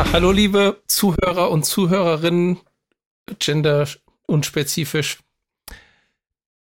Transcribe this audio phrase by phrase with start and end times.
[0.00, 2.58] Ja, hallo liebe Zuhörer und Zuhörerinnen,
[3.38, 3.86] gender
[4.24, 5.18] unspezifisch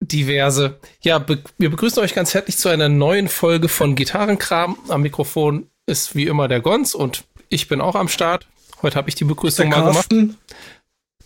[0.01, 0.81] diverse.
[0.99, 4.77] Ja, be wir begrüßen euch ganz herzlich zu einer neuen Folge von Gitarrenkram.
[4.89, 8.47] Am Mikrofon ist wie immer der Gons und ich bin auch am Start.
[8.81, 10.13] Heute habe ich die Begrüßung mal gemacht.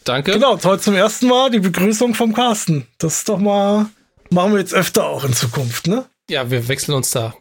[0.04, 0.34] Danke.
[0.34, 2.86] Genau, heute zum ersten Mal die Begrüßung vom Carsten.
[3.00, 3.88] Das ist doch mal,
[4.30, 6.06] machen wir jetzt öfter auch in Zukunft, ne?
[6.30, 7.34] Ja, wir wechseln uns da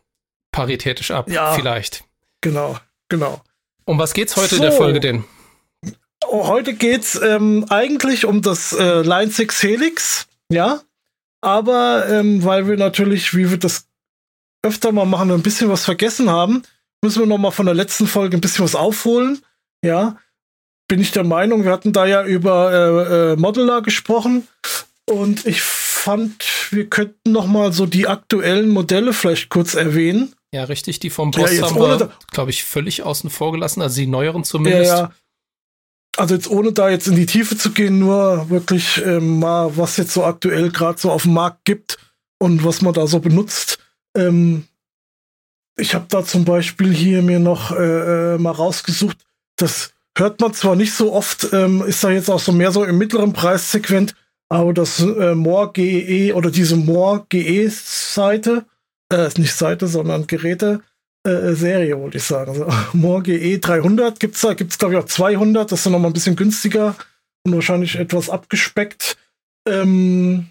[0.52, 2.04] paritätisch ab, ja, vielleicht.
[2.40, 2.78] Genau,
[3.10, 3.42] genau.
[3.84, 4.56] Um was geht's heute so.
[4.56, 5.24] in der Folge denn?
[6.26, 10.80] Oh, heute geht's ähm, eigentlich um das äh, Line 6 Helix, ja.
[11.42, 13.86] Aber ähm, weil wir natürlich, wie wir das
[14.62, 16.62] öfter mal machen, ein bisschen was vergessen haben,
[17.02, 19.42] müssen wir noch mal von der letzten Folge ein bisschen was aufholen,
[19.84, 20.16] ja
[20.88, 24.46] bin ich der Meinung, wir hatten da ja über äh, äh, Modeler gesprochen
[25.10, 30.34] und ich fand, wir könnten noch mal so die aktuellen Modelle vielleicht kurz erwähnen.
[30.54, 34.00] Ja, richtig, die vom Boss ja, haben wir, glaube ich, völlig außen vor gelassen, also
[34.00, 34.92] die neueren zumindest.
[34.92, 35.12] Ja, ja.
[36.16, 39.96] Also jetzt ohne da jetzt in die Tiefe zu gehen, nur wirklich ähm, mal, was
[39.96, 41.98] jetzt so aktuell gerade so auf dem Markt gibt
[42.38, 43.80] und was man da so benutzt.
[44.16, 44.68] Ähm,
[45.76, 49.16] ich habe da zum Beispiel hier mir noch äh, äh mal rausgesucht,
[49.56, 52.84] das hört man zwar nicht so oft, ähm, ist da jetzt auch so mehr so
[52.84, 54.14] im mittleren Preissegment,
[54.48, 58.66] aber das äh, More GE oder diese More GE Seite,
[59.12, 60.82] äh, ist nicht Seite, sondern Geräte,
[61.24, 62.50] äh, Serie, wollte ich sagen.
[62.50, 66.08] Also, More GE 300 gibt's da, gibt's glaube ich auch 200, das ist noch mal
[66.08, 66.96] ein bisschen günstiger
[67.44, 69.16] und wahrscheinlich etwas abgespeckt.
[69.66, 70.48] Ähm,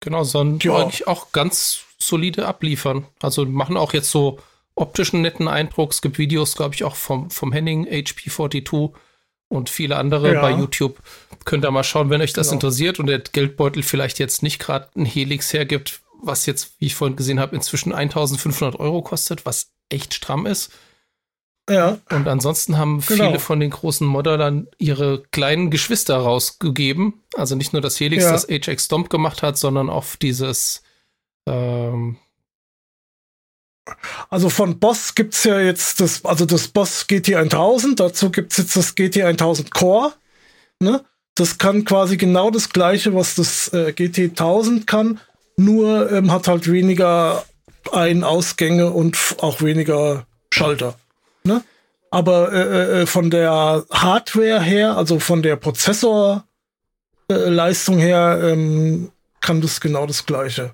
[0.00, 0.82] genau, sondern ja.
[0.82, 3.06] eigentlich auch ganz solide abliefern.
[3.20, 4.40] Also machen auch jetzt so
[4.74, 5.92] optischen netten Eindruck.
[5.92, 8.92] Es gibt Videos, glaube ich, auch vom, vom Henning HP42
[9.48, 10.40] und viele andere ja.
[10.40, 10.98] bei YouTube.
[11.44, 12.56] Könnt ihr mal schauen, wenn euch das genau.
[12.56, 16.94] interessiert und der Geldbeutel vielleicht jetzt nicht gerade ein Helix hergibt, was jetzt, wie ich
[16.94, 20.72] vorhin gesehen habe, inzwischen 1500 Euro kostet, was echt stramm ist.
[21.68, 21.98] Ja.
[22.10, 23.28] Und ansonsten haben genau.
[23.28, 27.22] viele von den großen Modellern ihre kleinen Geschwister rausgegeben.
[27.36, 28.32] Also nicht nur das Helix, ja.
[28.32, 30.82] das HX Stomp gemacht hat, sondern auch dieses
[31.48, 32.18] ähm,
[34.30, 38.76] also von Boss gibt's ja jetzt das, also das Boss GT 1000, dazu gibt's jetzt
[38.76, 40.14] das GT 1000 Core.
[40.80, 41.04] Ne?
[41.34, 45.20] Das kann quasi genau das gleiche, was das äh, GT 1000 kann,
[45.56, 47.44] nur ähm, hat halt weniger
[47.92, 50.96] Ein-Ausgänge und auch weniger Schalter.
[51.44, 51.62] Ne?
[52.10, 59.10] Aber äh, äh, äh, von der Hardware her, also von der Prozessorleistung äh, her, ähm,
[59.40, 60.72] kann das genau das gleiche.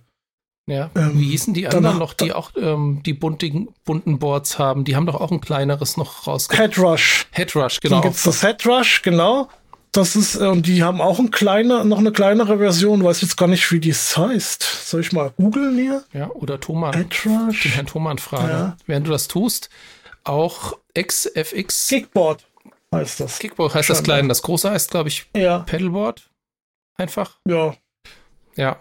[0.66, 0.90] Ja.
[0.94, 4.84] Ähm, Wie hießen die anderen noch, die auch ähm, die buntigen, bunten Boards haben?
[4.84, 6.76] Die haben doch auch ein kleineres noch rausgebracht.
[6.76, 7.26] Headrush.
[7.32, 7.96] Headrush, genau.
[7.96, 9.48] Dann gibt's das Headrush, genau.
[9.92, 13.36] Das ist, äh, und die haben auch ein kleiner, noch eine kleinere Version, weiß jetzt
[13.36, 14.62] gar nicht, wie die heißt.
[14.62, 16.04] Soll ich mal googeln hier?
[16.12, 16.54] Ja, oder.
[16.54, 17.62] Headrush.
[17.62, 18.48] Den Herrn Thomann fragen.
[18.48, 18.76] Ja.
[18.86, 19.68] Während du das tust,
[20.24, 21.88] auch XFX.
[21.88, 22.46] Kickboard
[22.94, 23.38] heißt das.
[23.38, 24.28] Kickboard heißt das kleine.
[24.28, 25.60] Das große heißt, glaube ich, ja.
[25.60, 26.30] Pedalboard.
[26.96, 27.38] Einfach.
[27.46, 27.74] Ja.
[28.56, 28.76] Ja.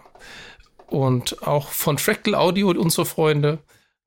[0.86, 3.58] Und auch von Fractal Audio, unsere Freunde,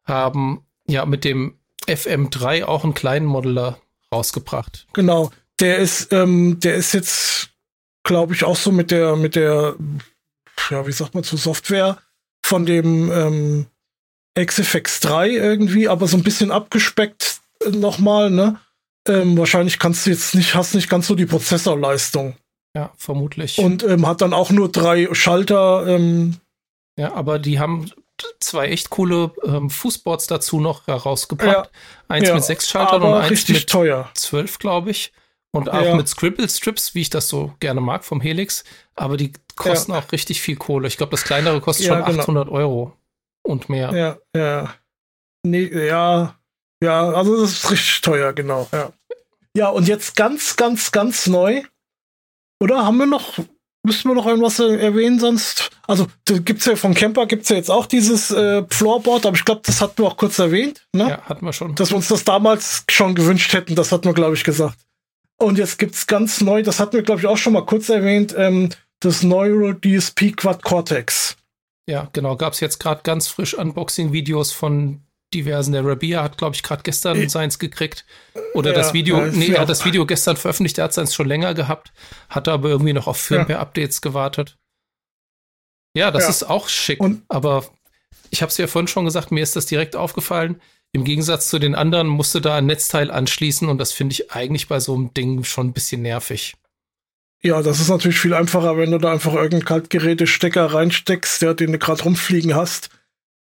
[0.05, 3.79] haben ja mit dem FM3 auch einen kleinen Modeler
[4.13, 4.87] rausgebracht.
[4.93, 5.31] Genau.
[5.59, 7.49] Der ist, ähm, der ist jetzt,
[8.03, 9.75] glaube ich, auch so mit der, mit der,
[10.69, 11.99] ja, wie sagt man, zu Software
[12.45, 13.65] von dem ähm,
[14.39, 18.59] XFX 3 irgendwie, aber so ein bisschen abgespeckt äh, nochmal, ne?
[19.07, 22.37] Ähm, wahrscheinlich kannst du jetzt nicht, hast nicht ganz so die Prozessorleistung.
[22.75, 23.59] Ja, vermutlich.
[23.59, 26.37] Und ähm, hat dann auch nur drei Schalter, ähm,
[26.97, 27.91] ja, aber die haben
[28.39, 31.69] zwei echt coole ähm, Fußboards dazu noch herausgebracht.
[31.71, 31.79] Ja.
[32.07, 34.09] Eins ja, mit sechs Schaltern und eins mit teuer.
[34.15, 35.11] zwölf, glaube ich.
[35.55, 35.95] Und auch ja.
[35.95, 38.63] mit Scribble Strips, wie ich das so gerne mag vom Helix.
[38.95, 40.87] Aber die kosten auch richtig viel Kohle.
[40.87, 42.21] Ich glaube, das kleinere kostet schon genau.
[42.21, 42.93] 800 Euro
[43.43, 43.93] und mehr.
[43.93, 44.73] Ja, ja.
[45.45, 46.35] Nee, ja,
[46.83, 48.67] ja, also das ist richtig teuer, genau.
[48.71, 48.91] Ja.
[49.55, 51.61] ja, und jetzt ganz, ganz, ganz neu.
[52.59, 53.37] Oder haben wir noch
[53.85, 55.69] Müssen wir noch irgendwas erwähnen sonst?
[55.87, 59.43] Also, da gibt's ja von Camper gibt's ja jetzt auch dieses äh, Floorboard, aber ich
[59.43, 61.09] glaube, das hatten wir auch kurz erwähnt, ne?
[61.09, 61.75] Ja, hatten wir schon.
[61.75, 64.77] Dass wir uns das damals schon gewünscht hätten, das hatten wir, glaube ich, gesagt.
[65.37, 68.33] Und jetzt gibt's ganz neu, das hatten wir, glaube ich, auch schon mal kurz erwähnt,
[68.37, 68.69] ähm,
[68.99, 71.35] das Neuro DSP Quad Cortex.
[71.87, 72.37] Ja, genau.
[72.37, 75.01] Gab's jetzt gerade ganz frisch Unboxing-Videos von
[75.33, 75.73] diversen.
[75.73, 78.05] Der Rabia hat, glaube ich, gerade gestern äh, seins gekriegt.
[78.53, 81.13] Oder ja, das Video, ja, nee, er hat das Video gestern veröffentlicht, er hat seins
[81.13, 81.91] schon länger gehabt,
[82.29, 84.57] hatte aber irgendwie noch auf Firmware-Updates gewartet.
[85.95, 87.65] Ja, das ist auch schick, Und aber
[88.31, 90.59] ich habe es ja vorhin schon gesagt, mir ist das direkt aufgefallen.
[90.93, 94.67] Im Gegensatz zu den anderen musste da ein Netzteil anschließen und das finde ich eigentlich
[94.67, 96.55] bei so einem Ding schon ein bisschen nervig.
[97.41, 101.73] Ja, das ist natürlich viel einfacher, wenn du da einfach irgendeinen Kaltgeräte-Stecker reinsteckst, der den
[101.73, 102.89] du gerade rumfliegen hast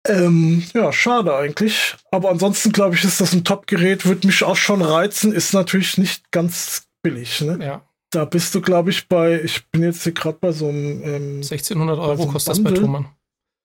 [0.08, 1.94] Ähm, ja, schade eigentlich.
[2.10, 5.98] Aber ansonsten glaube ich, ist das ein Top-Gerät, würde mich auch schon reizen, ist natürlich
[5.98, 7.40] nicht ganz billig.
[7.40, 7.58] Ne?
[7.60, 7.82] Ja.
[8.10, 11.02] Da bist du, glaube ich, bei, ich bin jetzt hier gerade bei so einem.
[11.02, 12.72] Ähm, 1600 Euro so kostet Bundle.
[12.72, 13.06] das bei Thomann.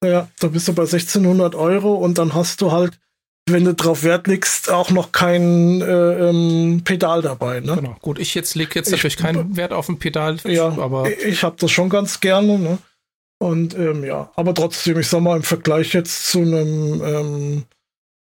[0.03, 2.99] Ja, da bist du bei 1600 Euro und dann hast du halt,
[3.49, 7.59] wenn du drauf Wert legst, auch noch kein äh, ähm, Pedal dabei.
[7.59, 7.75] Ne?
[7.75, 11.09] Genau, gut, ich jetzt lege jetzt ich, natürlich keinen Wert auf ein Pedal, ja, aber.
[11.09, 12.77] Ich, ich habe das schon ganz gerne, ne?
[13.39, 17.63] Und ähm, ja, aber trotzdem, ich sag mal, im Vergleich jetzt zu einem ähm,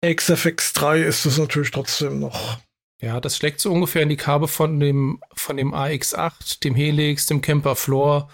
[0.04, 2.58] XFX3 ist es natürlich trotzdem noch.
[3.00, 7.28] Ja, das schlägt so ungefähr in die Karbe von dem, von dem AX8, dem Helix,
[7.28, 8.30] dem Camper Floor.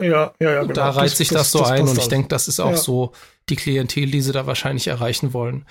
[0.00, 0.60] Ja, ja, ja.
[0.60, 0.74] Genau.
[0.74, 2.76] Da reiht sich das, das so das ein und ich denke, das ist auch ja.
[2.76, 3.12] so
[3.48, 5.66] die Klientel, die sie da wahrscheinlich erreichen wollen.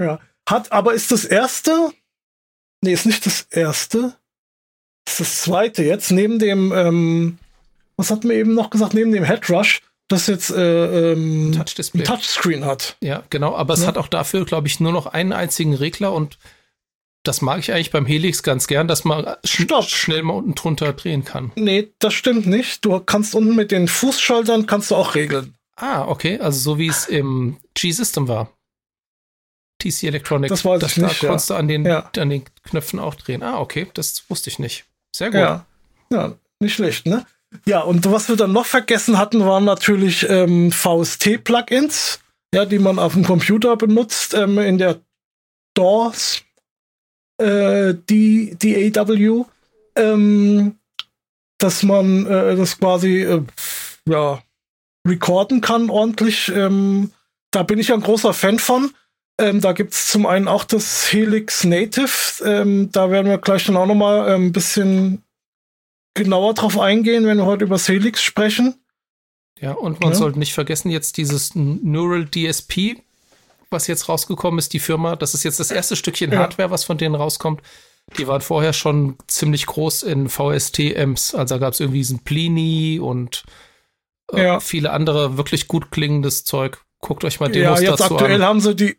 [0.00, 0.20] Ja.
[0.48, 1.92] Hat, aber ist das erste?
[2.82, 4.16] Nee, ist nicht das erste.
[5.06, 7.38] ist das zweite jetzt, neben dem ähm,
[7.96, 12.04] was hat mir eben noch gesagt, neben dem Headrush, das jetzt äh, ähm, Touch ein
[12.04, 12.96] Touchscreen hat.
[13.00, 16.38] Ja, genau, aber es hat auch dafür, glaube ich, nur noch einen einzigen Regler und
[17.22, 19.84] das mag ich eigentlich beim Helix ganz gern, dass man Stopp.
[19.84, 21.52] schnell mal unten drunter drehen kann.
[21.54, 22.84] Nee, das stimmt nicht.
[22.84, 25.54] Du kannst unten mit den Fußschaltern kannst du auch regeln.
[25.76, 28.50] Ah, okay, also so wie es im G-System war.
[29.82, 30.50] TC Electronics.
[30.50, 31.22] Das weiß ich nicht.
[31.22, 32.10] Da konntest du an den, ja.
[32.16, 33.42] an den Knöpfen auch drehen.
[33.42, 34.84] Ah, okay, das wusste ich nicht.
[35.14, 35.40] Sehr gut.
[35.40, 35.66] Ja,
[36.10, 37.26] ja nicht schlecht, ne?
[37.66, 42.20] Ja, und was wir dann noch vergessen hatten, waren natürlich ähm, VST-Plugins,
[42.54, 45.00] ja, die man auf dem Computer benutzt, ähm, in der
[45.74, 46.42] DAWs,
[47.38, 49.44] äh, die DAW,
[49.96, 50.78] ähm,
[51.58, 53.42] dass man äh, das quasi, äh,
[54.08, 54.42] ja,
[55.06, 56.48] recorden kann ordentlich.
[56.48, 57.10] Ähm,
[57.50, 58.94] da bin ich ein großer Fan von.
[59.38, 62.44] Ähm, da gibt es zum einen auch das Helix Native.
[62.44, 65.22] Ähm, da werden wir gleich dann auch noch mal ein ähm, bisschen
[66.14, 68.74] genauer drauf eingehen, wenn wir heute über Helix sprechen.
[69.60, 70.18] Ja, und man ja.
[70.18, 72.96] sollte nicht vergessen, jetzt dieses Neural DSP,
[73.70, 76.40] was jetzt rausgekommen ist, die Firma, das ist jetzt das erste Stückchen ja.
[76.40, 77.62] Hardware, was von denen rauskommt.
[78.18, 81.34] Die waren vorher schon ziemlich groß in VST-Amps.
[81.34, 83.44] Also da gab es irgendwie diesen Plini und
[84.32, 84.60] äh, ja.
[84.60, 86.84] viele andere wirklich gut klingendes Zeug.
[87.00, 88.48] Guckt euch mal Demos ja, jetzt dazu aktuell an.
[88.48, 88.96] Haben sie die,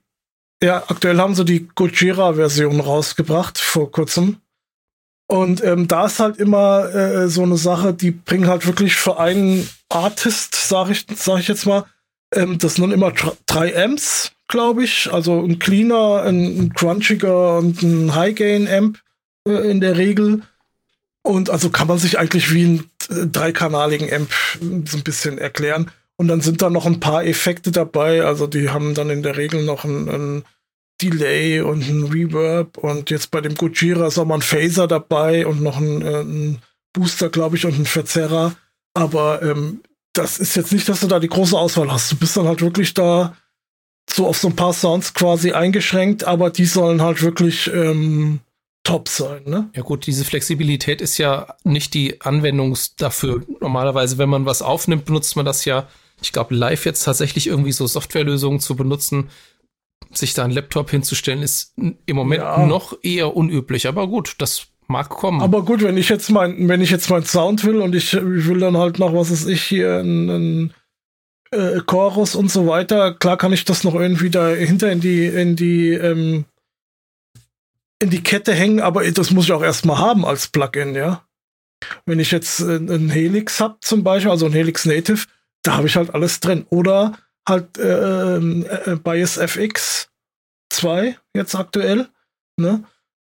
[0.64, 4.38] ja, aktuell haben sie die Gojira-Version rausgebracht vor kurzem.
[5.28, 9.20] Und ähm, da ist halt immer äh, so eine Sache, die bringen halt wirklich für
[9.20, 11.86] einen Artist, sag ich, sag ich jetzt mal,
[12.34, 13.12] ähm, das sind immer
[13.46, 15.12] drei Amps, glaube ich.
[15.12, 19.00] Also ein Cleaner, ein, ein Crunchiger und ein High-Gain-Amp
[19.48, 20.44] äh, in der Regel.
[21.24, 24.32] Und also kann man sich eigentlich wie einen äh, dreikanaligen Amp
[24.86, 25.92] so ein bisschen erklären.
[26.18, 28.24] Und dann sind da noch ein paar Effekte dabei.
[28.24, 30.44] Also die haben dann in der Regel noch ein, ein
[31.02, 35.46] Delay und ein Reverb und jetzt bei dem Gojira ist auch mal ein Phaser dabei
[35.46, 36.60] und noch ein, äh, ein
[36.94, 38.56] Booster, glaube ich, und ein Verzerrer.
[38.94, 39.82] Aber ähm,
[40.14, 42.12] das ist jetzt nicht, dass du da die große Auswahl hast.
[42.12, 43.36] Du bist dann halt wirklich da
[44.10, 48.40] so auf so ein paar Sounds quasi eingeschränkt, aber die sollen halt wirklich ähm,
[48.84, 49.70] top sein, ne?
[49.76, 53.42] Ja gut, diese Flexibilität ist ja nicht die Anwendung dafür.
[53.62, 55.88] Normalerweise, wenn man was aufnimmt, benutzt man das ja,
[56.24, 59.30] ich glaube, live jetzt tatsächlich irgendwie so Softwarelösungen zu benutzen,
[60.12, 62.66] sich da einen Laptop hinzustellen, ist im Moment ja.
[62.66, 63.88] noch eher unüblich.
[63.88, 65.42] Aber gut, das mag kommen.
[65.42, 68.48] Aber gut, wenn ich jetzt mein, wenn ich jetzt meinen Sound will und ich, ich
[68.48, 70.74] will dann halt noch, was ist ich hier, einen
[71.52, 75.56] äh, Chorus und so weiter, klar kann ich das noch irgendwie dahinter in die, in
[75.56, 76.46] die, ähm,
[78.00, 81.26] in die Kette hängen, aber das muss ich auch erstmal haben als Plugin, ja.
[82.06, 85.26] Wenn ich jetzt einen Helix habe zum Beispiel, also ein Helix Native,
[85.64, 86.66] da habe ich halt alles drin.
[86.70, 87.18] Oder
[87.48, 90.10] halt äh, äh, Bias FX
[90.70, 92.10] 2 jetzt aktuell.
[92.58, 92.84] Ne?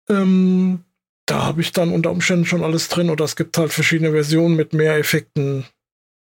[0.08, 0.84] Ähm,
[1.26, 4.56] da habe ich dann unter Umständen schon alles drin oder es gibt halt verschiedene Versionen
[4.56, 5.64] mit mehr Effekten.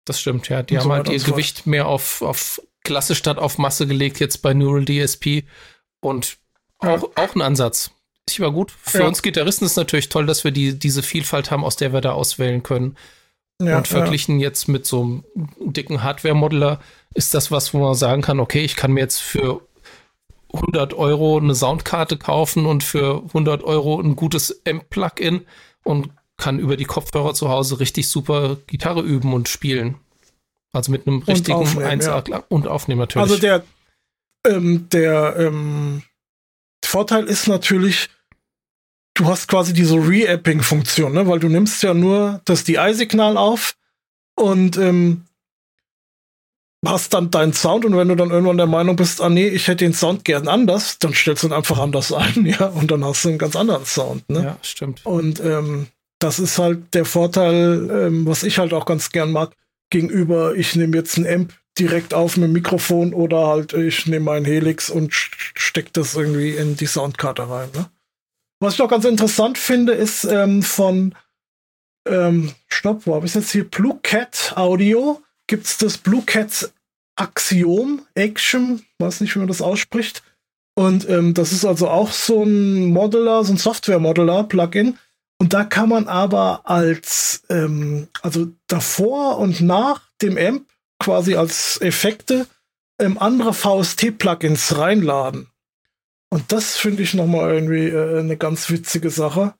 [0.05, 0.63] Das stimmt, ja.
[0.63, 4.37] Die haben so halt ihr Gewicht mehr auf, auf Klasse statt auf Masse gelegt, jetzt
[4.41, 5.43] bei Neural DSP.
[6.01, 6.37] Und
[6.79, 7.23] auch, ja.
[7.23, 7.91] auch ein Ansatz.
[8.27, 8.71] Ist aber gut.
[8.71, 9.07] Für ja.
[9.07, 12.13] uns Gitarristen ist natürlich toll, dass wir die, diese Vielfalt haben, aus der wir da
[12.13, 12.97] auswählen können.
[13.61, 15.23] Ja, und verglichen jetzt mit so einem
[15.59, 16.79] dicken Hardware-Modeler
[17.13, 19.61] ist das was, wo man sagen kann, okay, ich kann mir jetzt für
[20.53, 25.45] 100 Euro eine Soundkarte kaufen und für 100 Euro ein gutes Amp-Plugin
[25.83, 29.95] und kann über die Kopfhörer zu Hause richtig super Gitarre üben und spielen.
[30.71, 32.43] Also mit einem richtigen und aufnehmen, 1 ja.
[32.47, 33.29] und aufnehmen natürlich.
[33.29, 33.63] Also der,
[34.47, 36.03] ähm, der ähm,
[36.83, 38.09] Vorteil ist natürlich,
[39.19, 41.27] du hast quasi diese Re-Apping-Funktion, ne?
[41.27, 43.75] weil du nimmst ja nur das DI-Signal auf
[44.35, 45.25] und ähm,
[46.85, 49.67] hast dann deinen Sound und wenn du dann irgendwann der Meinung bist, ah nee, ich
[49.67, 53.03] hätte den Sound gern anders, dann stellst du ihn einfach anders ein, ja, und dann
[53.03, 54.43] hast du einen ganz anderen Sound, ne?
[54.43, 55.05] Ja, stimmt.
[55.05, 55.87] Und ähm,
[56.19, 59.51] das ist halt der Vorteil, ähm, was ich halt auch ganz gern mag,
[59.89, 64.25] gegenüber, ich nehme jetzt ein Amp direkt auf mit dem Mikrofon oder halt ich nehme
[64.25, 67.69] meinen Helix und stecke das irgendwie in die Soundkarte rein.
[67.73, 67.89] Ne?
[68.59, 71.15] Was ich noch ganz interessant finde, ist ähm, von
[72.07, 73.69] ähm, Stopp, wo habe ich jetzt hier?
[73.69, 75.21] Blue Cat Audio.
[75.47, 76.71] Gibt es das Blue Cat
[77.15, 78.85] Axiom Action?
[78.99, 80.23] Weiß nicht, wie man das ausspricht.
[80.75, 84.97] Und ähm, das ist also auch so ein Modeler, so ein Software-Modeler-Plugin.
[85.41, 90.67] Und da kann man aber als, ähm, also davor und nach dem Amp
[90.99, 92.45] quasi als Effekte
[92.99, 95.47] ähm, andere VST-Plugins reinladen.
[96.31, 99.55] Und das finde ich nochmal irgendwie äh, eine ganz witzige Sache.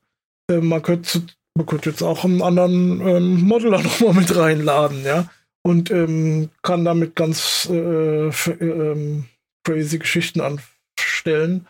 [0.49, 1.23] Äh, man, könnte,
[1.55, 5.29] man könnte jetzt auch einen anderen ähm, Modeler nochmal mit reinladen, ja.
[5.61, 9.25] Und ähm, kann damit ganz äh, ähm,
[9.65, 11.67] crazy Geschichten anstellen.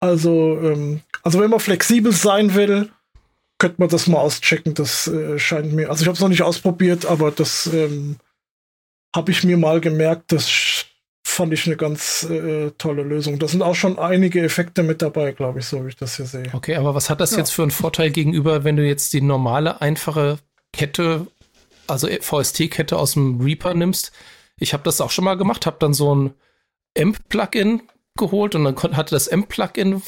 [0.00, 2.90] Also, ähm, also wenn man flexibel sein will,
[3.58, 4.74] könnte man das mal auschecken.
[4.74, 8.16] Das äh, scheint mir, also ich habe es noch nicht ausprobiert, aber das ähm,
[9.14, 10.32] habe ich mir mal gemerkt.
[10.32, 10.50] Das
[11.34, 13.38] fand ich eine ganz äh, tolle Lösung.
[13.38, 16.26] Da sind auch schon einige Effekte mit dabei, glaube ich, so wie ich das hier
[16.26, 16.46] sehe.
[16.52, 17.38] Okay, aber was hat das ja.
[17.38, 20.38] jetzt für einen Vorteil gegenüber, wenn du jetzt die normale, einfache
[20.72, 21.26] Kette,
[21.86, 24.12] also VST-Kette aus dem Reaper nimmst?
[24.58, 26.34] Ich habe das auch schon mal gemacht, habe dann so ein
[26.96, 27.82] AMP-Plugin
[28.16, 30.02] geholt und dann hatte das AMP-Plugin,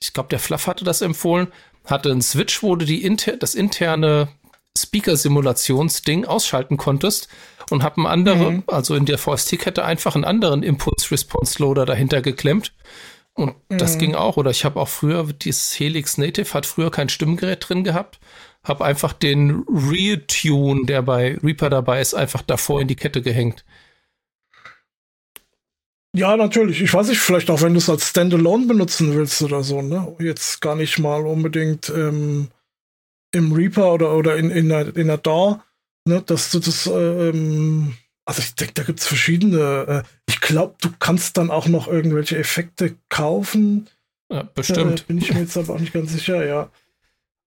[0.00, 1.48] ich glaube, der Fluff hatte das empfohlen,
[1.86, 4.28] hatte einen Switch, wo du die inter das interne
[4.76, 7.28] Speaker-Simulationsding ausschalten konntest
[7.70, 8.64] und habe einen anderen, mhm.
[8.66, 12.72] also in der VST-Kette einfach einen anderen Impulse-Response-Loader dahinter geklemmt.
[13.34, 13.78] Und mhm.
[13.78, 14.36] das ging auch.
[14.36, 18.18] Oder ich habe auch früher, dieses Helix Native hat früher kein Stimmgerät drin gehabt.
[18.64, 23.64] Habe einfach den Retune, der bei Reaper dabei ist, einfach davor in die Kette gehängt.
[26.16, 26.80] Ja, natürlich.
[26.80, 30.16] Ich weiß nicht, vielleicht auch, wenn du es als Standalone benutzen willst oder so, ne?
[30.18, 32.48] Jetzt gar nicht mal unbedingt ähm,
[33.32, 35.60] im Reaper oder, oder in, in, einer, in einer DAW,
[36.06, 36.22] ne?
[36.22, 37.94] Dass du das, ähm,
[38.24, 40.04] also ich denke, da gibt es verschiedene.
[40.04, 43.88] Äh, ich glaube, du kannst dann auch noch irgendwelche Effekte kaufen.
[44.30, 45.02] Ja, bestimmt.
[45.02, 46.70] Äh, bin ich mir jetzt aber auch nicht ganz sicher, ja.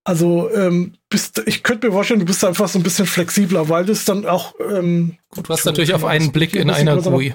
[0.04, 3.84] Also, ähm, bist, ich könnte mir vorstellen, du bist einfach so ein bisschen flexibler, weil
[3.84, 4.54] das dann auch.
[4.58, 7.34] Ähm, Gut, du hast natürlich auf einen Blick in einer GUI.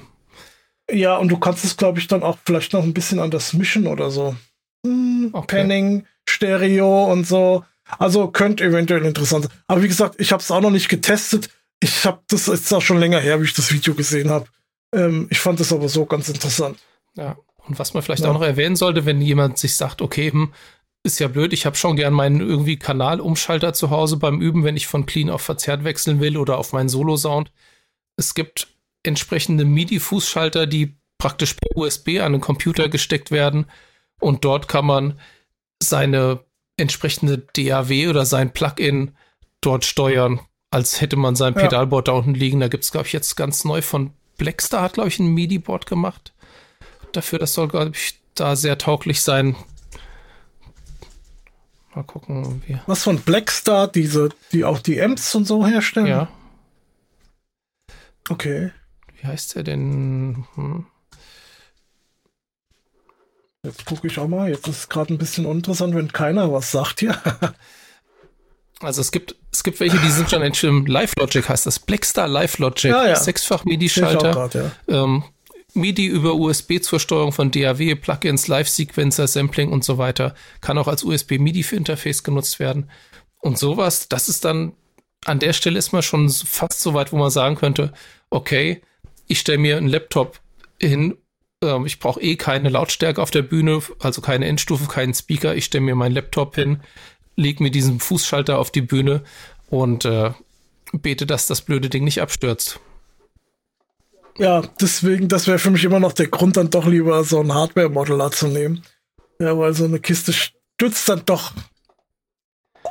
[0.91, 3.87] Ja, und du kannst es, glaube ich, dann auch vielleicht noch ein bisschen anders mischen
[3.87, 4.35] oder so.
[4.85, 5.61] Hm, okay.
[5.61, 7.63] Panning, Stereo und so.
[7.99, 9.53] Also könnte eventuell interessant sein.
[9.67, 11.49] Aber wie gesagt, ich habe es auch noch nicht getestet.
[11.79, 14.47] Ich habe das jetzt auch schon länger her, wie ich das Video gesehen habe.
[14.93, 16.79] Ähm, ich fand das aber so ganz interessant.
[17.15, 17.37] Ja,
[17.67, 18.29] und was man vielleicht ja.
[18.29, 20.53] auch noch erwähnen sollte, wenn jemand sich sagt, okay, hm,
[21.03, 24.75] ist ja blöd, ich habe schon gern meinen irgendwie Kanalumschalter zu Hause beim Üben, wenn
[24.75, 27.51] ich von Clean auf Verzerrt wechseln will oder auf meinen Solo-Sound.
[28.17, 28.67] Es gibt
[29.03, 33.67] entsprechende MIDI-Fußschalter, die praktisch per USB an den Computer gesteckt werden.
[34.19, 35.19] Und dort kann man
[35.81, 36.44] seine
[36.77, 39.15] entsprechende DAW oder sein Plugin
[39.61, 40.39] dort steuern,
[40.71, 42.13] als hätte man sein Pedalboard ja.
[42.13, 42.59] da unten liegen.
[42.59, 45.85] Da gibt es, glaube ich, jetzt ganz neu von Blackstar hat, glaube ich, ein MIDI-Board
[45.85, 46.33] gemacht.
[47.13, 49.55] Dafür, das soll, glaube ich, da sehr tauglich sein.
[51.93, 52.77] Mal gucken, wie.
[52.87, 56.07] Was von Blackstar, diese, die auch die Amps und so herstellen?
[56.07, 56.27] Ja.
[58.29, 58.71] Okay
[59.25, 60.45] wie heißt der denn?
[60.55, 60.85] Hm.
[63.65, 64.49] Jetzt gucke ich auch mal.
[64.49, 67.17] Jetzt ist es gerade ein bisschen uninteressant, wenn keiner was sagt hier.
[68.79, 71.79] also es gibt, es gibt welche, die sind schon in Live Logic, heißt das.
[71.79, 72.91] Blackstar Live Logic.
[72.91, 73.15] Ja, ja.
[73.15, 74.49] Sechsfach MIDI-Schalter.
[74.53, 75.03] Ja.
[75.03, 75.23] Ähm,
[75.73, 80.33] MIDI über USB zur Steuerung von DAW, Plugins, Live-Sequencer, Sampling und so weiter.
[80.61, 82.89] Kann auch als USB-MIDI-Interface genutzt werden.
[83.39, 84.73] Und sowas, das ist dann,
[85.25, 87.93] an der Stelle ist man schon fast so weit, wo man sagen könnte,
[88.29, 88.81] okay,
[89.27, 90.39] ich stelle mir einen Laptop
[90.79, 91.17] hin,
[91.63, 95.55] ähm, ich brauche eh keine Lautstärke auf der Bühne, also keine Endstufe, keinen Speaker.
[95.55, 96.81] Ich stelle mir meinen Laptop hin,
[97.35, 99.23] lege mir diesen Fußschalter auf die Bühne
[99.69, 100.31] und äh,
[100.93, 102.79] bete, dass das blöde Ding nicht abstürzt.
[104.37, 107.53] Ja, deswegen, das wäre für mich immer noch der Grund, dann doch lieber so ein
[107.53, 108.83] Hardware-Modeler zu nehmen.
[109.39, 111.53] Ja, weil so eine Kiste stürzt dann doch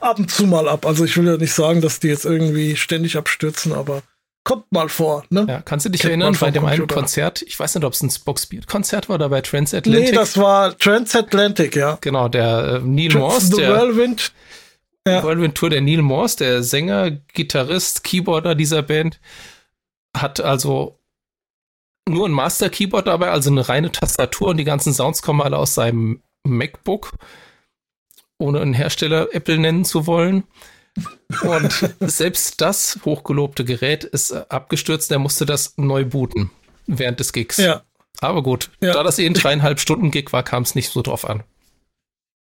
[0.00, 0.86] ab und zu mal ab.
[0.86, 4.02] Also ich will ja nicht sagen, dass die jetzt irgendwie ständig abstürzen, aber
[4.44, 5.24] kommt mal vor.
[5.30, 5.46] Ne?
[5.48, 6.82] Ja, kannst du dich Kennt erinnern bei dem Computer.
[6.82, 7.42] einen Konzert?
[7.42, 10.10] Ich weiß nicht, ob es ein Spoxbeat-Konzert war oder bei Transatlantic.
[10.10, 11.98] Nee, das war Transatlantic, ja.
[12.00, 13.46] Genau, der äh, Neil Trans Morse.
[13.46, 14.32] The der Whirlwind.
[15.06, 15.22] Ja.
[15.22, 19.20] Whirlwind Tour, der Neil Morse, der Sänger, Gitarrist, Keyboarder dieser Band,
[20.16, 20.98] hat also
[22.08, 25.58] nur ein Master Keyboard dabei, also eine reine Tastatur und die ganzen Sounds kommen alle
[25.58, 27.12] aus seinem MacBook,
[28.38, 30.44] ohne einen Hersteller Apple nennen zu wollen.
[31.42, 36.50] Und selbst das hochgelobte Gerät ist abgestürzt, der musste das neu booten
[36.86, 37.56] während des Gigs.
[37.56, 37.82] Ja.
[38.20, 38.92] Aber gut, ja.
[38.92, 41.42] da das eh ein dreieinhalb Stunden Gig war, kam es nicht so drauf an.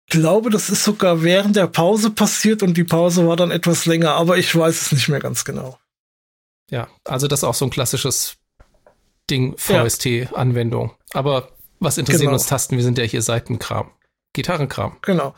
[0.07, 3.85] Ich glaube, das ist sogar während der Pause passiert und die Pause war dann etwas
[3.85, 5.79] länger, aber ich weiß es nicht mehr ganz genau.
[6.69, 8.37] Ja, also das ist auch so ein klassisches
[9.29, 10.91] Ding VST-Anwendung.
[11.13, 12.33] Aber was interessieren genau.
[12.33, 12.75] uns Tasten?
[12.75, 13.91] Wir sind ja hier Seitenkram.
[14.33, 14.97] Gitarrenkram.
[15.01, 15.35] Genau.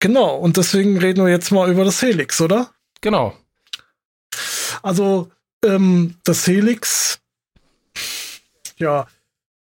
[0.00, 0.36] Genau.
[0.36, 2.70] Und deswegen reden wir jetzt mal über das Helix, oder?
[3.00, 3.36] Genau.
[4.82, 5.30] Also,
[5.64, 7.20] ähm, das Helix,
[8.78, 9.06] ja,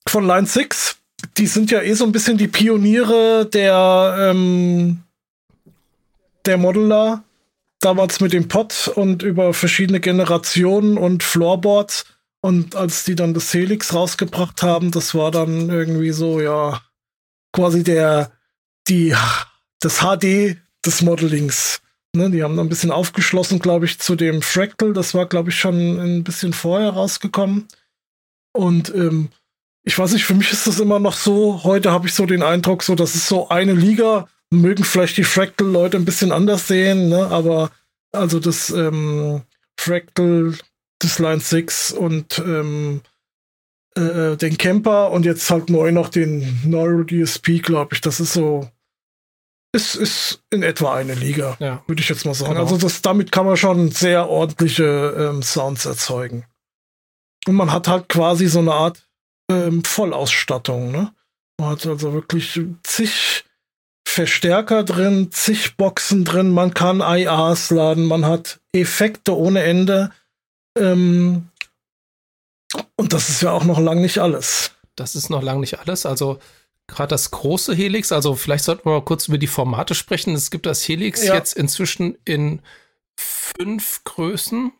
[0.08, 0.96] von Line 6,
[1.36, 5.02] die sind ja eh so ein bisschen die Pioniere der, ähm,
[6.44, 7.22] der Modeler.
[7.80, 12.06] Damals mit dem Pod und über verschiedene Generationen und Floorboards.
[12.40, 16.80] Und als die dann das Helix rausgebracht haben, das war dann irgendwie so, ja,
[17.52, 18.32] quasi der,
[18.88, 19.14] die,
[19.80, 21.80] das HD des Modelings.
[22.14, 24.92] Ne, die haben dann ein bisschen aufgeschlossen, glaube ich, zu dem Fractal.
[24.92, 27.68] Das war, glaube ich, schon ein bisschen vorher rausgekommen.
[28.52, 29.28] Und ähm,
[29.84, 31.62] ich weiß nicht, für mich ist das immer noch so.
[31.62, 34.28] Heute habe ich so den Eindruck, so, das ist so eine Liga.
[34.50, 37.26] Mögen vielleicht die Fractal-Leute ein bisschen anders sehen, ne?
[37.26, 37.70] aber
[38.12, 39.42] also das ähm,
[39.78, 40.54] Fractal,
[41.00, 43.02] das Line 6 und ähm,
[43.94, 48.00] äh, den Camper und jetzt halt neu noch den Neuro DSP, glaube ich.
[48.00, 48.70] Das ist so
[49.76, 51.82] ist, ist in etwa eine Liga, ja.
[51.86, 52.54] würde ich jetzt mal sagen.
[52.54, 52.62] Genau.
[52.62, 54.84] Also das, damit kann man schon sehr ordentliche
[55.16, 56.46] ähm, Sounds erzeugen.
[57.46, 59.06] Und man hat halt quasi so eine Art
[59.50, 60.90] ähm, Vollausstattung.
[60.90, 61.12] Ne?
[61.60, 63.44] Man hat also wirklich zig
[64.08, 70.10] Verstärker drin, zig Boxen drin, man kann IAs laden, man hat Effekte ohne Ende.
[70.78, 71.48] Ähm,
[72.96, 74.72] und das ist ja auch noch lang nicht alles.
[74.94, 76.06] Das ist noch lang nicht alles.
[76.06, 76.38] Also
[76.86, 80.34] gerade das große Helix, also vielleicht sollten wir mal kurz über die Formate sprechen.
[80.34, 81.34] Es gibt das Helix ja.
[81.34, 82.60] jetzt inzwischen in
[83.18, 84.72] fünf Größen.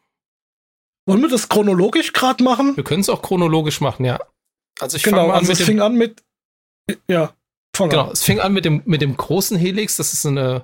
[1.06, 2.76] Wollen wir das chronologisch gerade machen?
[2.76, 4.18] Wir können es auch chronologisch machen, ja.
[4.80, 6.22] Also ich genau, an also es fing an mit
[7.08, 7.34] ja,
[7.75, 8.12] fang genau, an.
[8.12, 9.96] es fing an mit dem mit dem großen Helix.
[9.96, 10.62] Das ist ein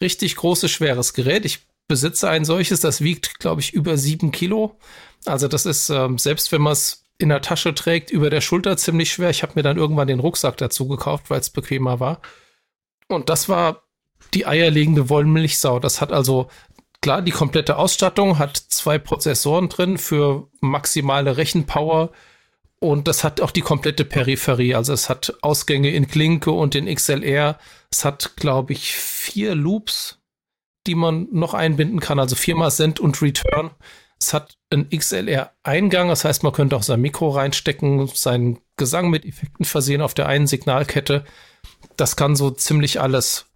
[0.00, 1.44] richtig großes schweres Gerät.
[1.44, 4.76] Ich besitze ein solches, das wiegt, glaube ich, über sieben Kilo.
[5.24, 8.76] Also das ist ähm, selbst wenn man es in der Tasche trägt, über der Schulter
[8.76, 9.30] ziemlich schwer.
[9.30, 12.20] Ich habe mir dann irgendwann den Rucksack dazu gekauft, weil es bequemer war.
[13.08, 13.82] Und das war
[14.34, 15.78] die eierlegende Wollmilchsau.
[15.80, 16.48] Das hat also
[17.00, 22.10] klar die komplette Ausstattung, hat zwei Prozessoren drin für maximale Rechenpower.
[22.78, 24.74] Und das hat auch die komplette Peripherie.
[24.74, 27.58] Also es hat Ausgänge in Klinke und in XLR.
[27.90, 30.18] Es hat, glaube ich, vier Loops,
[30.86, 32.18] die man noch einbinden kann.
[32.18, 33.70] Also viermal Send und Return.
[34.20, 39.24] Es hat einen XLR-Eingang, das heißt, man könnte auch sein Mikro reinstecken, seinen Gesang mit
[39.24, 41.24] Effekten versehen auf der einen Signalkette.
[41.96, 43.46] Das kann so ziemlich alles.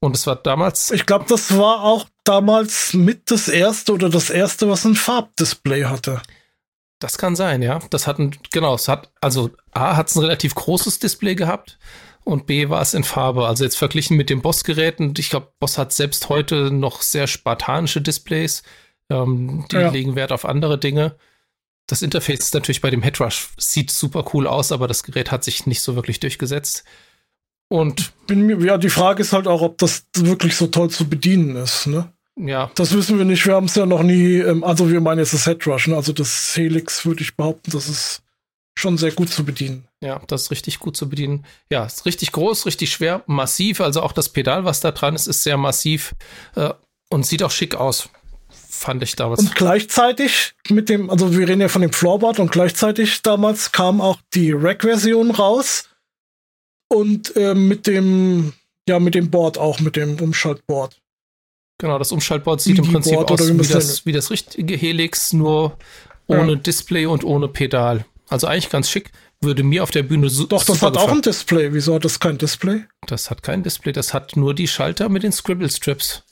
[0.00, 0.90] Und es war damals.
[0.90, 5.84] Ich glaube, das war auch damals mit das erste oder das erste, was ein Farbdisplay
[5.84, 6.22] hatte.
[7.00, 7.80] Das kann sein, ja.
[7.90, 11.78] Das hat ein, genau, es hat, also A hat es ein relativ großes Display gehabt
[12.24, 13.46] und B war es in Farbe.
[13.46, 18.00] Also jetzt verglichen mit den Boss-Geräten, ich glaube, Boss hat selbst heute noch sehr spartanische
[18.00, 18.62] Displays.
[19.10, 19.90] Ähm, die ja.
[19.90, 21.16] legen Wert auf andere Dinge.
[21.86, 25.42] Das Interface ist natürlich bei dem Headrush, sieht super cool aus, aber das Gerät hat
[25.42, 26.84] sich nicht so wirklich durchgesetzt.
[27.68, 31.56] Und Bin, ja, die Frage ist halt auch, ob das wirklich so toll zu bedienen
[31.56, 32.12] ist, ne?
[32.36, 32.70] Ja.
[32.76, 33.44] Das wissen wir nicht.
[33.46, 35.96] Wir haben es ja noch nie, ähm, also wir meinen jetzt das Headrush, ne?
[35.96, 38.22] also das Helix würde ich behaupten, das ist
[38.78, 39.88] schon sehr gut zu bedienen.
[40.00, 41.44] Ja, das ist richtig gut zu bedienen.
[41.68, 43.80] Ja, ist richtig groß, richtig schwer, massiv.
[43.80, 46.14] Also auch das Pedal, was da dran ist, ist sehr massiv
[46.54, 46.72] äh,
[47.10, 48.08] und sieht auch schick aus
[48.50, 49.40] fand ich damals.
[49.40, 54.00] Und gleichzeitig mit dem, also wir reden ja von dem Floorboard und gleichzeitig damals kam
[54.00, 55.88] auch die Rack-Version raus
[56.88, 58.52] und äh, mit dem,
[58.88, 61.00] ja, mit dem Board auch, mit dem Umschaltboard.
[61.80, 65.78] Genau, das Umschaltboard sieht im Prinzip aus wie, wie das, wie das richtige Helix, nur
[66.26, 66.58] ohne ja.
[66.58, 68.04] Display und ohne Pedal.
[68.28, 69.12] Also eigentlich ganz schick.
[69.40, 70.46] Würde mir auf der Bühne so.
[70.46, 71.10] Doch, das hat gefallen.
[71.10, 71.72] auch ein Display.
[71.72, 72.84] Wieso hat das kein Display?
[73.06, 73.92] Das hat kein Display.
[73.92, 76.24] Das hat nur die Schalter mit den Scribble Strips.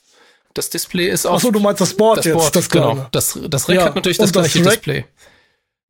[0.57, 1.35] Das Display ist auch.
[1.35, 3.07] Achso, du meinst das Board das jetzt, Board, das genau.
[3.11, 5.05] Das, das Rack ja, hat natürlich das gleiche das Display.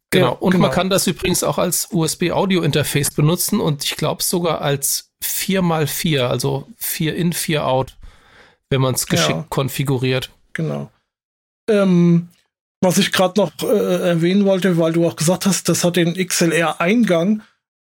[0.10, 0.34] Genau.
[0.34, 0.64] Und genau.
[0.64, 6.68] man kann das übrigens auch als USB-Audio-Interface benutzen und ich glaube sogar als 4x4, also
[6.78, 7.98] 4 in, 4 out,
[8.70, 9.46] wenn man es geschickt ja.
[9.50, 10.32] konfiguriert.
[10.54, 10.92] Genau.
[11.70, 12.30] Ähm,
[12.82, 16.14] was ich gerade noch äh, erwähnen wollte, weil du auch gesagt hast, das hat den
[16.14, 17.42] XLR-Eingang,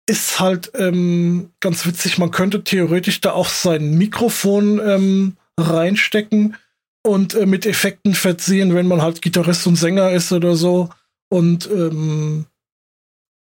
[0.07, 2.17] ist halt ähm, ganz witzig.
[2.17, 6.57] Man könnte theoretisch da auch sein Mikrofon ähm, reinstecken
[7.05, 10.89] und äh, mit Effekten versehen, wenn man halt Gitarrist und Sänger ist oder so.
[11.29, 12.45] Und ähm,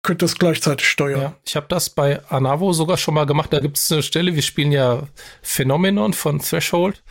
[0.04, 1.22] könnt das gleichzeitig steuern.
[1.22, 3.52] Ja, ich habe das bei Anavo sogar schon mal gemacht.
[3.52, 5.04] Da gibt es eine Stelle, wir spielen ja
[5.42, 7.04] Phenomenon von Threshold.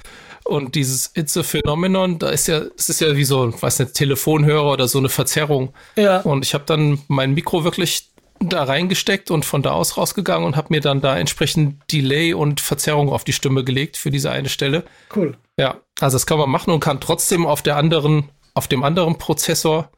[0.44, 3.94] Und dieses It's a Phenomenon, da ist ja, es ist ja wie so, weiß nicht,
[3.94, 5.74] Telefonhörer oder so eine Verzerrung.
[5.96, 6.20] Ja.
[6.22, 10.56] Und ich habe dann mein Mikro wirklich da reingesteckt und von da aus rausgegangen und
[10.56, 14.48] habe mir dann da entsprechend Delay und Verzerrung auf die Stimme gelegt für diese eine
[14.48, 14.84] Stelle.
[15.14, 15.36] Cool.
[15.58, 19.18] Ja, also das kann man machen und kann trotzdem auf der anderen, auf dem anderen
[19.18, 19.90] Prozessor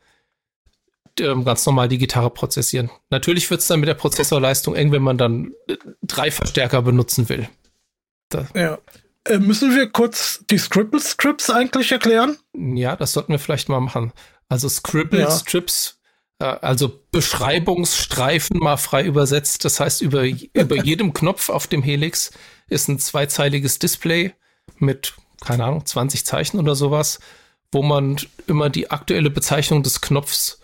[1.21, 2.91] ähm, ganz normal die Gitarre prozessieren.
[3.11, 7.29] Natürlich wird es dann mit der Prozessorleistung eng, wenn man dann äh, drei Verstärker benutzen
[7.29, 7.49] will.
[8.29, 8.49] Da.
[8.55, 8.79] Ja.
[9.25, 12.39] Äh, müssen wir kurz die Scribble-Strips eigentlich erklären?
[12.55, 14.13] Ja, das sollten wir vielleicht mal machen.
[14.49, 16.02] Also Scribble-Strips, ja.
[16.43, 19.65] Äh, also Beschreibungsstreifen mal frei übersetzt.
[19.65, 22.33] Das heißt, über, über jedem Knopf auf dem Helix
[22.69, 24.35] ist ein zweizeiliges Display
[24.79, 27.21] mit, keine Ahnung, 20 Zeichen oder sowas,
[27.71, 30.59] wo man immer die aktuelle Bezeichnung des Knopfs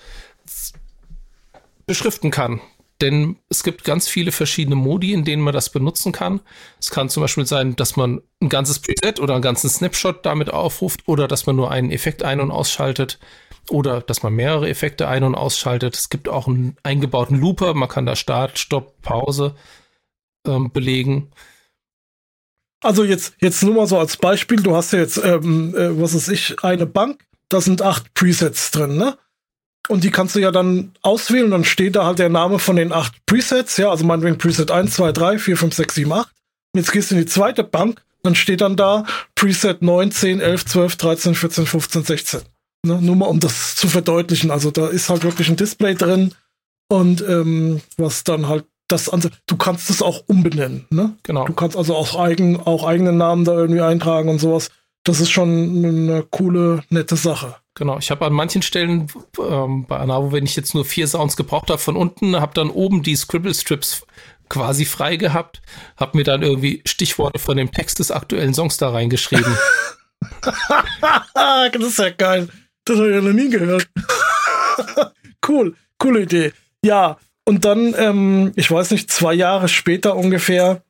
[1.87, 2.61] beschriften kann.
[3.01, 6.41] Denn es gibt ganz viele verschiedene Modi, in denen man das benutzen kann.
[6.81, 10.51] Es kann zum Beispiel sein, dass man ein ganzes Preset oder einen ganzen Snapshot damit
[10.51, 13.21] aufruft oder dass man nur einen Effekt ein- und ausschaltet
[13.71, 15.97] oder dass man mehrere Effekte ein- und ausschaltet.
[15.97, 17.75] Es gibt auch einen eingebauten Looper.
[17.75, 19.55] Man kann da Start, Stopp, Pause
[20.47, 21.31] ähm, belegen.
[22.81, 24.63] Also jetzt, jetzt nur mal so als Beispiel.
[24.63, 27.25] Du hast ja jetzt, ähm, äh, was weiß ich, eine Bank.
[27.49, 29.19] Da sind acht Presets drin, ne?
[29.89, 32.93] Und die kannst du ja dann auswählen, dann steht da halt der Name von den
[32.93, 36.29] acht Presets, ja, also meinetwegen Preset 1, 2, 3, 4, 5, 6, 7, 8.
[36.75, 40.41] Und jetzt gehst du in die zweite Bank, dann steht dann da Preset 9, 10,
[40.41, 42.41] 11, 12, 13, 14, 15, 16.
[42.85, 43.01] Ne?
[43.01, 44.51] Nur mal um das zu verdeutlichen.
[44.51, 46.35] Also da ist halt wirklich ein Display drin
[46.89, 51.15] und ähm, was dann halt das an du kannst es auch umbenennen, ne?
[51.23, 51.45] Genau.
[51.45, 54.71] Du kannst also auch eigen, auch eigene Namen da irgendwie eintragen und sowas.
[55.05, 57.57] Das ist schon eine coole, nette Sache.
[57.75, 59.07] Genau, ich habe an manchen Stellen
[59.39, 62.71] ähm, bei Anavo, wenn ich jetzt nur vier Sounds gebraucht habe von unten, habe dann
[62.71, 64.05] oben die Scribble Strips
[64.49, 65.61] quasi frei gehabt,
[65.97, 69.57] habe mir dann irgendwie Stichworte von dem Text des aktuellen Songs da reingeschrieben.
[71.35, 72.49] das ist ja geil.
[72.89, 73.87] Das habe ich ja noch nie gehört.
[75.49, 76.53] cool, coole Idee.
[76.83, 80.83] Ja, und dann, ähm, ich weiß nicht, zwei Jahre später ungefähr,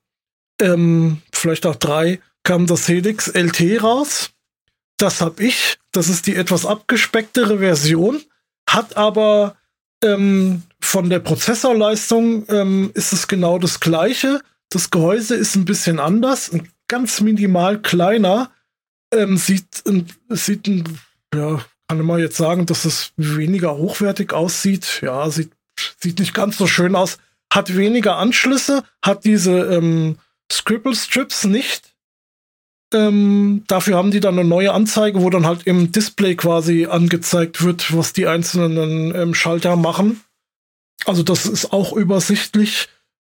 [0.61, 4.31] ähm, vielleicht auch drei, kam das Helix LT raus.
[4.97, 5.79] Das habe ich.
[5.91, 8.23] Das ist die etwas abgespecktere Version,
[8.69, 9.57] hat aber
[10.05, 14.41] ähm, von der Prozessorleistung ähm, ist es genau das gleiche.
[14.69, 16.53] Das Gehäuse ist ein bisschen anders,
[16.87, 18.53] ganz minimal kleiner.
[19.13, 19.83] Ähm, sieht,
[20.29, 20.99] sieht ein,
[21.35, 25.01] ja, kann man jetzt sagen, dass es weniger hochwertig aussieht.
[25.03, 25.53] Ja, sieht,
[25.99, 27.19] sieht nicht ganz so schön aus.
[27.53, 30.19] Hat weniger Anschlüsse, hat diese ähm,
[30.53, 31.95] Scribble Strips nicht.
[32.93, 37.63] Ähm, dafür haben die dann eine neue Anzeige, wo dann halt im Display quasi angezeigt
[37.63, 40.21] wird, was die einzelnen ähm, Schalter machen.
[41.05, 42.89] Also das ist auch übersichtlich.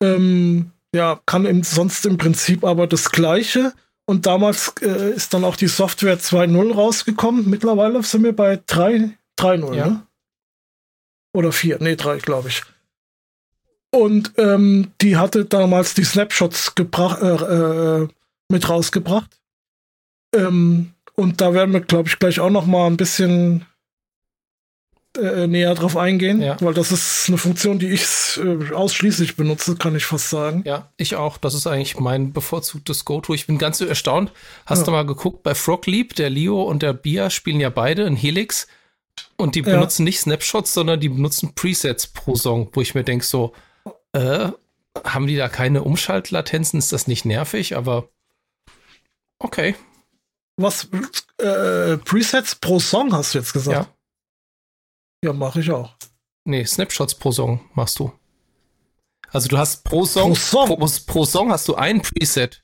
[0.01, 3.73] Ähm, ja, kann im, sonst im Prinzip aber das Gleiche.
[4.05, 7.49] Und damals äh, ist dann auch die Software 2.0 rausgekommen.
[7.49, 9.87] Mittlerweile sind wir bei 3.0, ja.
[9.87, 10.07] ne?
[11.33, 12.61] Oder 4, nee, 3, glaube ich.
[13.91, 18.07] Und ähm, die hatte damals die Snapshots gebracht, äh, äh,
[18.49, 19.39] mit rausgebracht.
[20.33, 23.65] Ähm, und da werden wir, glaube ich, gleich auch noch mal ein bisschen
[25.17, 26.55] äh, näher drauf eingehen, ja.
[26.61, 30.63] weil das ist eine Funktion, die ich äh, ausschließlich benutze, kann ich fast sagen.
[30.65, 31.37] Ja, ich auch.
[31.37, 33.33] Das ist eigentlich mein bevorzugtes Go-To.
[33.33, 34.31] Ich bin ganz so erstaunt.
[34.65, 34.85] Hast ja.
[34.85, 38.15] du mal geguckt, bei Frog Leap, der Leo und der Bia spielen ja beide in
[38.15, 38.67] Helix
[39.35, 40.05] und die benutzen ja.
[40.05, 43.53] nicht Snapshots, sondern die benutzen Presets pro Song, wo ich mir denke so,
[44.13, 44.49] äh,
[45.03, 46.79] haben die da keine Umschaltlatenzen?
[46.79, 47.75] Ist das nicht nervig?
[47.75, 48.09] Aber
[49.39, 49.75] okay.
[50.57, 50.87] Was?
[51.37, 53.87] Äh, Presets pro Song hast du jetzt gesagt?
[53.87, 53.93] Ja.
[55.23, 55.95] Ja, mache ich auch.
[56.45, 58.11] Nee, Snapshots pro Song machst du.
[59.29, 62.61] Also du hast pro Song, pro Song, pro, pro Song hast du ein Preset.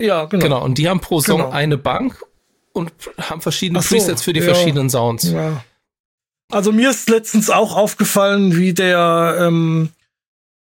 [0.00, 0.42] Ja, genau.
[0.42, 1.50] Genau, und die haben pro Song genau.
[1.50, 2.22] eine Bank
[2.72, 5.24] und haben verschiedene so, Presets für die ja, verschiedenen Sounds.
[5.24, 5.64] Ja.
[6.50, 9.90] Also mir ist letztens auch aufgefallen, wie der, ähm,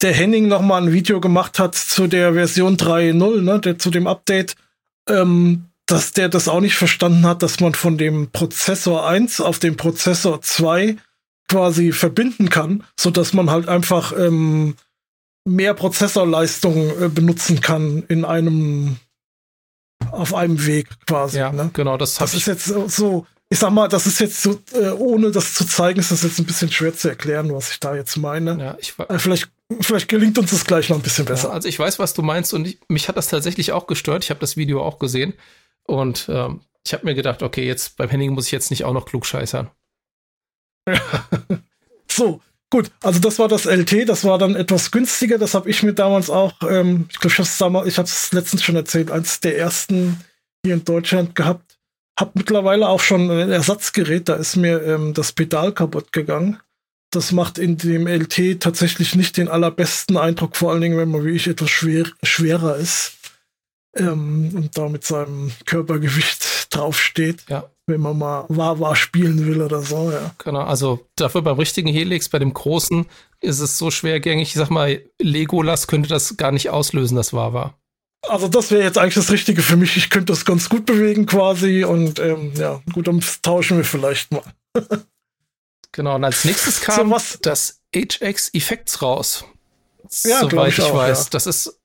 [0.01, 4.07] der Henning nochmal ein Video gemacht hat zu der Version 3.0, ne, der, zu dem
[4.07, 4.55] Update.
[5.07, 9.57] Ähm, dass der das auch nicht verstanden hat, dass man von dem Prozessor 1 auf
[9.57, 10.97] den Prozessor 2
[11.47, 14.75] quasi verbinden kann, so dass man halt einfach ähm,
[15.45, 18.97] mehr Prozessorleistung äh, benutzen kann in einem
[20.11, 21.39] auf einem Weg quasi.
[21.39, 21.71] Ja, ne?
[21.73, 21.97] genau.
[21.97, 25.53] Das, das ist jetzt so, ich sag mal, das ist jetzt so, äh, ohne das
[25.53, 28.57] zu zeigen, ist das jetzt ein bisschen schwer zu erklären, was ich da jetzt meine.
[28.59, 29.49] Ja, ich äh, vielleicht,
[29.81, 31.49] vielleicht gelingt uns das gleich noch ein bisschen besser.
[31.49, 34.23] Ja, also ich weiß, was du meinst und ich, mich hat das tatsächlich auch gestört.
[34.23, 35.33] Ich habe das Video auch gesehen.
[35.83, 38.93] Und ähm, ich habe mir gedacht, okay, jetzt beim Henning muss ich jetzt nicht auch
[38.93, 39.69] noch klug scheißern.
[42.09, 42.91] so, gut.
[43.01, 45.37] Also das war das LT, das war dann etwas günstiger.
[45.37, 48.07] Das habe ich mir damals auch, ähm, ich glaube, ich habe es damals, ich habe
[48.07, 50.21] es letztens schon erzählt, eins der ersten
[50.63, 51.77] hier in Deutschland gehabt.
[52.19, 54.27] Hab mittlerweile auch schon ein Ersatzgerät.
[54.27, 56.59] Da ist mir ähm, das Pedal kaputt gegangen.
[57.11, 61.23] Das macht in dem LT tatsächlich nicht den allerbesten Eindruck, vor allen Dingen, wenn man
[61.25, 63.13] wie ich etwas schwer, schwerer ist.
[63.97, 67.45] ähm, und da mit seinem Körpergewicht draufsteht.
[67.49, 67.69] Ja.
[67.89, 70.35] Wenn man mal Wawa spielen will oder so, ja.
[70.39, 73.05] Genau, also dafür beim richtigen Helix, bei dem großen,
[73.39, 74.49] ist es so schwergängig.
[74.49, 77.73] Ich sag mal, Legolas könnte das gar nicht auslösen, das Wawa.
[78.27, 79.95] Also das wäre jetzt eigentlich das Richtige für mich.
[79.95, 84.31] Ich könnte das ganz gut bewegen quasi und ähm, ja, gut, dann tauschen wir vielleicht
[84.31, 84.43] mal.
[85.91, 89.45] genau, und als nächstes kam so, das HX Effects raus.
[90.23, 91.25] Ja, soweit ich, ich auch, weiß.
[91.25, 91.29] Ja.
[91.31, 91.79] Das ist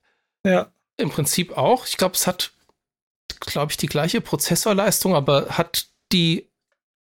[0.47, 0.73] ja.
[0.97, 1.87] im Prinzip auch.
[1.87, 2.53] Ich glaube, es hat,
[3.41, 6.51] glaube ich, die gleiche Prozessorleistung, aber hat die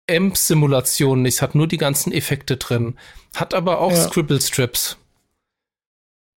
[0.09, 1.35] AMP-Simulation nicht.
[1.35, 2.97] Es hat nur die ganzen Effekte drin.
[3.35, 4.07] Hat aber auch ja.
[4.07, 4.97] Scribble Strips.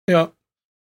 [0.08, 0.32] Ja,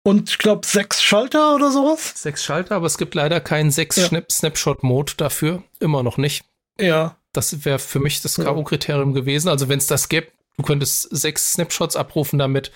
[0.07, 2.13] und ich glaube sechs Schalter oder sowas.
[2.15, 4.23] Sechs Schalter, aber es gibt leider keinen sechs ja.
[4.31, 5.63] Snapshot-Mode dafür.
[5.81, 6.45] Immer noch nicht.
[6.79, 7.17] Ja.
[7.37, 9.49] Das wäre für mich das K.O.-Kriterium gewesen.
[9.49, 12.73] Also wenn es das gäbe, du könntest sechs Snapshots abrufen damit,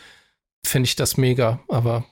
[0.65, 1.61] fände ich das mega.
[1.69, 2.05] Aber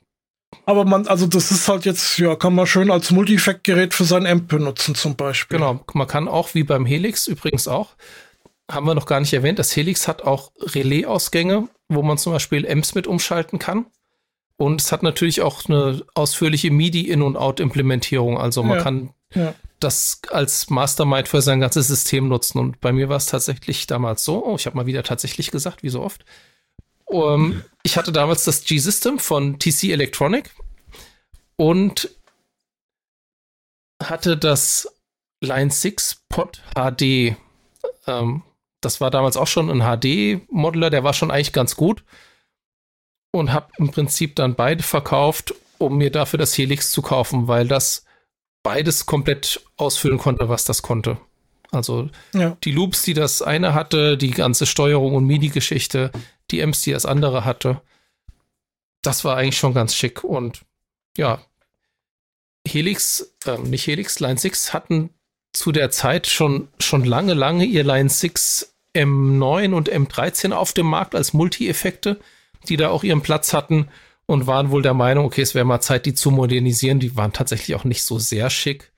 [0.65, 4.27] aber man, also das ist halt jetzt, ja, kann man schön als Multi-Effekt-Gerät für sein
[4.27, 5.59] Amp benutzen zum Beispiel.
[5.59, 7.95] Genau, man kann auch, wie beim Helix übrigens auch,
[8.71, 12.69] haben wir noch gar nicht erwähnt, das Helix hat auch Relais-Ausgänge, wo man zum Beispiel
[12.69, 13.87] Amps mit umschalten kann.
[14.57, 18.39] Und es hat natürlich auch eine ausführliche MIDI-In- und Out-Implementierung.
[18.39, 19.55] Also man ja, kann ja.
[19.81, 22.59] Das als Mastermind für sein ganzes System nutzen.
[22.59, 25.83] Und bei mir war es tatsächlich damals so, oh, ich habe mal wieder tatsächlich gesagt,
[25.83, 26.25] wie so oft.
[27.05, 30.51] Um, ich hatte damals das G-System von TC Electronic
[31.57, 32.11] und
[34.03, 34.89] hatte das
[35.41, 37.37] Line 6 Pod HD.
[38.07, 38.43] Ähm,
[38.81, 42.03] das war damals auch schon ein HD-Modeler, der war schon eigentlich ganz gut
[43.31, 47.69] und habe im Prinzip dann beide verkauft, um mir dafür das Helix zu kaufen, weil
[47.69, 48.06] das
[48.67, 51.19] beides komplett ausfüllen konnte, was das konnte.
[51.71, 52.57] Also ja.
[52.65, 56.11] die Loops, die das eine hatte, die ganze Steuerung und MIDI-Geschichte,
[56.51, 57.81] die Amps, die das andere hatte,
[59.03, 60.25] das war eigentlich schon ganz schick.
[60.25, 60.63] Und
[61.17, 61.39] ja,
[62.67, 65.11] Helix, äh, nicht Helix, Line 6 hatten
[65.53, 70.87] zu der Zeit schon, schon lange, lange ihr Line 6 M9 und M13 auf dem
[70.87, 72.19] Markt als Multi-Effekte
[72.69, 73.89] die da auch ihren Platz hatten
[74.27, 77.01] und waren wohl der Meinung, okay, es wäre mal Zeit, die zu modernisieren.
[77.01, 78.93] Die waren tatsächlich auch nicht so sehr schick.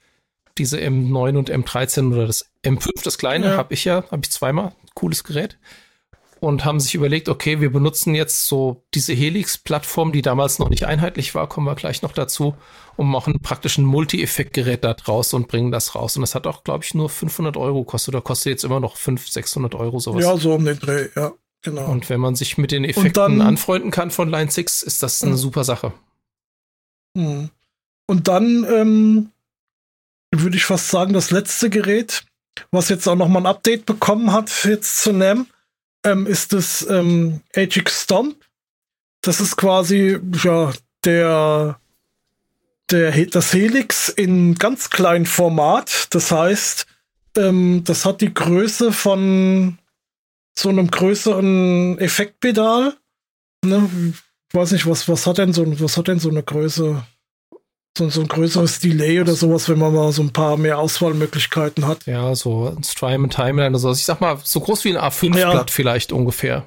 [0.56, 3.56] Diese M9 und M13 oder das M5, das kleine, ja.
[3.56, 4.72] habe ich ja, habe ich zweimal.
[4.94, 5.58] Cooles Gerät.
[6.40, 10.84] Und haben sich überlegt, okay, wir benutzen jetzt so diese Helix-Plattform, die damals noch nicht
[10.84, 12.54] einheitlich war, kommen wir gleich noch dazu,
[12.96, 16.16] und machen praktisch ein Multi-Effekt-Gerät da draus und bringen das raus.
[16.16, 18.96] Und das hat auch, glaube ich, nur 500 Euro gekostet oder kostet jetzt immer noch
[18.96, 20.24] 500, 600 Euro sowas.
[20.24, 21.32] Ja, so um den Dreh, ja.
[21.68, 21.90] Genau.
[21.90, 25.22] Und wenn man sich mit den Effekten dann, anfreunden kann von Line 6, ist das
[25.22, 25.92] eine super Sache.
[27.14, 27.50] Hm.
[28.06, 29.30] Und dann ähm,
[30.34, 32.24] würde ich fast sagen, das letzte Gerät,
[32.70, 35.46] was jetzt auch noch mal ein Update bekommen hat, jetzt zu NAM,
[36.04, 38.36] ähm, ist das ähm, HX Stomp.
[39.20, 40.72] Das ist quasi ja
[41.04, 41.78] der,
[42.90, 46.06] der das Helix in ganz kleinem Format.
[46.14, 46.86] Das heißt,
[47.36, 49.76] ähm, das hat die Größe von
[50.58, 52.96] so einem größeren Effektpedal.
[53.64, 53.88] Ne?
[54.48, 57.04] Ich weiß nicht, was, was hat denn so, was hat denn so eine Größe?
[57.96, 61.86] So, so ein größeres Delay oder sowas, wenn man mal so ein paar mehr Auswahlmöglichkeiten
[61.86, 62.06] hat.
[62.06, 63.92] Ja, so ein Strime und Timeline oder so.
[63.92, 65.64] Ich sag mal, so groß wie ein A5-Blatt ja.
[65.68, 66.66] vielleicht ungefähr.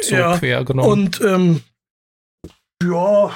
[0.00, 0.38] So ja.
[0.38, 0.90] quer, genau.
[0.90, 1.62] Und ähm,
[2.82, 3.30] ja,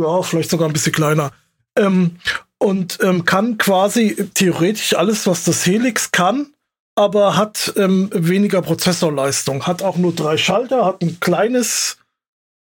[0.00, 1.32] ja, vielleicht sogar ein bisschen kleiner.
[1.76, 2.16] Ähm,
[2.58, 6.54] und ähm, kann quasi theoretisch alles, was das Helix kann,
[6.94, 9.66] aber hat ähm, weniger Prozessorleistung.
[9.66, 11.98] Hat auch nur drei Schalter, hat ein kleines,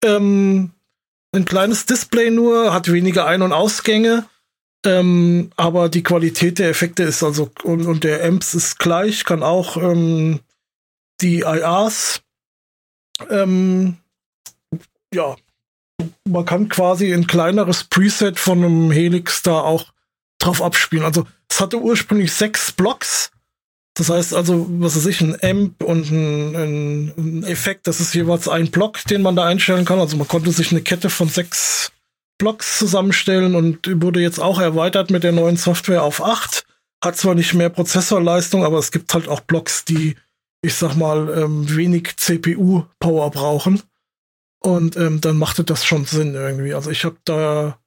[0.05, 0.71] ähm,
[1.35, 4.27] ein kleines Display nur, hat weniger Ein- und Ausgänge.
[4.85, 9.43] Ähm, aber die Qualität der Effekte ist also und, und der Amps ist gleich, kann
[9.43, 10.41] auch ähm,
[11.21, 12.23] die IRs.
[13.31, 13.99] Ähm,
[15.15, 15.37] ja,
[16.25, 19.93] man kann quasi ein kleineres Preset von einem Helix da auch
[20.39, 21.05] drauf abspielen.
[21.05, 23.32] Also es hatte ursprünglich sechs Blocks
[23.95, 28.15] das heißt also, was weiß ich, ein Amp und ein, ein, ein, Effekt, das ist
[28.15, 29.99] jeweils ein Block, den man da einstellen kann.
[29.99, 31.93] Also man konnte sich eine Kette von sechs
[32.39, 36.65] Blocks zusammenstellen und wurde jetzt auch erweitert mit der neuen Software auf acht.
[37.05, 40.17] Hat zwar nicht mehr Prozessorleistung, aber es gibt halt auch Blocks, die,
[40.63, 43.83] ich sag mal, ähm, wenig CPU-Power brauchen.
[44.61, 46.73] Und ähm, dann machte das schon Sinn irgendwie.
[46.73, 47.79] Also ich habe da,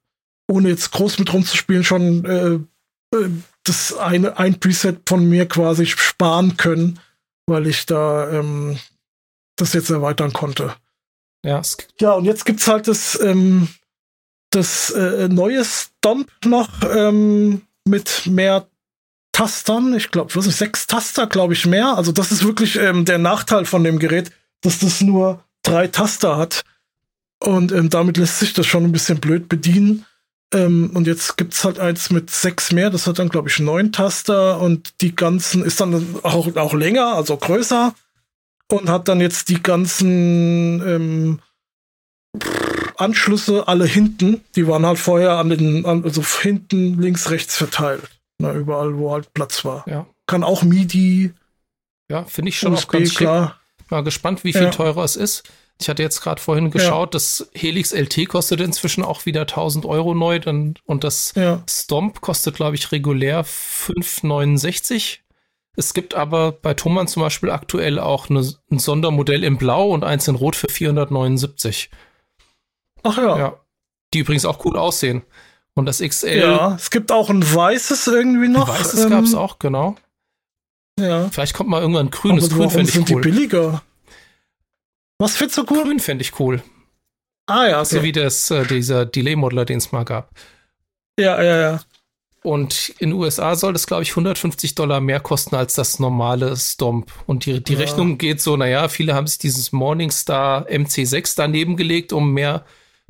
[0.48, 3.28] ohne jetzt groß mit rumzuspielen, schon äh, äh,
[3.68, 7.00] das eine, ein Preset von mir quasi sparen können,
[7.46, 8.78] weil ich da ähm,
[9.56, 10.74] das jetzt erweitern konnte.
[11.44, 11.62] Ja,
[12.00, 13.68] ja und jetzt gibt's halt das, ähm,
[14.50, 18.66] das äh, neue Stomp noch ähm, mit mehr
[19.32, 19.94] Tastern.
[19.94, 21.96] Ich glaube, was ist sechs Taster, glaube ich, mehr.
[21.96, 24.30] Also das ist wirklich ähm, der Nachteil von dem Gerät,
[24.62, 26.64] dass das nur drei Taster hat.
[27.38, 30.06] Und ähm, damit lässt sich das schon ein bisschen blöd bedienen.
[30.54, 33.92] Ähm, und jetzt gibt's halt eins mit sechs mehr, das hat dann, glaube ich, neun
[33.92, 37.94] Taster und die ganzen ist dann auch, auch länger, also größer
[38.70, 41.40] und hat dann jetzt die ganzen ähm,
[42.96, 44.42] Anschlüsse alle hinten.
[44.54, 48.02] Die waren halt vorher an den, also hinten, links, rechts verteilt.
[48.38, 49.84] Na, überall, wo halt Platz war.
[49.88, 50.06] Ja.
[50.26, 51.32] Kann auch MIDI.
[52.10, 53.46] Ja, finde ich schon USB, auch ganz klar.
[53.78, 53.90] Schick.
[53.90, 54.70] Mal gespannt, wie viel ja.
[54.70, 55.44] teurer es ist.
[55.80, 57.12] Ich hatte jetzt gerade vorhin geschaut, ja.
[57.12, 61.62] das Helix LT kostet inzwischen auch wieder 1000 Euro neu dann, und das ja.
[61.68, 65.18] Stomp kostet, glaube ich, regulär 5,69.
[65.76, 70.04] Es gibt aber bei Thomann zum Beispiel aktuell auch eine, ein Sondermodell in Blau und
[70.04, 71.90] eins in Rot für 479.
[73.02, 73.38] Ach ja.
[73.38, 73.60] ja.
[74.14, 75.22] Die übrigens auch cool aussehen.
[75.74, 76.38] Und das XL.
[76.38, 78.70] Ja, es gibt auch ein weißes irgendwie noch.
[78.70, 79.96] Ein weißes ähm, gab es auch, genau.
[80.98, 81.28] Ja.
[81.28, 82.46] Vielleicht kommt mal irgendwann ein grünes.
[82.46, 83.20] Aber Grün fände ich cool.
[83.20, 83.82] Die billiger.
[85.18, 85.84] Was findest du cool?
[85.84, 86.62] Grün fände ich cool.
[87.46, 87.96] Ah ja, okay.
[87.96, 90.30] So wie das, äh, dieser Delay-Modeler, den es mal gab.
[91.18, 91.80] Ja, ja, ja.
[92.42, 96.56] Und in den USA soll das, glaube ich, 150 Dollar mehr kosten als das normale
[96.56, 97.10] Stomp.
[97.26, 97.80] Und die, die ja.
[97.80, 102.64] Rechnung geht so, naja, viele haben sich dieses Morningstar MC6 daneben gelegt, um mehr,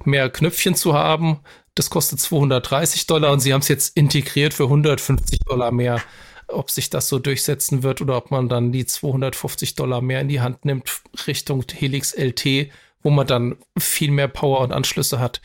[0.05, 1.41] mehr Knöpfchen zu haben.
[1.75, 6.01] Das kostet 230 Dollar und sie haben es jetzt integriert für 150 Dollar mehr
[6.49, 10.29] ob sich das so durchsetzen wird oder ob man dann die 250 Dollar mehr in
[10.29, 12.71] die Hand nimmt Richtung Helix LT,
[13.03, 15.41] wo man dann viel mehr Power und Anschlüsse hat.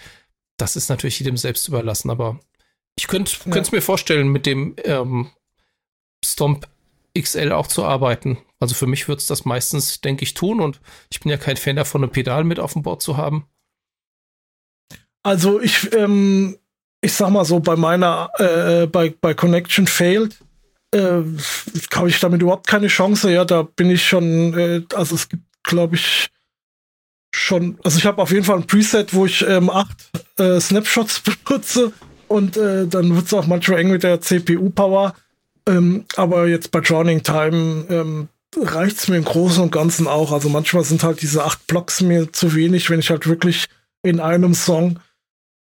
[0.57, 2.39] Das ist natürlich jedem selbst überlassen, aber
[2.95, 3.63] ich könnte es ja.
[3.71, 5.31] mir vorstellen, mit dem ähm,
[6.23, 6.67] Stomp
[7.17, 8.37] XL auch zu arbeiten.
[8.59, 11.57] Also für mich wird es das meistens, denke ich, tun und ich bin ja kein
[11.57, 13.47] Fan davon, ein Pedal mit auf dem Board zu haben.
[15.23, 16.57] Also ich, ähm,
[17.01, 20.37] ich sag mal so, bei meiner, äh, bei, bei Connection Failed
[20.91, 21.21] äh,
[21.93, 23.31] habe ich damit überhaupt keine Chance.
[23.31, 26.29] Ja, da bin ich schon, äh, also es gibt, glaube ich,
[27.33, 31.21] schon, also ich habe auf jeden Fall ein Preset, wo ich ähm, acht äh, Snapshots
[31.45, 31.93] benutze
[32.27, 35.15] und äh, dann wird es auch manchmal eng mit der CPU-Power.
[35.67, 38.27] Ähm, aber jetzt bei Drowning Time ähm,
[38.57, 40.31] reicht es mir im Großen und Ganzen auch.
[40.31, 43.67] Also manchmal sind halt diese acht Blocks mir zu wenig, wenn ich halt wirklich
[44.03, 44.99] in einem Song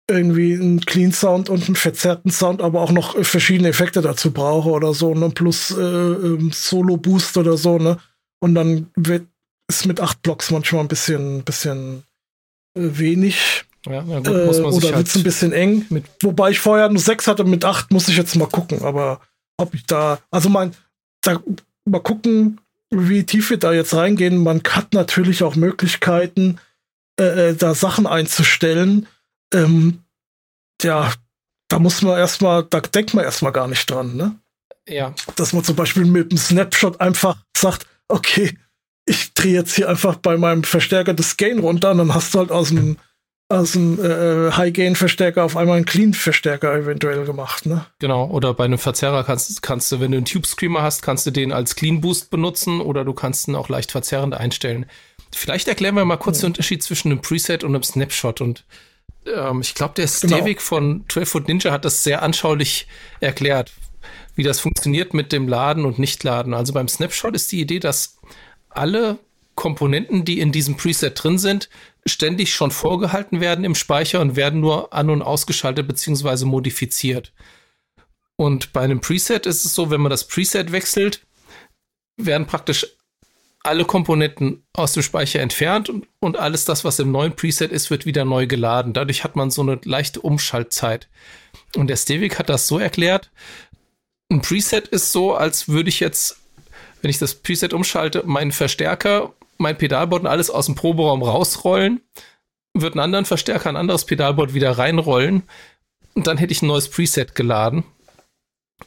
[0.09, 4.69] irgendwie einen Clean Sound und einen verzerrten Sound, aber auch noch verschiedene Effekte dazu brauche
[4.69, 5.29] oder so, ne?
[5.31, 7.97] Plus äh, ähm, Solo Boost oder so, ne?
[8.39, 9.27] Und dann wird
[9.67, 12.03] es mit acht Blocks manchmal ein bisschen, bisschen
[12.77, 13.65] äh, wenig.
[13.87, 15.85] Ja, na gut, muss man äh, oder wird es ein bisschen eng.
[15.89, 19.21] Mit Wobei ich vorher nur sechs hatte, mit acht muss ich jetzt mal gucken, aber
[19.57, 20.71] ob ich da, also mein,
[21.21, 21.41] da
[21.85, 22.59] mal gucken,
[22.91, 24.37] wie tief wir da jetzt reingehen.
[24.37, 26.59] Man hat natürlich auch Möglichkeiten,
[27.19, 29.07] äh, äh da Sachen einzustellen,
[29.55, 30.03] ähm,
[30.81, 31.11] ja,
[31.67, 34.39] da muss man erstmal, da denkt man erstmal gar nicht dran, ne?
[34.87, 35.13] Ja.
[35.35, 38.57] Dass man zum Beispiel mit einem Snapshot einfach sagt, okay,
[39.05, 42.39] ich drehe jetzt hier einfach bei meinem Verstärker das Gain runter und dann hast du
[42.39, 42.97] halt aus dem,
[43.49, 47.85] aus dem äh, High-Gain-Verstärker auf einmal einen Clean-Verstärker eventuell gemacht, ne?
[47.99, 51.31] Genau, oder bei einem Verzerrer kannst, kannst du, wenn du einen Tube-Screamer hast, kannst du
[51.31, 54.85] den als Clean-Boost benutzen oder du kannst ihn auch leicht verzerrend einstellen.
[55.31, 56.43] Vielleicht erklären wir mal kurz ja.
[56.43, 58.65] den Unterschied zwischen einem Preset und einem Snapshot und
[59.25, 60.37] ähm, ich glaube, der genau.
[60.37, 62.87] Stevik von 12 Foot Ninja hat das sehr anschaulich
[63.19, 63.71] erklärt,
[64.35, 66.53] wie das funktioniert mit dem Laden und Nichtladen.
[66.53, 68.17] Also beim Snapshot ist die Idee, dass
[68.69, 69.19] alle
[69.55, 71.69] Komponenten, die in diesem Preset drin sind,
[72.05, 76.45] ständig schon vorgehalten werden im Speicher und werden nur an- und ausgeschaltet bzw.
[76.45, 77.33] modifiziert.
[78.35, 81.25] Und bei einem Preset ist es so, wenn man das Preset wechselt,
[82.17, 82.85] werden praktisch
[83.65, 87.89] alle Komponenten aus dem Speicher entfernt und, und alles das, was im neuen Preset ist,
[87.89, 88.93] wird wieder neu geladen.
[88.93, 91.09] Dadurch hat man so eine leichte Umschaltzeit.
[91.75, 93.31] Und der Stevik hat das so erklärt,
[94.31, 96.37] ein Preset ist so, als würde ich jetzt,
[97.01, 102.01] wenn ich das Preset umschalte, meinen Verstärker, mein Pedalboard und alles aus dem Proberaum rausrollen,
[102.73, 105.43] wird einen anderen Verstärker, ein anderes Pedalboard wieder reinrollen
[106.13, 107.83] und dann hätte ich ein neues Preset geladen.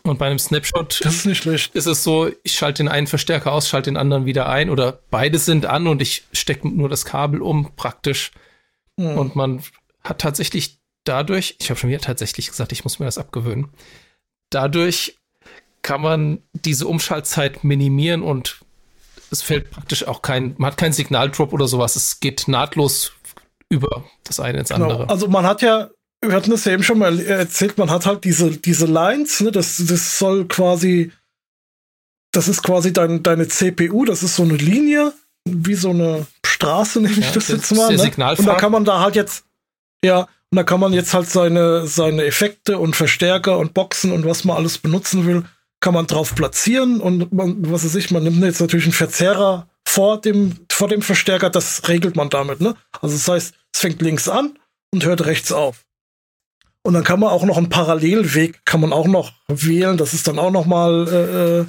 [0.03, 1.74] Und bei einem Snapshot das ist, nicht schlecht.
[1.74, 5.01] ist es so, ich schalte den einen Verstärker aus, schalte den anderen wieder ein oder
[5.11, 8.33] beide sind an und ich stecke nur das Kabel um praktisch.
[8.96, 9.18] Mhm.
[9.18, 9.62] Und man
[10.05, 13.70] hat tatsächlich dadurch, ich habe schon wieder tatsächlich gesagt, ich muss mir das abgewöhnen,
[14.51, 15.16] dadurch
[15.82, 18.61] kann man diese Umschaltzeit minimieren und
[19.30, 21.97] es fällt praktisch auch kein, man hat keinen Signaldrop oder sowas.
[21.97, 23.12] Es geht nahtlos
[23.68, 24.84] über das eine ins genau.
[24.84, 25.09] andere.
[25.11, 25.91] Also man hat ja
[26.21, 29.53] wir hatten das ja eben schon mal erzählt, man hat halt diese, diese Lines, ne,
[29.53, 31.12] das, das soll quasi,
[32.33, 35.12] das ist quasi dein, deine CPU, das ist so eine Linie,
[35.45, 37.95] wie so eine Straße, nehme ich ja, das jetzt mal.
[37.95, 38.35] Ne?
[38.37, 39.45] Und da kann man da halt jetzt,
[40.05, 44.25] ja, und da kann man jetzt halt seine, seine Effekte und Verstärker und Boxen und
[44.25, 45.45] was man alles benutzen will,
[45.81, 49.69] kann man drauf platzieren und man, was weiß ich, man nimmt jetzt natürlich einen Verzerrer
[49.87, 52.75] vor dem, vor dem Verstärker, das regelt man damit, ne?
[53.01, 54.59] Also das heißt, es fängt links an
[54.93, 55.85] und hört rechts auf.
[56.83, 59.97] Und dann kann man auch noch einen Parallelweg, kann man auch noch wählen.
[59.97, 61.66] Das ist dann auch noch mal, äh, äh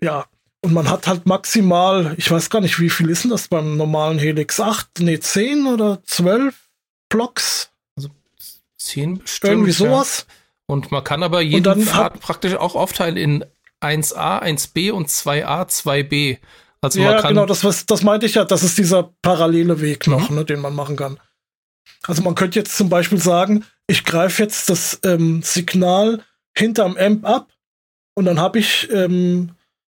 [0.00, 0.26] ja.
[0.62, 3.76] Und man hat halt maximal, ich weiß gar nicht, wie viel ist denn das beim
[3.76, 4.58] normalen Helix?
[4.58, 6.54] 8, nee, 10 oder 12
[7.08, 7.70] Blocks?
[7.96, 8.08] Also
[8.78, 9.52] 10 bestimmt.
[9.52, 10.26] Irgendwie sowas.
[10.28, 10.34] Ja.
[10.66, 13.44] Und man kann aber jeden Pfad praktisch auch aufteilen in
[13.80, 16.38] 1a, 1b und 2a, 2b.
[16.80, 20.30] Also ja, genau, das, was, das meinte ich ja, das ist dieser parallele Weg noch,
[20.30, 20.36] mhm.
[20.36, 21.18] ne, den man machen kann.
[22.06, 26.22] Also man könnte jetzt zum Beispiel sagen, ich greife jetzt das ähm, Signal
[26.56, 27.52] hinterm Amp ab
[28.14, 29.50] und dann habe ich, ähm,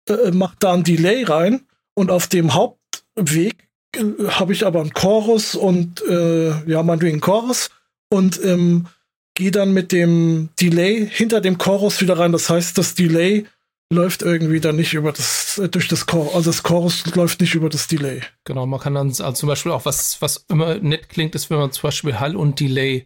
[0.09, 4.93] äh, mach da ein Delay rein und auf dem Hauptweg äh, habe ich aber einen
[4.93, 7.69] Chorus und äh, ja, meinetwegen einen Chorus
[8.09, 8.87] und ähm,
[9.35, 12.31] gehe dann mit dem Delay hinter dem Chorus wieder rein.
[12.31, 13.45] Das heißt, das Delay
[13.89, 17.69] läuft irgendwie dann nicht über das, durch das Chorus, also das Chorus läuft nicht über
[17.69, 18.21] das Delay.
[18.43, 21.57] Genau, man kann dann also zum Beispiel auch was, was immer nett klingt, ist, wenn
[21.57, 23.05] man zum Beispiel Hall und Delay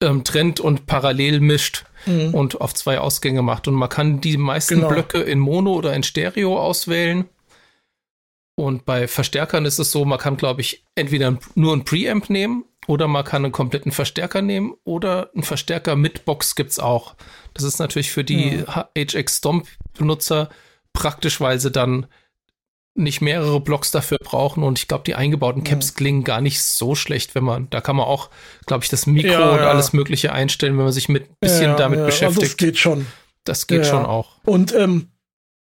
[0.00, 2.34] ähm, trennt und parallel mischt mhm.
[2.34, 3.68] und auf zwei Ausgänge macht.
[3.68, 4.88] Und man kann die meisten genau.
[4.88, 7.26] Blöcke in Mono oder in Stereo auswählen.
[8.56, 12.64] Und bei Verstärkern ist es so, man kann, glaube ich, entweder nur ein Preamp nehmen
[12.86, 17.14] oder man kann einen kompletten Verstärker nehmen oder einen Verstärker mit Box gibt es auch.
[17.54, 18.88] Das ist natürlich für die ja.
[18.96, 19.66] HX Stomp
[19.98, 20.48] Benutzer
[20.92, 22.06] praktisch, weil sie dann
[22.96, 25.94] nicht mehrere Blocks dafür brauchen und ich glaube, die eingebauten Caps ja.
[25.96, 28.30] klingen gar nicht so schlecht, wenn man, da kann man auch,
[28.66, 32.06] glaube ich, das Mikro ja, und alles Mögliche einstellen, wenn man sich mit bisschen damit
[32.06, 32.24] beschäftigt.
[32.26, 33.06] Also das geht schon.
[33.42, 34.38] Das geht schon auch.
[34.44, 35.08] Und ähm,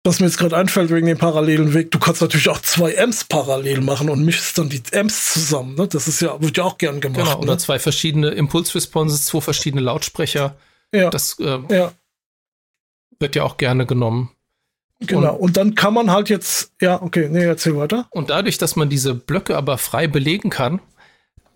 [0.03, 3.23] was mir jetzt gerade einfällt wegen dem parallelen Weg, du kannst natürlich auch zwei Amps
[3.23, 5.75] parallel machen und mischst dann die Amps zusammen.
[5.75, 5.87] Ne?
[5.87, 7.19] Das ist ja, wird ja auch gern gemacht.
[7.19, 7.57] Genau, oder ne?
[7.59, 10.55] zwei verschiedene Impulse-Responses, zwei verschiedene Lautsprecher.
[10.91, 11.11] Ja.
[11.11, 11.91] Das äh, ja.
[13.19, 14.31] wird ja auch gerne genommen.
[15.01, 18.07] Genau, und, und, dann kann man halt jetzt, ja, okay, nee, erzähl weiter.
[18.11, 20.79] Und dadurch, dass man diese Blöcke aber frei belegen kann,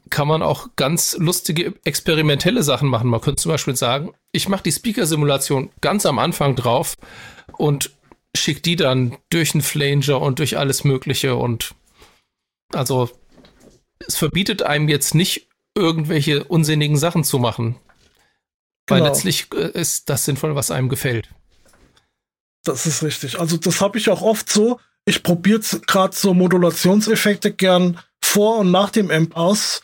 [0.09, 3.09] kann man auch ganz lustige experimentelle Sachen machen.
[3.09, 6.95] Man könnte zum Beispiel sagen, ich mache die Speaker-Simulation ganz am Anfang drauf
[7.57, 7.91] und
[8.35, 11.75] schickt die dann durch einen Flanger und durch alles Mögliche und
[12.73, 13.09] also
[13.99, 17.75] es verbietet einem jetzt nicht irgendwelche unsinnigen Sachen zu machen.
[18.87, 19.11] Weil genau.
[19.11, 21.29] letztlich äh, ist das sinnvoll, was einem gefällt.
[22.63, 23.39] Das ist richtig.
[23.39, 24.79] Also das habe ich auch oft so.
[25.05, 29.83] Ich probiere gerade so Modulationseffekte gern vor und nach dem Amp aus,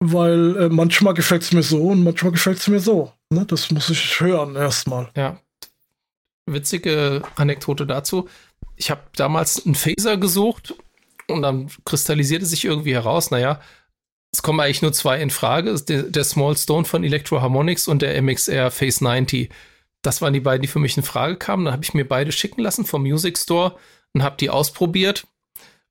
[0.00, 3.12] weil äh, manchmal gefällt es mir so und manchmal gefällt es mir so.
[3.30, 3.44] Ne?
[3.46, 5.10] Das muss ich hören erstmal.
[5.16, 5.38] Ja,
[6.46, 8.28] witzige Anekdote dazu.
[8.76, 10.74] Ich habe damals einen Phaser gesucht
[11.28, 13.60] und dann kristallisierte sich irgendwie heraus, naja,
[14.32, 18.00] es kommen eigentlich nur zwei in Frage, der, der Small Stone von Electro Harmonics und
[18.00, 19.50] der MXR Phase 90.
[20.00, 21.66] Das waren die beiden, die für mich in Frage kamen.
[21.66, 23.76] Dann habe ich mir beide schicken lassen vom Music Store
[24.14, 25.26] und habe die ausprobiert.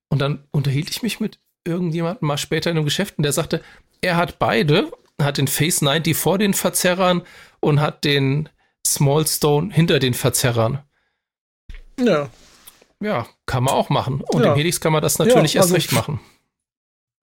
[0.10, 3.62] Und dann unterhielt ich mich mit irgendjemandem mal später in einem Geschäft und der sagte,
[4.02, 4.92] er hat beide,
[5.22, 7.22] hat den Phase 90 vor den Verzerrern
[7.60, 8.50] und hat den
[8.86, 10.80] Small Stone hinter den Verzerrern.
[12.00, 12.30] Ja.
[13.02, 14.22] Ja, kann man auch machen.
[14.22, 14.52] Und ja.
[14.52, 16.20] im Helix kann man das natürlich ja, also erst recht machen.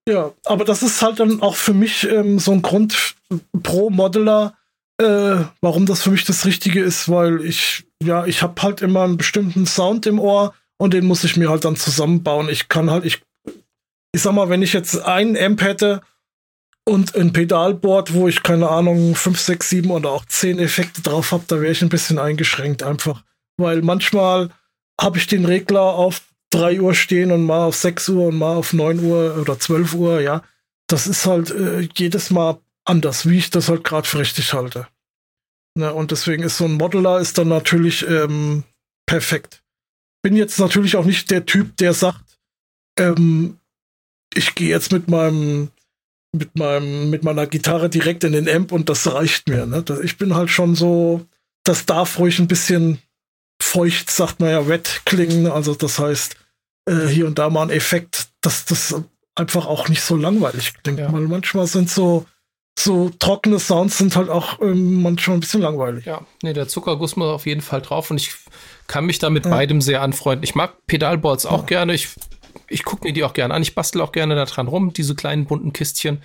[0.08, 3.14] Ja, aber das ist halt dann auch für mich ähm, so ein Grund
[3.62, 4.54] pro Modeler,
[4.96, 9.04] äh, warum das für mich das Richtige ist, weil ich, ja, ich habe halt immer
[9.04, 12.48] einen bestimmten Sound im Ohr und den muss ich mir halt dann zusammenbauen.
[12.48, 13.22] Ich kann halt, ich,
[14.12, 16.00] ich sag mal, wenn ich jetzt einen Amp hätte,
[16.88, 21.32] und ein Pedalboard, wo ich keine Ahnung, 5, 6, 7 oder auch 10 Effekte drauf
[21.32, 23.22] habe, da wäre ich ein bisschen eingeschränkt einfach.
[23.58, 24.50] Weil manchmal
[25.00, 28.56] habe ich den Regler auf 3 Uhr stehen und mal auf 6 Uhr und mal
[28.56, 30.42] auf 9 Uhr oder 12 Uhr, ja.
[30.88, 34.88] Das ist halt äh, jedes Mal anders, wie ich das halt gerade für richtig halte.
[35.74, 38.64] Ne, und deswegen ist so ein Modeler ist dann natürlich ähm,
[39.06, 39.62] perfekt.
[40.22, 42.38] Bin jetzt natürlich auch nicht der Typ, der sagt,
[42.98, 43.60] ähm,
[44.34, 45.70] ich gehe jetzt mit meinem
[46.32, 49.66] mit meinem, mit meiner Gitarre direkt in den Amp und das reicht mir.
[49.66, 49.84] Ne?
[50.02, 51.26] Ich bin halt schon so,
[51.64, 52.98] das darf ruhig ein bisschen
[53.60, 55.46] feucht, sagt man ja, wet klingen.
[55.46, 56.36] Also das heißt,
[56.88, 58.94] äh, hier und da mal ein Effekt, dass das
[59.34, 60.98] einfach auch nicht so langweilig klingt.
[60.98, 61.12] Ja.
[61.12, 62.26] Weil manchmal sind so,
[62.78, 66.04] so trockene Sounds sind halt auch ähm, manchmal ein bisschen langweilig.
[66.04, 68.34] Ja, nee, der Zuckerguss muss auf jeden Fall drauf und ich
[68.86, 69.50] kann mich da mit ja.
[69.50, 70.44] beidem sehr anfreunden.
[70.44, 71.66] Ich mag Pedalboards auch ja.
[71.66, 71.94] gerne.
[71.94, 72.08] Ich
[72.68, 73.62] ich gucke mir die auch gerne an.
[73.62, 76.22] Ich bastel auch gerne da dran rum, diese kleinen bunten Kistchen.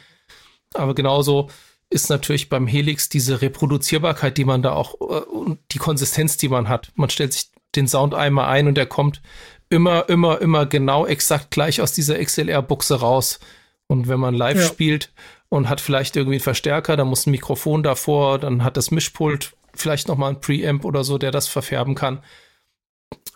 [0.74, 1.50] Aber genauso
[1.90, 6.50] ist natürlich beim Helix diese Reproduzierbarkeit, die man da auch äh, und die Konsistenz, die
[6.50, 6.92] man hat.
[6.96, 9.22] Man stellt sich den Sound einmal ein und der kommt
[9.70, 13.40] immer, immer, immer genau exakt gleich aus dieser XLR-Buchse raus.
[13.88, 14.68] Und wenn man live ja.
[14.68, 15.12] spielt
[15.50, 19.54] und hat vielleicht irgendwie einen Verstärker, dann muss ein Mikrofon davor, dann hat das Mischpult
[19.74, 22.24] vielleicht noch mal ein Preamp oder so, der das verfärben kann.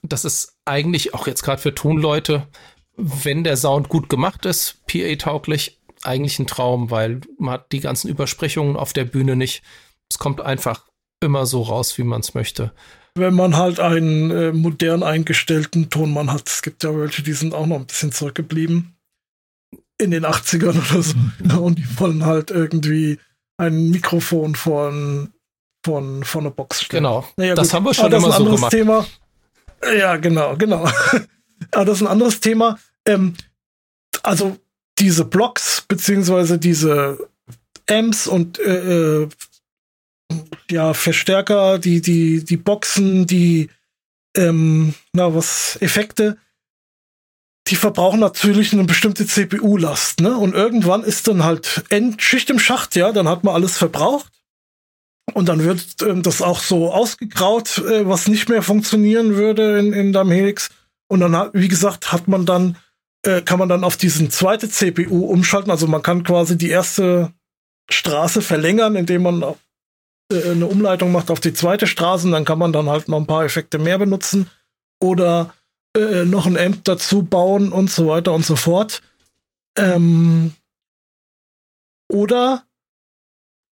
[0.03, 2.47] Das ist eigentlich auch jetzt gerade für Tonleute
[2.97, 8.09] wenn der Sound gut gemacht ist, PA-tauglich, eigentlich ein Traum, weil man hat die ganzen
[8.09, 9.63] Übersprechungen auf der Bühne nicht.
[10.09, 10.85] Es kommt einfach
[11.19, 12.71] immer so raus, wie man es möchte.
[13.15, 16.47] Wenn man halt einen äh, modern eingestellten Tonmann hat.
[16.47, 18.95] Es gibt ja welche, die sind auch noch ein bisschen zurückgeblieben.
[19.99, 21.15] In den 80ern oder so.
[21.15, 21.57] Mhm.
[21.63, 23.19] Und die wollen halt irgendwie
[23.57, 25.33] ein Mikrofon von,
[25.83, 27.03] von, von einer Box stellen.
[27.03, 27.27] Genau.
[27.37, 27.73] Naja, das gut.
[27.73, 28.71] haben wir schon Aber immer so gemacht.
[28.71, 29.05] Thema.
[29.97, 30.87] Ja, genau, genau.
[31.71, 32.77] Aber das ist ein anderes Thema.
[33.07, 33.35] Ähm,
[34.21, 34.57] also
[34.99, 37.29] diese Blocks beziehungsweise diese
[37.89, 39.29] Amps und äh, äh,
[40.69, 43.69] ja Verstärker, die die die Boxen, die
[44.35, 46.37] ähm, na was Effekte,
[47.67, 50.37] die verbrauchen natürlich eine bestimmte CPU-Last, ne?
[50.37, 54.31] Und irgendwann ist dann halt Endschicht im Schacht, ja, dann hat man alles verbraucht.
[55.33, 59.91] Und dann wird ähm, das auch so ausgegraut, äh, was nicht mehr funktionieren würde in,
[59.91, 60.69] in deinem Helix.
[61.09, 62.77] Und dann, wie gesagt, hat man dann
[63.27, 65.71] äh, kann man dann auf diesen zweite CPU umschalten.
[65.71, 67.33] Also man kann quasi die erste
[67.89, 69.43] Straße verlängern, indem man
[70.31, 72.25] äh, eine Umleitung macht auf die zweite Straße.
[72.25, 74.49] Und dann kann man dann halt noch ein paar Effekte mehr benutzen
[75.01, 75.53] oder
[75.95, 79.01] äh, noch ein Amp dazu bauen und so weiter und so fort.
[79.77, 80.53] Ähm,
[82.09, 82.63] oder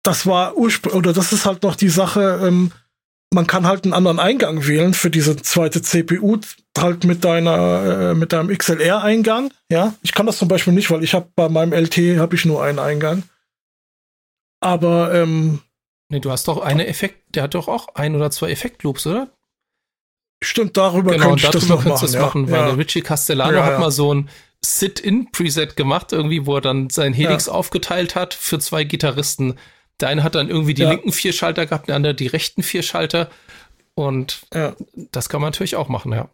[0.03, 2.73] das war ursprünglich, oder das ist halt noch die Sache, ähm,
[3.33, 6.39] man kann halt einen anderen Eingang wählen für diese zweite CPU,
[6.81, 9.53] halt mit deiner, äh, mit deinem XLR-Eingang.
[9.71, 12.45] Ja, ich kann das zum Beispiel nicht, weil ich habe bei meinem LT habe ich
[12.45, 13.23] nur einen Eingang.
[14.61, 15.61] Aber ähm,
[16.09, 19.29] nee, du hast doch eine Effekt, der hat doch auch ein oder zwei Effektloops, oder?
[20.43, 22.21] Stimmt, darüber genau, könnte ich das noch machen, ja.
[22.21, 22.75] machen, weil ja.
[22.75, 24.31] Richie Castellano ja, hat mal so ein
[24.63, 29.59] Sit-in-Preset gemacht, irgendwie, wo er dann sein Helix aufgeteilt hat für zwei Gitarristen.
[30.01, 32.83] Der eine hat dann irgendwie die linken vier Schalter gehabt, der andere die rechten vier
[32.83, 33.31] Schalter.
[33.95, 34.47] Und
[35.13, 36.31] das kann man natürlich auch machen, ja.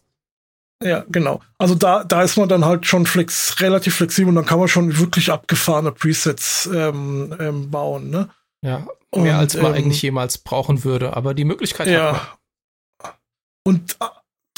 [0.83, 1.41] Ja, genau.
[1.59, 4.69] Also da, da ist man dann halt schon flex, relativ flexibel und dann kann man
[4.69, 8.29] schon wirklich abgefahrene Presets ähm, ähm, bauen, ne?
[8.63, 12.15] Ja, mehr und, als man ähm, eigentlich jemals brauchen würde, aber die Möglichkeit ja.
[12.15, 12.39] hat
[13.03, 13.13] man.
[13.65, 14.07] Und äh,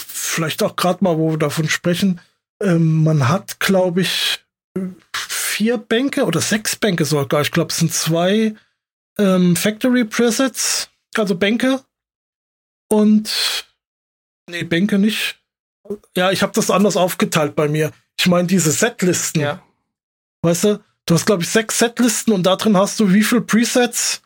[0.01, 2.21] vielleicht auch gerade mal, wo wir davon sprechen,
[2.63, 4.45] ähm, man hat, glaube ich,
[5.15, 7.43] vier Bänke oder sechs Bänke sogar.
[7.43, 8.55] Ich glaube, es sind zwei
[9.19, 11.81] ähm, Factory Presets, also Bänke.
[12.91, 13.67] Und
[14.49, 15.39] nee, Bänke nicht.
[16.17, 17.93] Ja, ich habe das anders aufgeteilt bei mir.
[18.19, 19.41] Ich meine diese Setlisten.
[19.41, 19.63] Ja.
[20.43, 23.41] Weißt du, du hast glaube ich sechs Setlisten und da drin hast du wie viel
[23.41, 24.23] Presets?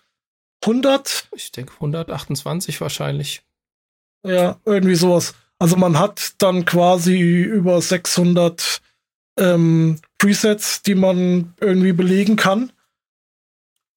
[0.62, 1.28] 100?
[1.34, 3.42] Ich denke 128 wahrscheinlich.
[4.24, 5.34] Ja, irgendwie sowas.
[5.58, 8.80] Also man hat dann quasi über 600
[9.38, 12.72] ähm, Presets, die man irgendwie belegen kann.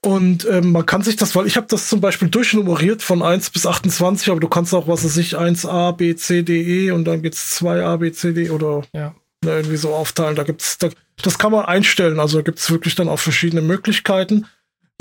[0.06, 3.50] Und ähm, man kann sich das, weil ich habe das zum Beispiel durchnummeriert von 1
[3.50, 7.06] bis 28, aber du kannst auch, was weiß ich, 1a, b, c, d, e und
[7.06, 9.16] dann gibt's 2a, b, c, d oder ja.
[9.44, 10.36] ne, irgendwie so aufteilen.
[10.36, 10.90] Da gibt's, da,
[11.24, 14.46] das kann man einstellen, also gibt's wirklich dann auch verschiedene Möglichkeiten.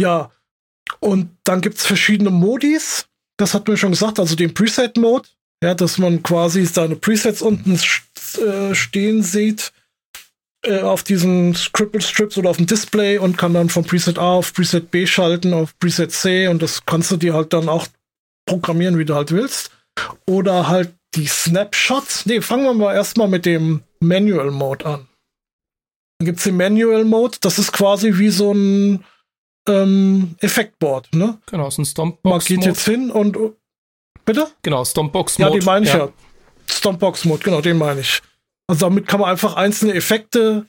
[0.00, 0.30] Ja,
[1.00, 5.28] und dann gibt's verschiedene Modis, das hat mir schon gesagt, also den Preset-Mode,
[5.62, 9.73] ja, dass man quasi seine Presets unten äh, stehen sieht
[10.64, 14.34] äh, auf diesen Scribble Strips oder auf dem Display und kann dann von Preset A
[14.34, 17.86] auf Preset B schalten, auf Preset C und das kannst du dir halt dann auch
[18.46, 19.70] programmieren, wie du halt willst.
[20.26, 22.26] Oder halt die Snapshots.
[22.26, 25.08] Nee, fangen wir mal erstmal mit dem Manual Mode an.
[26.18, 29.04] Dann gibt's den Manual Mode, das ist quasi wie so ein
[29.68, 31.38] ähm, Effektboard, ne?
[31.46, 32.50] Genau, so ein Stompbox.
[32.50, 33.36] Man geht jetzt hin und
[34.24, 34.48] bitte?
[34.62, 35.52] Genau, Stompbox Mode.
[35.52, 36.06] Ja, die meine ich ja.
[36.06, 36.12] ja.
[36.66, 38.22] Stompbox Mode, genau, den meine ich.
[38.66, 40.66] Also damit kann man einfach einzelne Effekte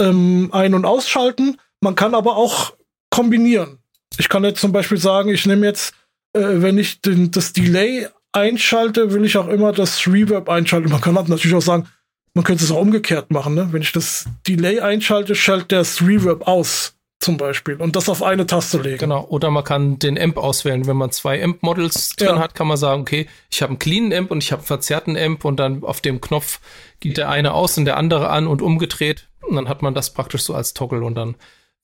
[0.00, 1.58] ähm, ein- und ausschalten.
[1.80, 2.74] Man kann aber auch
[3.10, 3.78] kombinieren.
[4.18, 5.94] Ich kann jetzt zum Beispiel sagen, ich nehme jetzt,
[6.34, 10.90] äh, wenn ich den, das Delay einschalte, will ich auch immer das Reverb einschalten.
[10.90, 11.88] Man kann natürlich auch sagen,
[12.34, 13.54] man könnte es auch umgekehrt machen.
[13.54, 13.68] Ne?
[13.72, 18.46] Wenn ich das Delay einschalte, schaltet das Reverb aus zum Beispiel und das auf eine
[18.46, 18.98] Taste legen.
[18.98, 20.86] Genau, oder man kann den Amp auswählen.
[20.86, 22.38] Wenn man zwei Amp-Models drin ja.
[22.38, 25.16] hat, kann man sagen, okay, ich habe einen cleanen Amp und ich habe einen verzerrten
[25.16, 26.60] Amp und dann auf dem Knopf
[27.00, 29.28] geht der eine aus und der andere an und umgedreht.
[29.42, 31.34] Und dann hat man das praktisch so als Toggle und dann,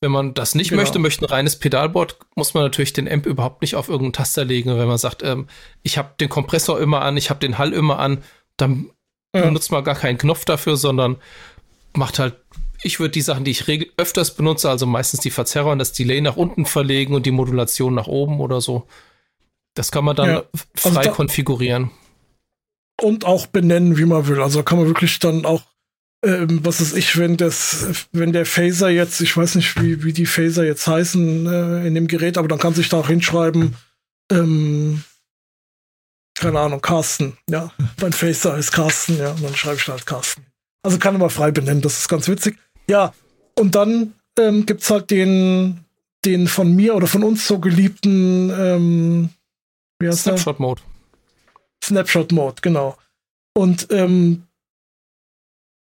[0.01, 0.83] wenn man das nicht genau.
[0.83, 4.45] möchte, möchte ein reines Pedalboard, muss man natürlich den Amp überhaupt nicht auf irgendeinen Taster
[4.45, 4.77] legen.
[4.77, 5.49] Wenn man sagt, ähm,
[5.83, 8.23] ich habe den Kompressor immer an, ich habe den Hall immer an,
[8.57, 8.91] dann
[9.35, 9.43] ja.
[9.43, 11.17] benutzt man gar keinen Knopf dafür, sondern
[11.93, 12.37] macht halt
[12.85, 13.65] ich würde die Sachen, die ich
[13.97, 17.95] öfters benutze, also meistens die Verzerrer und das Delay nach unten verlegen und die Modulation
[17.95, 18.87] nach oben oder so.
[19.75, 21.91] Das kann man dann ja, also frei da konfigurieren.
[23.01, 24.41] Und auch benennen, wie man will.
[24.41, 25.63] Also kann man wirklich dann auch,
[26.25, 30.13] ähm, was ist ich, wenn das, wenn der Phaser jetzt, ich weiß nicht, wie, wie
[30.13, 33.77] die Phaser jetzt heißen äh, in dem Gerät, aber dann kann sich da auch hinschreiben,
[34.31, 35.03] ähm,
[36.35, 37.73] keine Ahnung, Carsten, ja.
[38.01, 40.45] mein Phaser ist Carsten, ja, und dann schreibe ich da halt Carsten.
[40.83, 42.59] Also kann man frei benennen, das ist ganz witzig.
[42.89, 43.15] Ja,
[43.59, 45.85] und dann ähm, gibt es halt den,
[46.25, 49.31] den von mir oder von uns so geliebten ähm,
[50.03, 50.83] Snapshot-Mode.
[51.83, 52.97] Snapshot-Mode, genau.
[53.55, 54.45] Und ähm,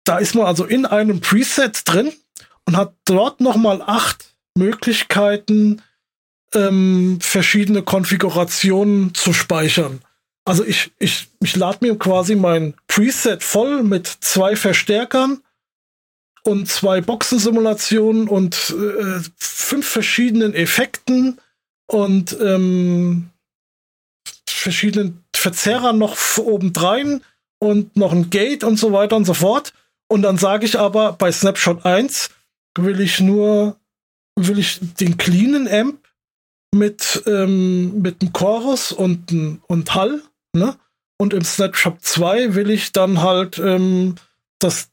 [0.04, 2.12] da ist man also in einem Preset drin
[2.64, 5.82] und hat dort nochmal acht Möglichkeiten,
[6.54, 10.00] ähm, verschiedene Konfigurationen zu speichern.
[10.44, 15.42] Also ich, ich, ich lade mir quasi mein Preset voll mit zwei Verstärkern
[16.46, 21.40] und zwei Boxensimulationen und äh, fünf verschiedenen Effekten
[21.86, 23.30] und ähm,
[24.48, 27.22] verschiedenen Verzerrern noch obendrein
[27.58, 29.72] und noch ein Gate und so weiter und so fort.
[30.08, 32.30] Und dann sage ich aber bei Snapshot 1
[32.78, 33.76] will ich nur,
[34.36, 35.98] will ich den cleanen Amp
[36.74, 40.22] mit, ähm, mit einem Chorus und, und Hall,
[40.52, 40.76] ne?
[41.18, 44.16] Und im Snapshot 2 will ich dann halt, ähm,
[44.58, 44.90] dass,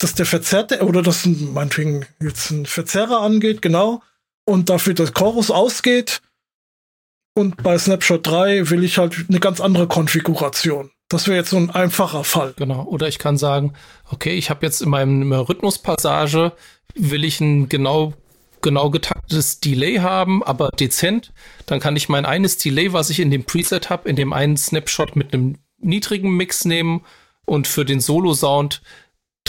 [0.00, 4.02] dass der Verzerrte, oder dass meinetwegen jetzt ein Verzerrer angeht, genau,
[4.46, 6.22] und dafür das Chorus ausgeht.
[7.34, 10.90] Und bei Snapshot 3 will ich halt eine ganz andere Konfiguration.
[11.08, 12.54] Das wäre jetzt so ein einfacher Fall.
[12.56, 12.84] Genau.
[12.84, 13.74] Oder ich kann sagen,
[14.10, 16.52] okay, ich habe jetzt in meinem Rhythmuspassage,
[16.94, 18.14] will ich ein genau,
[18.62, 21.32] genau getaktetes Delay haben, aber dezent.
[21.66, 24.56] Dann kann ich mein eines Delay, was ich in dem Preset habe, in dem einen
[24.56, 27.04] Snapshot mit einem niedrigen Mix nehmen
[27.44, 28.80] und für den Solo-Sound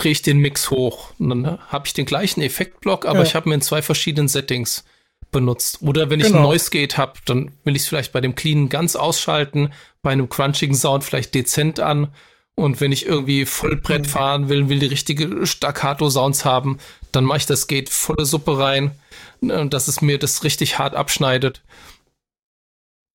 [0.02, 1.12] drehe ich den Mix hoch.
[1.20, 3.26] Und dann habe ich den gleichen Effektblock, aber ja.
[3.26, 4.84] ich habe mir in zwei verschiedenen Settings
[5.32, 5.80] benutzt.
[5.82, 6.40] Oder wenn ich genau.
[6.40, 9.72] ein Noise Gate habe, dann will ich es vielleicht bei dem Cleanen ganz ausschalten,
[10.02, 12.08] bei einem crunchigen Sound vielleicht dezent an.
[12.56, 14.10] Und wenn ich irgendwie Vollbrett mhm.
[14.10, 16.80] fahren will, will die richtige Staccato-Sounds haben,
[17.12, 18.92] dann mache ich das Gate volle Suppe rein,
[19.40, 21.62] ne, dass es mir das richtig hart abschneidet.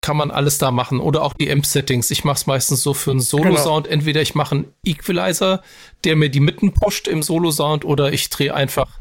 [0.06, 1.00] Kann man alles da machen.
[1.00, 2.12] Oder auch die Amp-Settings.
[2.12, 3.86] Ich mache es meistens so für einen Solo-Sound.
[3.86, 3.92] Genau.
[3.92, 5.62] Entweder ich mache einen Equalizer,
[6.04, 9.00] der mir die Mitten pusht im Solo-Sound, oder ich drehe einfach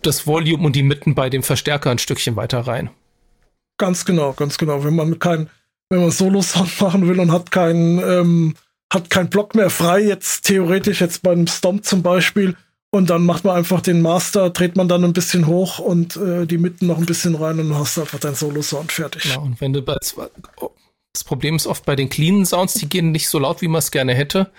[0.00, 2.88] das Volume und die Mitten bei dem Verstärker ein Stückchen weiter rein.
[3.76, 4.84] Ganz genau, ganz genau.
[4.84, 5.50] Wenn man kein,
[5.90, 8.54] wenn man Solo-Sound machen will und hat keinen, ähm,
[8.90, 12.56] hat keinen Block mehr frei, jetzt theoretisch jetzt beim Stomp zum Beispiel,
[12.90, 16.46] und dann macht man einfach den Master, dreht man dann ein bisschen hoch und äh,
[16.46, 19.26] die Mitten noch ein bisschen rein und dann hast du einfach dein Solo-Sound fertig.
[19.26, 19.96] Ja, und wenn du bei,
[21.12, 23.80] das Problem ist oft bei den cleanen Sounds, die gehen nicht so laut, wie man
[23.80, 24.50] es gerne hätte.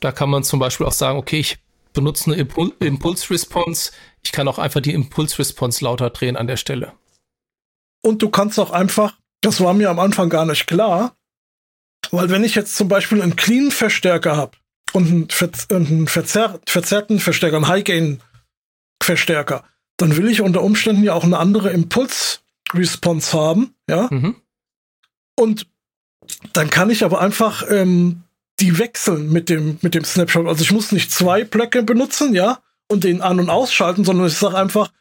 [0.00, 1.58] Da kann man zum Beispiel auch sagen, okay, ich
[1.92, 6.92] benutze eine Impul Impulse-Response, ich kann auch einfach die Impulse-Response lauter drehen an der Stelle.
[8.02, 11.16] Und du kannst auch einfach, das war mir am Anfang gar nicht klar,
[12.10, 14.56] weil wenn ich jetzt zum Beispiel einen clean Verstärker habe
[14.92, 19.64] und einen, Ver einen verzerr verzerrten Verstärker, einen High-Gain-Verstärker,
[19.96, 24.08] dann will ich unter Umständen ja auch eine andere Impuls-Response haben, ja.
[24.10, 24.36] Mhm.
[25.36, 25.66] Und
[26.52, 28.22] dann kann ich aber einfach ähm,
[28.60, 30.46] die wechseln mit dem, mit dem Snapshot.
[30.46, 34.34] Also ich muss nicht zwei Blöcke benutzen, ja, und den an- und ausschalten, sondern ich
[34.34, 34.92] sage einfach,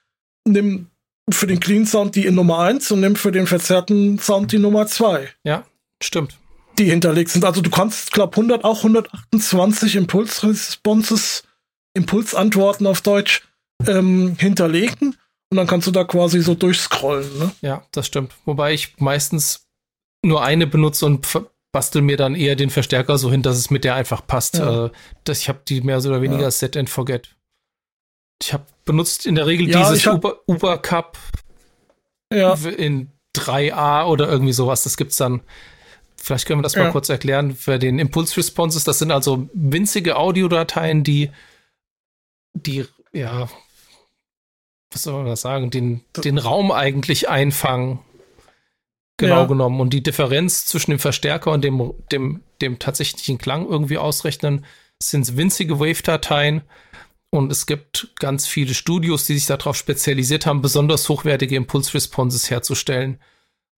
[0.46, 0.88] nimm
[1.30, 4.60] für den Clean Sound die in Nummer 1 und nimm für den verzerrten Sound die
[4.60, 5.30] Nummer 2.
[5.44, 5.66] Ja,
[6.02, 6.38] stimmt.
[6.78, 7.46] Die hinterlegt sind.
[7.46, 11.44] Also du kannst, glaube 100, auch 128 Impulsresponses,
[11.94, 13.44] Impulsantworten auf Deutsch
[13.88, 15.16] ähm, hinterlegen
[15.50, 17.40] und dann kannst du da quasi so durchscrollen.
[17.40, 17.52] Ne?
[17.62, 18.34] Ja, das stimmt.
[18.46, 19.68] Wobei ich meistens
[20.24, 21.28] nur eine benutze und
[21.74, 24.58] bastel mir dann eher den Verstärker so hin, dass es mit der einfach passt.
[24.58, 24.86] Ja.
[24.86, 24.92] Äh,
[25.24, 26.52] dass ich habe die mehr oder weniger ja.
[26.52, 27.36] Set and Forget.
[28.42, 31.18] Ich habe benutzt in der Regel ja, dieses Uber, Uber Cup
[32.30, 34.84] in 3a oder irgendwie sowas.
[34.84, 35.42] Das gibt's dann.
[36.22, 36.84] Vielleicht können wir das ja.
[36.84, 38.84] mal kurz erklären für den Impulse Responses.
[38.84, 41.32] Das sind also winzige Audiodateien, die,
[42.54, 43.50] die, ja,
[44.92, 48.00] was soll man das sagen, den, den Raum eigentlich einfangen.
[49.18, 49.46] Genau ja.
[49.46, 49.80] genommen.
[49.80, 54.66] Und die Differenz zwischen dem Verstärker und dem, dem, dem tatsächlichen Klang irgendwie ausrechnen,
[55.02, 56.62] sind winzige Wave-Dateien.
[57.30, 63.20] Und es gibt ganz viele Studios, die sich darauf spezialisiert haben, besonders hochwertige Impulse-Responses herzustellen.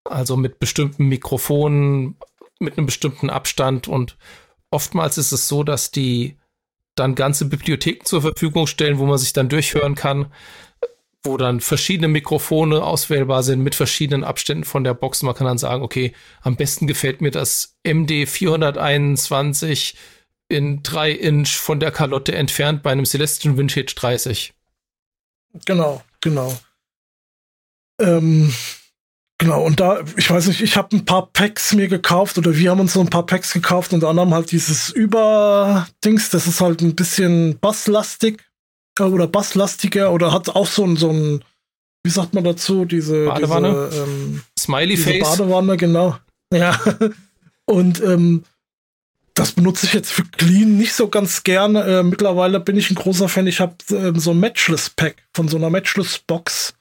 [0.04, 2.16] Also mit bestimmten Mikrofonen,
[2.58, 3.88] mit einem bestimmten Abstand.
[3.88, 4.16] Und
[4.70, 6.36] oftmals ist es so, dass die
[6.94, 10.32] dann ganze Bibliotheken zur Verfügung stellen, wo man sich dann durchhören kann,
[11.24, 15.22] wo dann verschiedene Mikrofone auswählbar sind mit verschiedenen Abständen von der Box.
[15.22, 19.96] Man kann dann sagen, okay, am besten gefällt mir das MD 421
[20.48, 24.52] in 3 Inch von der Kalotte entfernt bei einem Celestian Vintage 30.
[25.64, 26.56] Genau, genau.
[28.00, 28.52] Ähm,
[29.38, 32.70] genau, und da, ich weiß nicht, ich habe ein paar Packs mir gekauft oder wir
[32.70, 36.82] haben uns so ein paar Packs gekauft, unter anderem halt dieses Über-Dings, das ist halt
[36.82, 38.42] ein bisschen basslastig
[38.98, 41.44] äh, oder basslastiger oder hat auch so ein, so ein,
[42.02, 43.88] wie sagt man dazu, diese Badewanne?
[43.90, 45.38] Diese, ähm, Smiley diese Face.
[45.38, 46.16] Badewanne, genau.
[46.52, 46.78] Ja.
[47.64, 48.44] Und ähm,
[49.34, 51.82] das benutze ich jetzt für Clean nicht so ganz gerne.
[51.82, 53.48] Äh, mittlerweile bin ich ein großer Fan.
[53.48, 56.74] Ich habe äh, so ein Matchless-Pack von so einer Matchless-Box.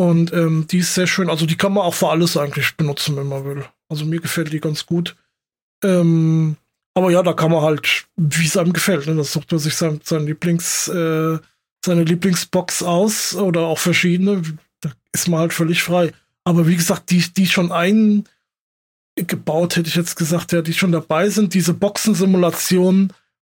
[0.00, 1.28] Und ähm, die ist sehr schön.
[1.28, 3.64] Also die kann man auch für alles eigentlich benutzen, wenn man will.
[3.88, 5.16] Also mir gefällt die ganz gut.
[5.82, 6.56] Ähm,
[6.94, 9.06] aber ja, da kann man halt, wie es einem gefällt.
[9.06, 9.16] Ne?
[9.16, 11.38] Das sucht man sich sein, sein Lieblings, äh,
[11.84, 14.42] seine Lieblingsbox aus oder auch verschiedene.
[14.80, 16.12] Da ist man halt völlig frei.
[16.44, 21.28] Aber wie gesagt, die, die schon eingebaut, hätte ich jetzt gesagt, ja, die schon dabei
[21.28, 23.12] sind, diese Boxensimulationen,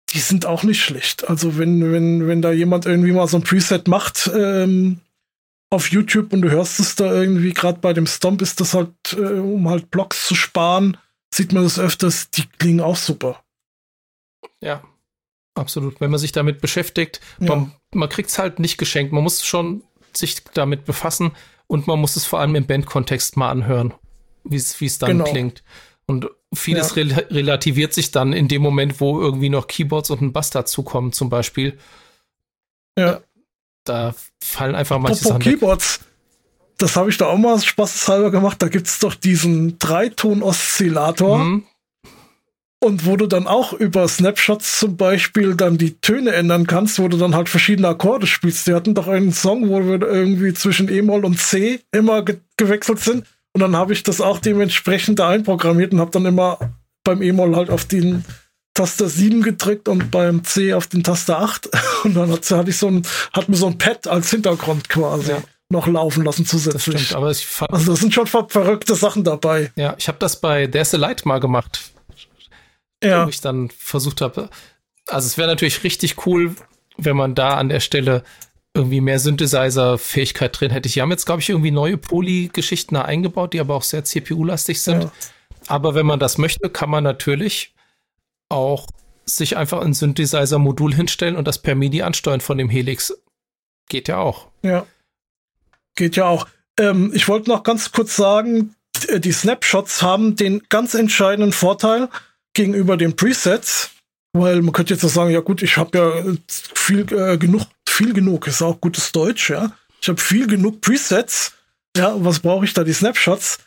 [0.09, 1.27] die sind auch nicht schlecht.
[1.27, 4.99] Also wenn, wenn, wenn da jemand irgendwie mal so ein Preset macht ähm,
[5.75, 8.91] auf YouTube und du hörst es da irgendwie, gerade bei dem Stomp ist das halt,
[9.13, 10.97] äh, um halt Blocks zu sparen,
[11.33, 13.43] sieht man das öfters, die klingen auch super.
[14.61, 14.83] Ja,
[15.53, 15.99] absolut.
[16.01, 17.47] Wenn man sich damit beschäftigt, ja.
[17.47, 19.11] man, man kriegt es halt nicht geschenkt.
[19.11, 21.31] Man muss schon sich damit befassen
[21.67, 23.93] und man muss es vor allem im Bandkontext mal anhören,
[24.43, 25.25] wie es dann genau.
[25.25, 25.63] klingt.
[26.07, 27.03] Und vieles ja.
[27.03, 31.11] rel relativiert sich dann in dem Moment, wo irgendwie noch Keyboards und ein Bass dazukommen,
[31.11, 31.77] zum Beispiel.
[32.97, 33.21] Ja.
[33.85, 34.13] Da
[34.43, 35.39] fallen einfach manche Sachen.
[35.39, 35.99] Keyboards.
[35.99, 36.07] Weg.
[36.77, 38.61] Das habe ich da auch mal spaßeshalber gemacht.
[38.61, 41.37] Da gibt es doch diesen Dreiton-Oszillator.
[41.39, 41.63] Mhm.
[42.83, 47.07] Und wo du dann auch über Snapshots zum Beispiel dann die Töne ändern kannst, wo
[47.07, 48.67] du dann halt verschiedene Akkorde spielst.
[48.67, 52.99] Die hatten doch einen Song, wo wir irgendwie zwischen E-Moll und C immer ge gewechselt
[52.99, 53.25] sind.
[53.53, 56.59] Und dann habe ich das auch dementsprechend da einprogrammiert und habe dann immer
[57.03, 58.25] beim E-Moll halt auf den
[58.75, 61.69] Taster 7 gedrückt und beim C auf den Taster 8.
[62.03, 63.01] Und dann hat, hatte ich so ein,
[63.33, 65.31] hat mir so ein Pad als Hintergrund quasi.
[65.31, 66.95] Ja noch laufen lassen zusätzlich.
[66.95, 69.71] Das stimmt, aber ich fand, also das sind schon ver verrückte Sachen dabei.
[69.75, 71.91] Ja, ich habe das bei There's a Light mal gemacht.
[73.03, 73.25] Ja.
[73.25, 74.49] Wo ich dann versucht habe.
[75.07, 76.55] Also es wäre natürlich richtig cool,
[76.97, 78.23] wenn man da an der Stelle
[78.73, 80.89] irgendwie mehr Synthesizer-Fähigkeit drin hätte.
[80.89, 85.03] Die haben jetzt, glaube ich, irgendwie neue Poly-Geschichten eingebaut, die aber auch sehr CPU-lastig sind.
[85.03, 85.11] Ja.
[85.67, 87.74] Aber wenn man das möchte, kann man natürlich
[88.49, 88.87] auch
[89.25, 93.13] sich einfach ein Synthesizer-Modul hinstellen und das per MIDI ansteuern von dem Helix.
[93.89, 94.47] Geht ja auch.
[94.61, 94.85] Ja.
[95.95, 96.47] Geht ja auch.
[96.79, 98.75] Ähm, ich wollte noch ganz kurz sagen,
[99.17, 102.09] die Snapshots haben den ganz entscheidenden Vorteil
[102.53, 103.91] gegenüber den Presets,
[104.33, 108.13] weil man könnte jetzt auch sagen, ja gut, ich habe ja viel äh, genug, viel
[108.13, 109.71] genug, ist auch gutes Deutsch, ja.
[110.01, 111.53] Ich habe viel genug Presets.
[111.97, 112.83] Ja, was brauche ich da?
[112.83, 113.59] Die Snapshots.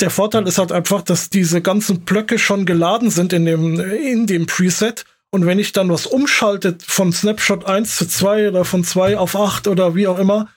[0.00, 4.26] Der Vorteil ist halt einfach, dass diese ganzen Blöcke schon geladen sind in dem, in
[4.26, 5.04] dem Preset.
[5.30, 9.36] Und wenn ich dann was umschaltet von Snapshot 1 zu 2 oder von 2 auf
[9.36, 10.48] 8 oder wie auch immer,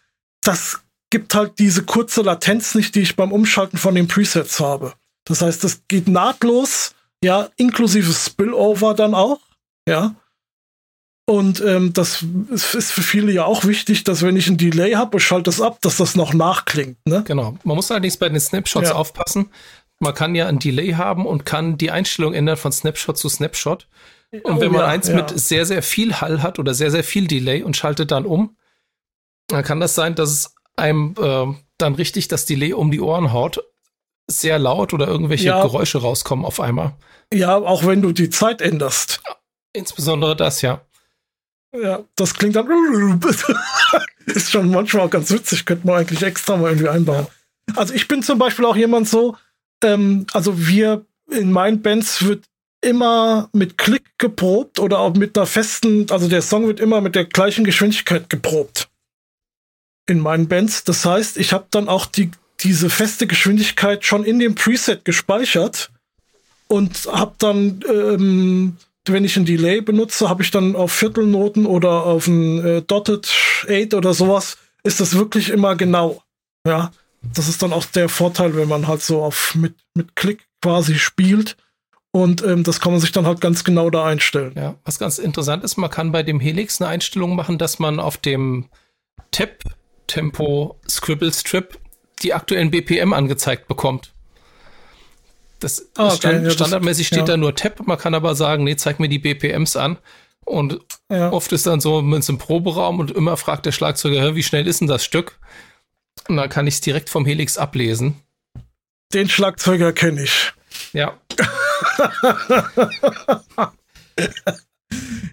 [0.42, 4.94] das gibt halt diese kurze Latenz nicht, die ich beim Umschalten von den Presets habe.
[5.26, 9.40] Das heißt, das geht nahtlos, ja, inklusive Spillover dann auch,
[9.88, 10.16] ja.
[11.32, 15.16] Und ähm, das ist für viele ja auch wichtig, dass wenn ich ein Delay habe
[15.16, 16.98] und schalte das ab, dass das noch nachklingt.
[17.06, 17.24] Ne?
[17.26, 17.58] Genau.
[17.64, 18.96] Man muss allerdings bei den Snapshots ja.
[18.96, 19.50] aufpassen.
[20.00, 23.88] Man kann ja ein Delay haben und kann die Einstellung ändern von Snapshot zu Snapshot.
[24.44, 25.16] Und oh, wenn man ja, eins ja.
[25.16, 28.58] mit sehr, sehr viel Hall hat oder sehr, sehr viel Delay und schaltet dann um,
[29.48, 31.46] dann kann das sein, dass es einem äh,
[31.78, 33.64] dann richtig das Delay um die Ohren haut,
[34.28, 35.62] sehr laut oder irgendwelche ja.
[35.62, 36.98] Geräusche rauskommen auf einmal.
[37.34, 39.22] Ja, auch wenn du die Zeit änderst.
[39.72, 40.82] Insbesondere das, ja.
[41.74, 42.68] Ja, das klingt dann.
[44.26, 47.28] ist schon manchmal auch ganz witzig, könnte man eigentlich extra mal irgendwie einbauen.
[47.76, 49.38] Also ich bin zum Beispiel auch jemand so,
[49.84, 52.44] ähm, also wir in meinen Bands wird
[52.82, 57.16] immer mit Klick geprobt oder auch mit einer festen, also der Song wird immer mit
[57.16, 58.90] der gleichen Geschwindigkeit geprobt
[60.08, 60.84] in meinen Bands.
[60.84, 65.92] Das heißt, ich habe dann auch die, diese feste Geschwindigkeit schon in dem Preset gespeichert
[66.68, 72.06] und habe dann, ähm, wenn ich ein Delay benutze, habe ich dann auf Viertelnoten oder
[72.06, 73.30] auf ein äh, Dotted
[73.68, 76.22] 8 oder sowas, ist das wirklich immer genau.
[76.66, 76.92] Ja,
[77.22, 80.96] das ist dann auch der Vorteil, wenn man halt so auf mit, mit Klick quasi
[80.96, 81.58] spielt.
[82.12, 84.54] Und ähm, das kann man sich dann halt ganz genau da einstellen.
[84.56, 88.00] Ja, was ganz interessant ist, man kann bei dem Helix eine Einstellung machen, dass man
[88.00, 88.68] auf dem
[89.32, 89.64] Tab
[90.08, 91.80] Tempo Scribble Strip
[92.22, 94.11] die aktuellen BPM angezeigt bekommt.
[95.62, 96.16] Das ah, okay.
[96.18, 97.26] stand, ja, standardmäßig steht ja.
[97.26, 99.98] da nur Tab, man kann aber sagen, nee, zeig mir die BPMs an.
[100.44, 101.32] Und ja.
[101.32, 104.68] oft ist dann so, man ist im Proberaum und immer fragt der Schlagzeuger, wie schnell
[104.68, 105.40] ist denn das Stück?
[106.28, 108.16] Und dann kann ich es direkt vom Helix ablesen.
[109.14, 110.52] Den Schlagzeuger kenne ich.
[110.94, 111.18] Ja.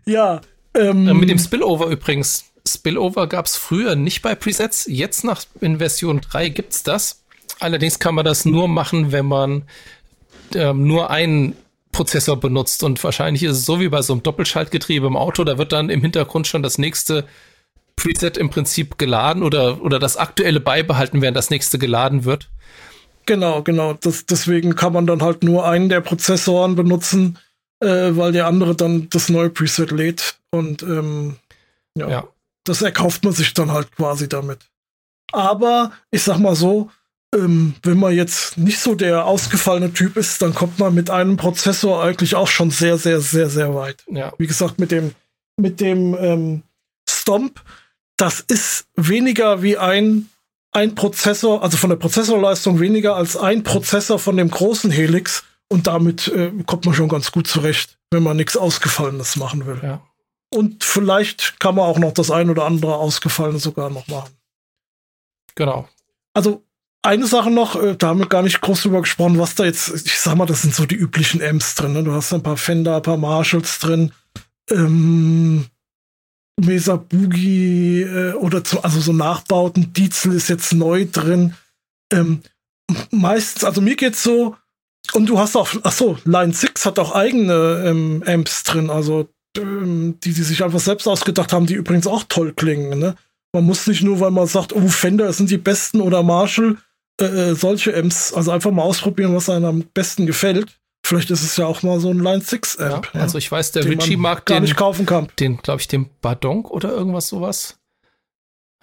[0.05, 0.41] ja.
[0.74, 2.45] Ähm, Mit dem Spillover übrigens.
[2.66, 4.85] Spillover gab es früher nicht bei Presets.
[4.87, 7.22] Jetzt nach in Version 3 gibt es das.
[7.61, 9.64] Allerdings kann man das nur machen, wenn man
[10.55, 11.57] ähm, nur einen
[11.92, 12.82] Prozessor benutzt.
[12.82, 15.44] Und wahrscheinlich ist es so wie bei so einem Doppelschaltgetriebe im Auto.
[15.44, 17.26] Da wird dann im Hintergrund schon das nächste
[17.96, 22.49] Preset im Prinzip geladen oder, oder das aktuelle beibehalten, während das nächste geladen wird.
[23.26, 23.94] Genau, genau.
[23.94, 27.38] Das, deswegen kann man dann halt nur einen der Prozessoren benutzen,
[27.80, 30.38] äh, weil der andere dann das neue Preset lädt.
[30.51, 31.36] Und ähm,
[31.96, 32.09] ja.
[32.09, 32.28] ja
[32.68, 34.68] das erkauft man sich dann halt quasi damit.
[35.32, 36.90] Aber ich sag mal so,
[37.35, 41.37] ähm, wenn man jetzt nicht so der ausgefallene Typ ist, dann kommt man mit einem
[41.37, 44.05] Prozessor eigentlich auch schon sehr, sehr, sehr, sehr weit.
[44.11, 44.33] Ja.
[44.39, 45.14] Wie gesagt, mit dem,
[45.57, 46.62] mit dem ähm,
[47.09, 47.62] Stomp,
[48.16, 50.29] das ist weniger wie ein,
[50.72, 55.45] ein Prozessor, also von der Prozessorleistung weniger als ein Prozessor von dem großen Helix.
[55.70, 59.79] Und damit äh, kommt man schon ganz gut zurecht, wenn man nichts Ausgefallenes machen will.
[59.83, 60.01] Ja.
[60.51, 64.35] Und vielleicht kann man auch noch das ein oder andere Ausgefallene sogar noch machen.
[65.55, 65.87] Genau.
[66.33, 66.62] Also
[67.03, 70.07] eine Sache noch, äh, da haben wir gar nicht groß drüber gesprochen, was da jetzt,
[70.07, 71.92] ich sag mal, das sind so die üblichen Amps drin.
[71.92, 72.03] Ne?
[72.05, 74.12] Du hast ein paar Fender, ein paar Marshalls drin,
[74.70, 75.66] ähm,
[76.61, 79.92] Mesa Boogie äh, oder zu, also so Nachbauten.
[79.92, 81.55] Diesel ist jetzt neu drin.
[82.12, 82.42] Ähm,
[83.11, 84.57] meistens, also mir geht's so,
[85.12, 89.28] und du hast auch, ach so, Line 6 hat auch eigene ähm, Amps drin, also
[89.57, 92.99] ähm, die, die sich einfach selbst ausgedacht haben, die übrigens auch toll klingen.
[92.99, 93.14] Ne?
[93.53, 96.76] Man muss nicht nur, weil man sagt, oh, Fender sind die besten oder Marshall,
[97.20, 100.78] äh, äh, solche Amps, also einfach mal ausprobieren, was einem am besten gefällt.
[101.04, 103.10] Vielleicht ist es ja auch mal so ein Line 6 Amp.
[103.14, 105.28] Ja, also ich weiß, der Richie mag gar den, nicht kaufen kann.
[105.38, 107.78] Den, glaube ich, den Badonk oder irgendwas sowas.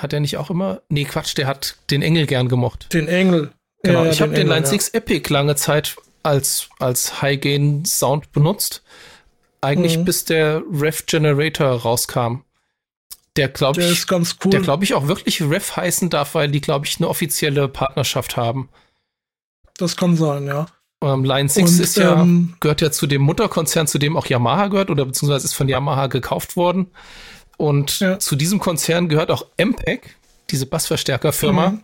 [0.02, 0.82] Hat er nicht auch immer?
[0.90, 2.94] Nee, Quatsch, der hat den Engel gern gemocht.
[2.94, 3.52] Den Engel.
[3.84, 8.84] Genau, ja, ich habe den, den Line 6 Epic lange Zeit als, als High-Gain-Sound benutzt.
[9.62, 10.06] Eigentlich mhm.
[10.06, 12.45] bis der Rev Generator rauskam.
[13.38, 14.52] Der glaube ich, ist ganz cool.
[14.52, 18.38] Der glaube ich auch wirklich Rev heißen darf, weil die glaube ich eine offizielle Partnerschaft
[18.38, 18.70] haben.
[19.78, 20.68] Das kann sein, ja.
[21.02, 24.26] Ähm, Line 6 Und, ist ja, ähm, gehört ja zu dem Mutterkonzern, zu dem auch
[24.26, 26.88] Yamaha gehört oder beziehungsweise ist von Yamaha gekauft worden.
[27.58, 28.20] Und ja.
[28.20, 30.16] zu diesem Konzern gehört auch MPEG,
[30.50, 31.70] diese Bassverstärkerfirma.
[31.70, 31.82] Mhm.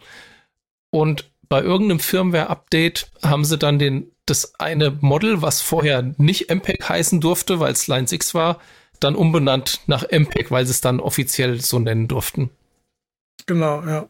[0.92, 6.88] Und bei irgendeinem Firmware-Update haben sie dann den, das eine Model, was vorher nicht MPEG
[6.88, 8.60] heißen durfte, weil es Line 6 war,
[9.04, 12.50] dann umbenannt nach MPEG, weil sie es dann offiziell so nennen durften.
[13.46, 14.10] Genau, ja.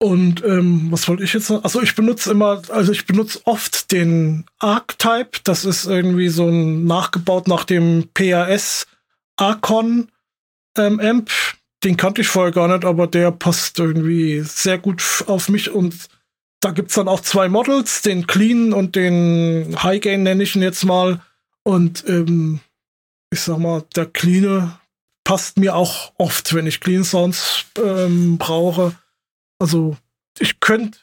[0.00, 1.64] Und ähm, was wollte ich jetzt noch?
[1.64, 5.40] Also ich benutze immer, also ich benutze oft den Archetype.
[5.42, 8.86] Das ist irgendwie so ein nachgebaut nach dem PAS
[9.36, 10.12] Archon
[10.76, 11.30] ähm, Amp
[11.84, 16.08] den kannte ich vorher gar nicht, aber der passt irgendwie sehr gut auf mich und
[16.60, 20.62] da gibt's dann auch zwei Models, den Clean und den High Gain nenne ich ihn
[20.62, 21.20] jetzt mal.
[21.62, 22.58] Und ähm,
[23.30, 24.72] ich sag mal, der Clean
[25.24, 28.94] passt mir auch oft, wenn ich Clean Sounds ähm, brauche.
[29.58, 29.96] Also
[30.38, 30.98] ich könnte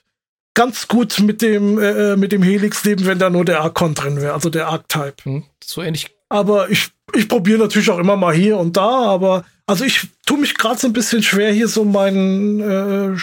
[0.55, 3.93] ganz gut mit dem, äh, äh, mit dem Helix leben, wenn da nur der Archon
[3.93, 5.23] drin wäre, also der Archetype.
[5.23, 6.15] Hm, so ähnlich.
[6.29, 10.39] Aber ich, ich probiere natürlich auch immer mal hier und da, aber also ich tue
[10.39, 13.17] mich gerade so ein bisschen schwer, hier so meinen äh,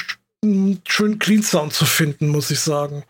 [0.86, 3.04] schönen Clean Sound zu finden, muss ich sagen.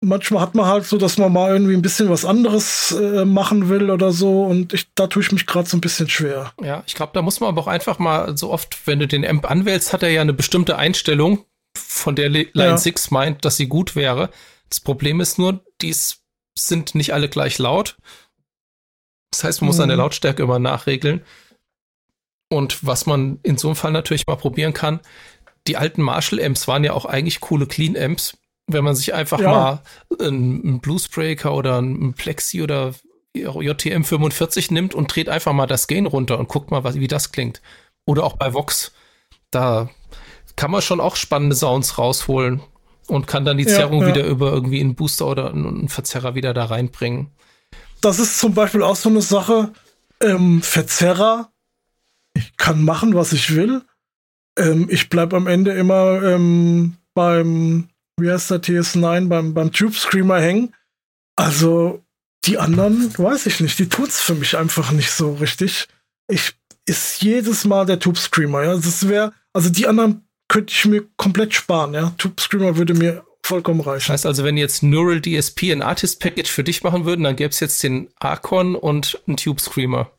[0.00, 3.68] Manchmal hat man halt so, dass man mal irgendwie ein bisschen was anderes äh, machen
[3.68, 6.52] will oder so und ich, da tue ich mich gerade so ein bisschen schwer.
[6.62, 9.26] Ja, ich glaube, da muss man aber auch einfach mal so oft, wenn du den
[9.26, 11.44] Amp anwählst, hat er ja eine bestimmte Einstellung,
[11.76, 12.76] von der Line ja.
[12.76, 14.30] 6 meint, dass sie gut wäre.
[14.68, 15.94] Das Problem ist nur, die
[16.56, 17.96] sind nicht alle gleich laut.
[19.30, 19.82] Das heißt, man muss mhm.
[19.82, 21.22] an der Lautstärke immer nachregeln.
[22.50, 25.00] Und was man in so einem Fall natürlich mal probieren kann,
[25.66, 28.37] die alten Marshall-Amps waren ja auch eigentlich coole Clean-Amps.
[28.68, 29.50] Wenn man sich einfach ja.
[29.50, 29.82] mal
[30.20, 32.92] einen Bluesbreaker oder einen Plexi oder
[33.34, 37.32] JTM 45 nimmt und dreht einfach mal das Gain runter und guckt mal, wie das
[37.32, 37.62] klingt.
[38.06, 38.92] Oder auch bei Vox.
[39.50, 39.88] Da
[40.56, 42.60] kann man schon auch spannende Sounds rausholen
[43.06, 44.14] und kann dann die Zerrung ja, ja.
[44.14, 47.30] wieder über irgendwie einen Booster oder einen Verzerrer wieder da reinbringen.
[48.00, 49.72] Das ist zum Beispiel auch so eine Sache.
[50.20, 51.50] Ähm, Verzerrer
[52.38, 53.82] ich kann machen, was ich will.
[54.56, 57.88] Ähm, ich bleibe am Ende immer ähm, beim,
[58.18, 60.74] wie heißt der TS9, beim, beim Tube Screamer hängen.
[61.36, 62.04] Also
[62.44, 65.88] die anderen, weiß ich nicht, die tut's für mich einfach nicht so richtig.
[66.28, 66.54] Ich
[66.88, 68.74] ist jedes Mal der Tube Screamer, ja.
[68.74, 72.14] Das wäre, also die anderen könnte ich mir komplett sparen, ja.
[72.16, 74.12] Tube Screamer würde mir vollkommen reichen.
[74.12, 77.50] Heißt also, wenn jetzt Neural DSP ein Artist Package für dich machen würden, dann gäbe
[77.50, 80.10] es jetzt den Archon und einen Tube Screamer.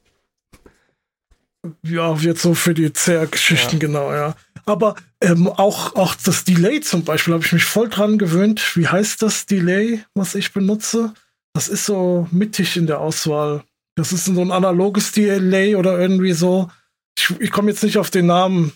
[1.83, 3.79] Ja, jetzt so für die CR-Geschichten, ja.
[3.79, 4.35] genau, ja.
[4.69, 8.77] Aber ähm, auch, auch das Delay zum Beispiel habe ich mich voll dran gewöhnt.
[8.77, 11.15] Wie heißt das Delay, was ich benutze?
[11.53, 13.63] Das ist so mittig in der Auswahl.
[13.95, 16.69] Das ist so ein analoges Delay oder irgendwie so.
[17.17, 18.71] Ich, ich komme jetzt nicht auf den Namen.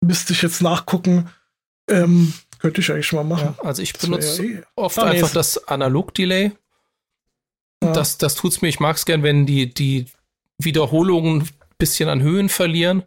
[0.00, 1.28] Müsste ich jetzt nachgucken.
[1.90, 3.54] Ähm, könnte ich eigentlich mal machen.
[3.58, 4.62] Ja, also ich benutze eh.
[4.74, 6.52] oft ah, einfach das Analog-Delay.
[7.84, 7.92] Ja.
[7.92, 8.68] Das, das tut's mir.
[8.68, 10.06] Ich mag es gern, wenn die, die
[10.56, 13.04] Wiederholungen bisschen an Höhen verlieren.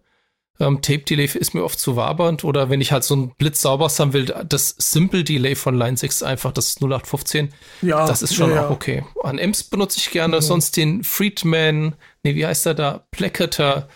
[0.61, 3.61] Ähm, Tape Delay ist mir oft zu wabernd oder wenn ich halt so ein Blitz
[3.61, 7.49] sauber haben will, das Simple Delay von Line 6 einfach, das 0815,
[7.81, 9.03] ja, das ist schon ja, auch okay.
[9.23, 10.41] An Amps benutze ich gerne mhm.
[10.41, 13.07] sonst den Friedman, nee, wie heißt er da?
[13.09, 13.89] Placater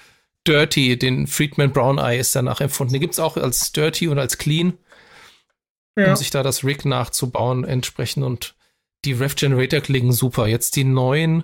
[0.47, 2.93] Dirty, den Friedman Brown Eye ist danach empfunden.
[2.93, 4.73] Den gibt es auch als Dirty und als Clean,
[5.95, 6.09] ja.
[6.09, 8.23] um sich da das Rig nachzubauen entsprechend.
[8.23, 8.55] Und
[9.05, 10.47] die Rev Generator klingen super.
[10.47, 11.43] Jetzt die neuen,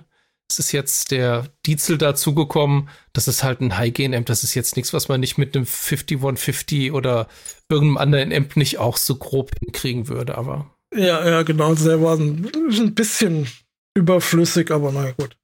[0.50, 2.88] es ist jetzt der Diesel dazugekommen.
[3.12, 4.26] Das ist halt ein High-Gain-Amp.
[4.26, 7.26] Das ist jetzt nichts, was man nicht mit einem 5150 oder
[7.68, 10.70] irgendeinem anderen Amp nicht auch so grob hinkriegen würde, aber.
[10.94, 11.74] Ja, ja, genau.
[11.74, 13.48] Der war ein, ein bisschen
[13.94, 15.36] überflüssig, aber naja, gut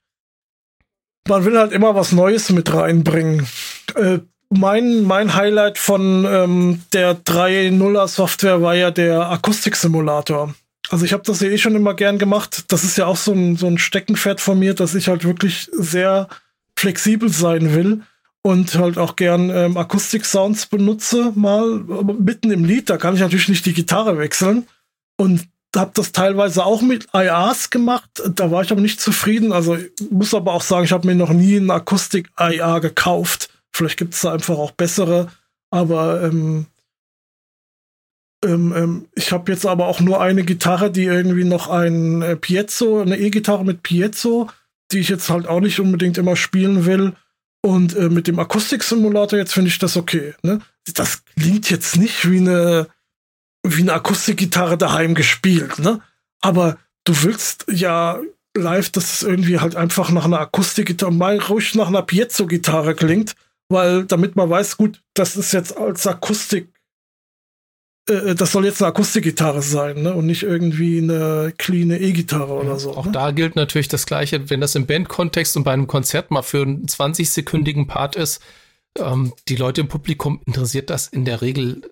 [1.29, 3.47] man will halt immer was Neues mit reinbringen.
[3.95, 4.19] Äh,
[4.51, 10.55] mein, mein Highlight von ähm, der 3.0er Software war ja der Akustiksimulator.
[10.91, 12.65] Also ich habe das ja eh schon immer gern gemacht.
[12.69, 15.69] Das ist ja auch so ein, so ein Steckenpferd von mir, dass ich halt wirklich
[15.73, 16.29] sehr
[16.77, 18.03] flexibel sein will
[18.43, 21.67] und halt auch gern ähm, Akustik-Sounds benutze, mal
[22.19, 22.89] mitten im Lied.
[22.89, 24.67] Da kann ich natürlich nicht die Gitarre wechseln.
[25.17, 28.09] Und habe das teilweise auch mit IAs gemacht.
[28.35, 29.53] Da war ich aber nicht zufrieden.
[29.53, 29.77] Also
[30.11, 33.51] muss aber auch sagen, ich habe mir noch nie ein Akustik-IA gekauft.
[33.73, 35.29] Vielleicht gibt es da einfach auch bessere.
[35.71, 36.67] Aber ähm,
[38.45, 42.37] ähm, ähm, ich habe jetzt aber auch nur eine Gitarre, die irgendwie noch ein äh,
[42.37, 44.49] Piezo, eine E-Gitarre mit Piezo,
[44.93, 47.15] die ich jetzt halt auch nicht unbedingt immer spielen will.
[47.63, 50.35] Und äh, mit dem Akustik-Simulator jetzt finde ich das okay.
[50.43, 50.61] Ne?
[50.95, 52.89] Das klingt jetzt nicht wie eine
[53.67, 56.01] wie eine Akustikgitarre daheim gespielt, ne?
[56.41, 58.21] Aber du willst ja
[58.57, 63.35] live, dass es irgendwie halt einfach nach einer Akustikgitarre, mal ruhig nach einer Piezo-Gitarre klingt,
[63.69, 66.69] weil damit man weiß, gut, das ist jetzt als Akustik,
[68.09, 70.15] äh, das soll jetzt eine Akustikgitarre sein, ne?
[70.15, 72.97] Und nicht irgendwie eine clean E-Gitarre oder so.
[72.97, 73.13] Auch ne?
[73.13, 76.63] da gilt natürlich das Gleiche, wenn das im Bandkontext und bei einem Konzert mal für
[76.63, 78.43] einen 20-sekündigen Part ist,
[78.99, 81.83] ähm, die Leute im Publikum interessiert das in der Regel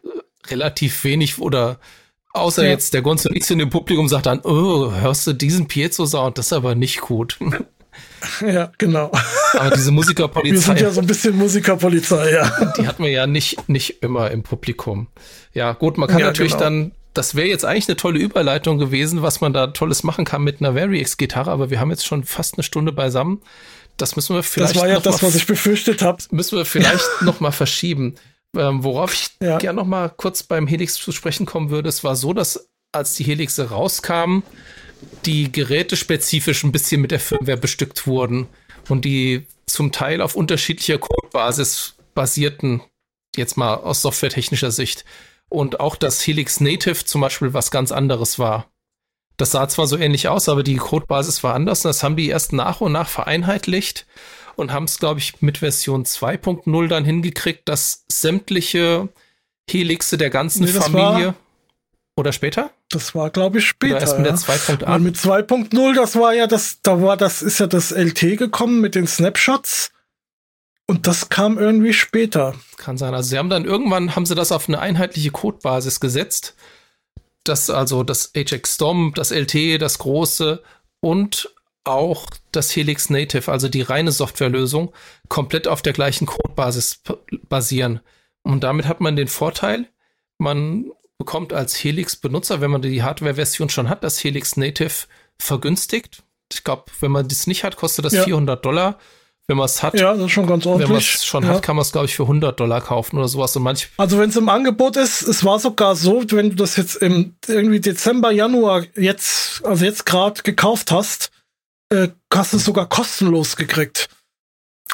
[0.49, 1.79] relativ wenig oder
[2.33, 2.71] außer ja.
[2.71, 6.39] jetzt der Gonzo Nix in dem Publikum sagt dann, oh, hörst du diesen Piezo-Sound?
[6.39, 7.39] Das ist aber nicht gut.
[8.41, 9.11] Ja, genau.
[9.55, 10.55] Aber diese Musikerpolizei.
[10.55, 12.73] Wir sind ja so ein bisschen Musikerpolizei, ja.
[12.79, 15.09] Die hat man ja nicht, nicht immer im Publikum.
[15.53, 16.65] Ja, gut, man kann ja, natürlich genau.
[16.65, 20.43] dann, das wäre jetzt eigentlich eine tolle Überleitung gewesen, was man da Tolles machen kann
[20.43, 23.41] mit einer Variax-Gitarre, aber wir haben jetzt schon fast eine Stunde beisammen.
[23.97, 24.77] Das müssen wir vielleicht.
[24.77, 26.23] Das war ja das, was ich befürchtet habe.
[26.31, 28.17] Müssen wir vielleicht noch mal verschieben.
[28.55, 29.59] Ähm, worauf ich ja.
[29.59, 33.15] gerne noch mal kurz beim Helix zu sprechen kommen würde, es war so, dass als
[33.15, 34.43] die Helixe rauskamen,
[35.25, 38.49] die Geräte spezifisch ein bisschen mit der Firmware bestückt wurden
[38.89, 42.83] und die zum Teil auf unterschiedlicher Codebasis basierten,
[43.37, 45.05] jetzt mal aus softwaretechnischer Sicht.
[45.49, 48.71] Und auch das Helix Native zum Beispiel was ganz anderes war.
[49.37, 52.29] Das sah zwar so ähnlich aus, aber die Codebasis war anders und das haben die
[52.29, 54.07] erst nach und nach vereinheitlicht
[54.57, 59.09] und haben es, glaube ich, mit Version 2.0 dann hingekriegt, dass sämtliche
[59.71, 61.35] Helixe der ganzen nee, Familie.
[62.17, 62.71] Oder später?
[62.89, 63.97] Das war, glaube ich, später.
[63.97, 64.99] Oder erst mit der 2.8.
[65.01, 68.95] Mit 2.0, das war ja das, da war das, ist ja das LT gekommen mit
[68.95, 69.91] den Snapshots.
[70.87, 72.55] Und das kam irgendwie später.
[72.77, 73.13] Kann sein.
[73.13, 76.55] Also sie haben dann irgendwann haben sie das auf eine einheitliche Codebasis gesetzt.
[77.45, 80.63] Das also das HX Storm, das LT, das große
[81.01, 81.51] und
[81.85, 84.93] auch das Helix Native, also die reine Softwarelösung,
[85.29, 87.01] komplett auf der gleichen Codebasis
[87.49, 88.01] basieren.
[88.43, 89.87] Und damit hat man den Vorteil,
[90.39, 95.07] man bekommt als Helix-Benutzer, wenn man die Hardware-Version schon hat, das Helix Native
[95.39, 96.23] vergünstigt.
[96.53, 98.25] Ich glaube, wenn man das nicht hat, kostet das ja.
[98.25, 98.99] 400 Dollar.
[99.49, 100.89] Wenn man es hat, ja, das ist schon ganz ordentlich.
[100.89, 101.51] Wenn man es schon ja.
[101.51, 103.55] hat, kann man es, glaube ich, für 100 Dollar kaufen oder sowas.
[103.55, 106.77] Und manch also wenn es im Angebot ist, es war sogar so, wenn du das
[106.77, 111.31] jetzt im irgendwie Dezember, Januar jetzt, also jetzt gerade gekauft hast,
[111.91, 114.09] äh, hast du es sogar kostenlos gekriegt.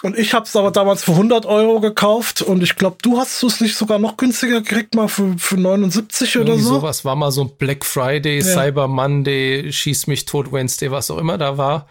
[0.03, 3.41] Und ich habe es aber damals für 100 Euro gekauft und ich glaube, du hast
[3.45, 6.75] es nicht sogar noch günstiger gekriegt, mal für, für 79 oder so.
[6.75, 8.45] Sowas war mal so ein Black Friday, ja.
[8.45, 11.87] Cyber Monday, Schieß mich tot Wednesday, was auch immer da war.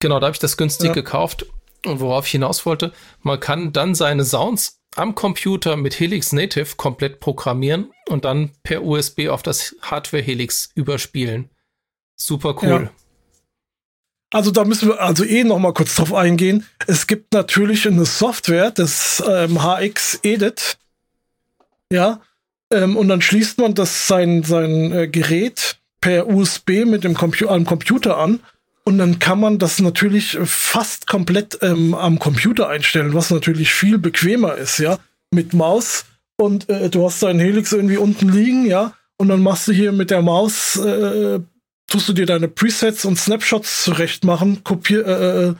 [0.00, 0.92] Genau, da habe ich das günstig ja.
[0.94, 1.46] gekauft.
[1.86, 2.92] Und worauf ich hinaus wollte,
[3.22, 8.82] man kann dann seine Sounds am Computer mit Helix Native komplett programmieren und dann per
[8.82, 11.50] USB auf das Hardware Helix überspielen.
[12.16, 12.68] Super cool.
[12.84, 13.03] Ja.
[14.34, 16.66] Also da müssen wir also eh noch mal kurz drauf eingehen.
[16.88, 20.76] Es gibt natürlich eine Software, das ähm, HX Edit.
[21.92, 22.20] Ja.
[22.72, 27.46] Ähm, und dann schließt man das sein, sein äh, Gerät per USB mit dem Compu
[27.46, 28.40] am Computer an.
[28.82, 33.98] Und dann kann man das natürlich fast komplett ähm, am Computer einstellen, was natürlich viel
[33.98, 34.98] bequemer ist, ja.
[35.30, 36.06] Mit Maus.
[36.36, 38.94] Und äh, du hast deinen Helix irgendwie unten liegen, ja.
[39.16, 41.38] Und dann machst du hier mit der Maus äh,
[41.94, 45.54] tust du dir deine Presets und Snapshots zurecht machen, kopier, äh, äh,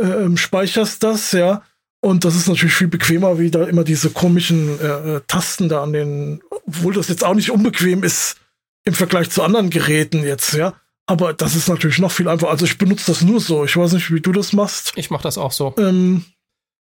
[0.00, 1.62] äh, ähm, speicherst das, ja.
[2.00, 5.82] Und das ist natürlich viel bequemer, wie da immer diese komischen äh, äh, Tasten da
[5.82, 8.36] an den, obwohl das jetzt auch nicht unbequem ist
[8.84, 10.74] im Vergleich zu anderen Geräten jetzt, ja.
[11.06, 12.52] Aber das ist natürlich noch viel einfacher.
[12.52, 13.64] Also ich benutze das nur so.
[13.64, 14.92] Ich weiß nicht, wie du das machst.
[14.94, 15.74] Ich mache das auch so.
[15.78, 16.24] Ähm,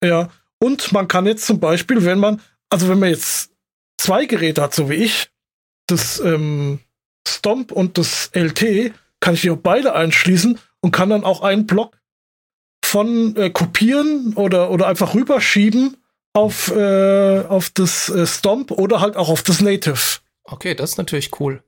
[0.03, 0.31] ja.
[0.59, 2.41] Und man kann jetzt zum Beispiel, wenn man,
[2.71, 3.51] also wenn man jetzt
[3.99, 5.29] zwei Geräte hat, so wie ich,
[5.87, 6.81] das ähm,
[7.27, 11.67] Stomp und das LT, kann ich die auch beide einschließen und kann dann auch einen
[11.67, 11.97] Block
[12.85, 15.97] von äh, kopieren oder, oder einfach rüberschieben
[16.33, 20.19] auf, äh, auf das äh, Stomp oder halt auch auf das Native.
[20.45, 21.63] Okay, das ist natürlich cool.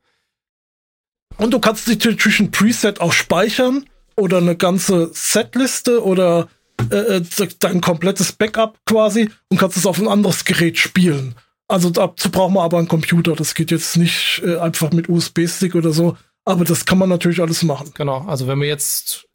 [1.37, 3.87] Und du kannst dich natürlich ein Preset auch speichern
[4.17, 6.49] oder eine ganze Setliste oder
[6.91, 11.35] äh, äh dein komplettes Backup quasi und kannst es auf ein anderes Gerät spielen.
[11.69, 13.37] Also dazu braucht man aber einen Computer.
[13.37, 16.17] Das geht jetzt nicht äh, einfach mit USB-Stick oder so.
[16.47, 17.93] Aber das kann man natürlich alles machen.
[17.95, 18.25] Genau.
[18.27, 19.29] Also wenn man jetzt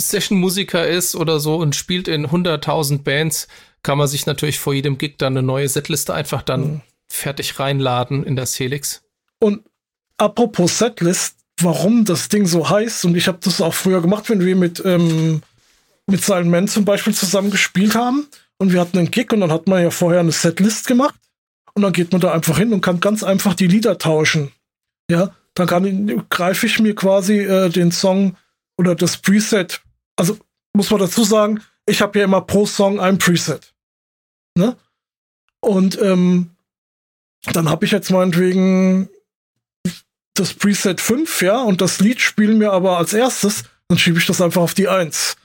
[0.00, 3.48] Session-Musiker ist oder so und spielt in 100.000 Bands,
[3.82, 6.80] kann man sich natürlich vor jedem Gig dann eine neue Setliste einfach dann mhm.
[7.08, 9.02] fertig reinladen in das Helix.
[9.38, 9.62] Und
[10.18, 14.44] apropos Setlist, warum das Ding so heißt, und ich habe das auch früher gemacht, wenn
[14.44, 15.40] wir mit, ähm,
[16.06, 18.26] mit Silent Man zum Beispiel zusammen gespielt haben
[18.58, 21.14] und wir hatten einen Gig und dann hat man ja vorher eine Setlist gemacht
[21.74, 24.52] und dann geht man da einfach hin und kann ganz einfach die Lieder tauschen.
[25.10, 28.36] Ja, dann kann greife ich mir quasi äh, den Song
[28.78, 29.82] oder das Preset.
[30.16, 30.38] Also
[30.72, 33.74] muss man dazu sagen, ich habe ja immer pro Song ein Preset.
[34.56, 34.76] Ne?
[35.60, 36.50] Und ähm,
[37.52, 39.08] dann habe ich jetzt meinetwegen
[40.34, 44.26] das Preset 5, ja, und das Lied spielen mir aber als erstes, dann schiebe ich
[44.26, 45.36] das einfach auf die 1.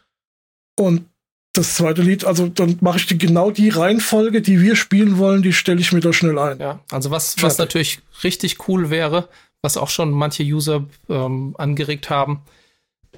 [0.78, 1.09] Und
[1.58, 5.41] das zweite Lied, also dann mache ich die, genau die Reihenfolge, die wir spielen wollen,
[5.41, 6.60] die stelle ich mir da schnell ein.
[6.60, 9.30] Ja, also was, was natürlich richtig cool wäre,
[9.62, 12.41] was auch schon manche User ähm, angeregt haben,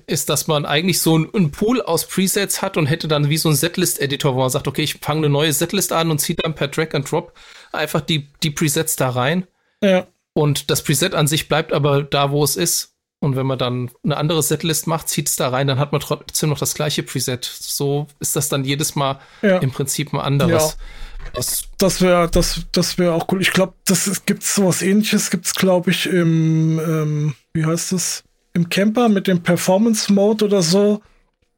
[0.05, 3.49] ist, dass man eigentlich so einen Pool aus Presets hat und hätte dann wie so
[3.49, 6.55] einen Setlist-Editor, wo man sagt, okay, ich fange eine neue Setlist an und ziehe dann
[6.55, 7.33] per Drag and Drop
[7.73, 9.45] einfach die, die Presets da rein.
[9.83, 10.07] Ja.
[10.33, 12.93] Und das Preset an sich bleibt aber da, wo es ist.
[13.19, 16.01] Und wenn man dann eine andere Setlist macht, zieht es da rein, dann hat man
[16.01, 17.43] trotzdem noch das gleiche Preset.
[17.45, 19.57] So ist das dann jedes Mal ja.
[19.57, 20.77] im Prinzip ein anderes.
[20.77, 21.33] Ja.
[21.33, 23.41] Das, das wäre das, das wär auch cool.
[23.41, 27.91] Ich glaube, das gibt es sowas ähnliches, gibt es, glaube ich, im, ähm, wie heißt
[27.91, 28.23] das?
[28.53, 31.01] Im Camper mit dem Performance Mode oder so.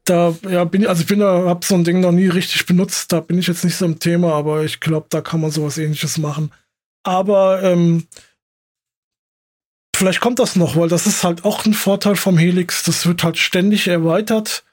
[0.04, 2.66] Da, ja, bin ich, also ich bin da, hab so ein Ding noch nie richtig
[2.66, 5.50] benutzt, da bin ich jetzt nicht so im Thema, aber ich glaube, da kann man
[5.50, 6.52] sowas ähnliches machen.
[7.02, 8.06] Aber ähm,
[10.00, 12.84] vielleicht kommt das noch, weil das ist halt auch ein Vorteil vom Helix.
[12.84, 14.64] Das wird halt ständig erweitert.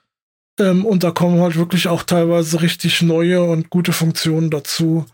[0.57, 5.05] Ähm, und da kommen halt wirklich auch teilweise richtig neue und gute Funktionen dazu,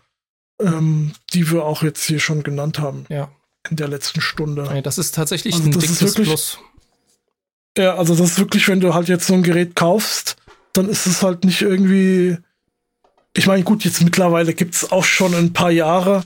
[0.62, 3.06] ähm, die wir auch jetzt hier schon genannt haben.
[3.08, 3.28] Ja.
[3.68, 4.70] In der letzten Stunde.
[4.72, 6.58] Ja, das ist tatsächlich also ein dickes wirklich, Plus.
[7.76, 10.36] Ja, also das ist wirklich, wenn du halt jetzt so ein Gerät kaufst,
[10.74, 12.38] dann ist es halt nicht irgendwie.
[13.36, 16.22] Ich meine, gut, jetzt mittlerweile gibt es auch schon ein paar Jahre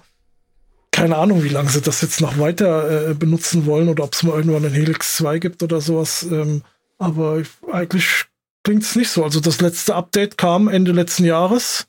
[0.99, 4.25] keine Ahnung, wie lange sie das jetzt noch weiter äh, benutzen wollen oder ob es
[4.25, 6.25] mal irgendwann ein Helix 2 gibt oder sowas.
[6.25, 6.63] Ähm,
[6.99, 8.25] aber ich, eigentlich
[8.65, 9.23] klingt es nicht so.
[9.23, 11.87] Also das letzte Update kam Ende letzten Jahres.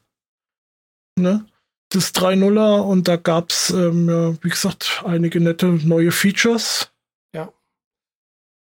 [1.17, 1.45] Ne?
[1.89, 6.91] Das 3.0er und da gab es, ähm, ja, wie gesagt, einige nette neue Features.
[7.33, 7.51] Ja.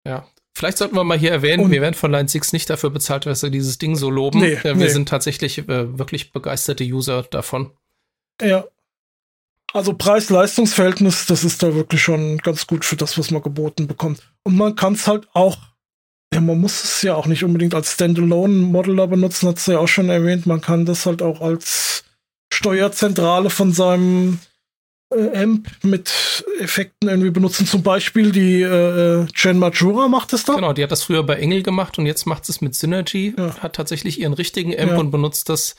[0.06, 0.28] Ja.
[0.56, 3.26] Vielleicht sollten wir mal hier erwähnen, und wir werden von Line 6 nicht dafür bezahlt,
[3.26, 4.38] dass wir dieses Ding so loben.
[4.38, 4.88] Nee, wir nee.
[4.88, 7.72] sind tatsächlich äh, wirklich begeisterte User davon.
[8.40, 8.64] Ja,
[9.76, 14.20] also Preis-Leistungs-Verhältnis, das ist da wirklich schon ganz gut für das, was man geboten bekommt.
[14.42, 15.58] Und man kann es halt auch,
[16.32, 19.88] ja, man muss es ja auch nicht unbedingt als Standalone-Modeler benutzen, hat es ja auch
[19.88, 20.46] schon erwähnt.
[20.46, 22.04] Man kann das halt auch als
[22.52, 24.38] Steuerzentrale von seinem
[25.14, 27.66] äh, Amp mit Effekten irgendwie benutzen.
[27.66, 30.54] Zum Beispiel die äh, Jen Majora macht es da.
[30.54, 33.34] Genau, die hat das früher bei Engel gemacht und jetzt macht es mit Synergy.
[33.36, 33.56] Ja.
[33.58, 34.98] Hat tatsächlich ihren richtigen Amp ja.
[34.98, 35.76] und benutzt das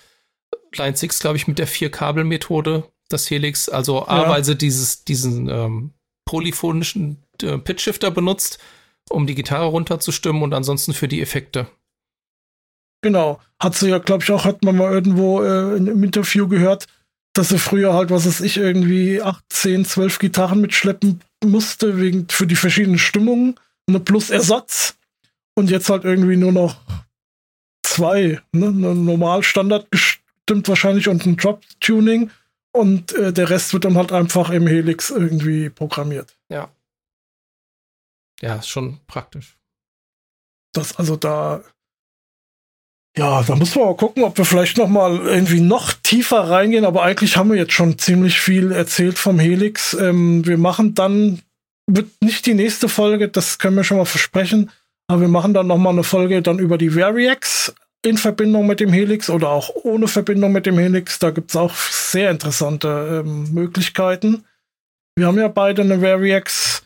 [0.76, 4.08] Line 6, glaube ich, mit der Vier-Kabel-Methode das Helix, also ja.
[4.08, 5.92] A-Weise dieses, diesen ähm,
[6.26, 8.60] polyphonischen äh, Pitch-Shifter benutzt,
[9.10, 11.68] um die Gitarre runterzustimmen und ansonsten für die Effekte.
[13.02, 13.40] Genau.
[13.60, 16.88] Hat sie ja, glaube ich, auch, hat man mal irgendwo äh, im Interview gehört,
[17.34, 22.28] dass sie früher halt, was weiß ich, irgendwie 8, 10, 12 Gitarren mitschleppen musste, wegen
[22.30, 24.96] für die verschiedenen Stimmungen, eine plus Ersatz.
[25.56, 26.76] Und jetzt halt irgendwie nur noch
[27.84, 28.68] zwei, ne?
[28.68, 32.30] Eine normal Standard gestimmt wahrscheinlich und ein Drop-Tuning
[32.78, 36.38] und äh, der Rest wird dann halt einfach im Helix irgendwie programmiert.
[36.50, 36.70] Ja.
[38.42, 39.58] Ja, ist schon praktisch.
[40.74, 41.64] Das also da
[43.18, 46.86] ja, da muss man mal gucken, ob wir vielleicht noch mal irgendwie noch tiefer reingehen.
[46.86, 49.94] Aber eigentlich haben wir jetzt schon ziemlich viel erzählt vom Helix.
[49.96, 51.42] Ähm, wir machen dann
[51.88, 54.70] wird nicht die nächste Folge, das können wir schon mal versprechen.
[55.08, 57.74] Aber wir machen dann noch mal eine Folge dann über die Variax
[58.04, 61.20] in Verbindung mit dem Helix oder auch ohne Verbindung mit dem Helix.
[61.20, 64.46] Da gibt es auch sehr interessante ähm, Möglichkeiten.
[65.16, 66.84] Wir haben ja beide eine Variax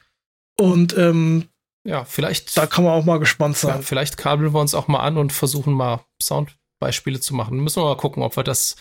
[0.60, 1.50] und ähm,
[1.84, 2.56] ja, vielleicht.
[2.58, 3.78] Da kann man auch mal gespannt sein.
[3.78, 7.60] Ja, vielleicht kabeln wir uns auch mal an und versuchen mal Soundbeispiele zu machen.
[7.60, 8.76] Müssen wir mal gucken, ob wir das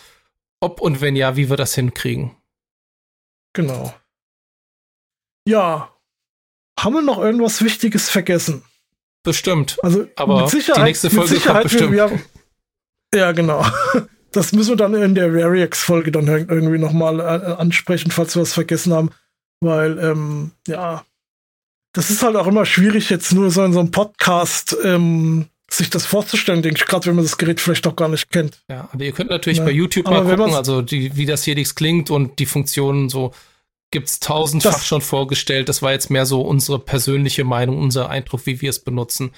[0.60, 2.36] ob und wenn ja, wie wir das hinkriegen.
[3.54, 3.94] Genau.
[5.48, 5.96] Ja.
[6.78, 8.62] Haben wir noch irgendwas Wichtiges vergessen?
[9.22, 9.78] Bestimmt.
[9.82, 11.92] Also aber mit Sicherheit, die nächste Folge mit Sicherheit, bestimmt.
[11.92, 12.20] Wir,
[13.14, 13.64] ja, genau.
[14.32, 17.22] Das müssen wir dann in der Rariex-Folge dann irgendwie nochmal äh,
[17.60, 19.10] ansprechen, falls wir was vergessen haben.
[19.60, 21.04] Weil, ähm, ja,
[21.92, 25.90] das ist halt auch immer schwierig, jetzt nur so in so einem Podcast ähm, sich
[25.90, 28.62] das vorzustellen, denke ich, gerade wenn man das Gerät vielleicht auch gar nicht kennt.
[28.68, 29.64] Ja, aber ihr könnt natürlich Ja.
[29.64, 33.32] bei YouTube Aber mal gucken, also die, wie das Helix klingt und die Funktionen so
[33.90, 35.68] gibt's tausendfach Das- schon vorgestellt.
[35.68, 39.32] Das war jetzt mehr so unsere persönliche Meinung, unser Eindruck, wie wir es benutzen.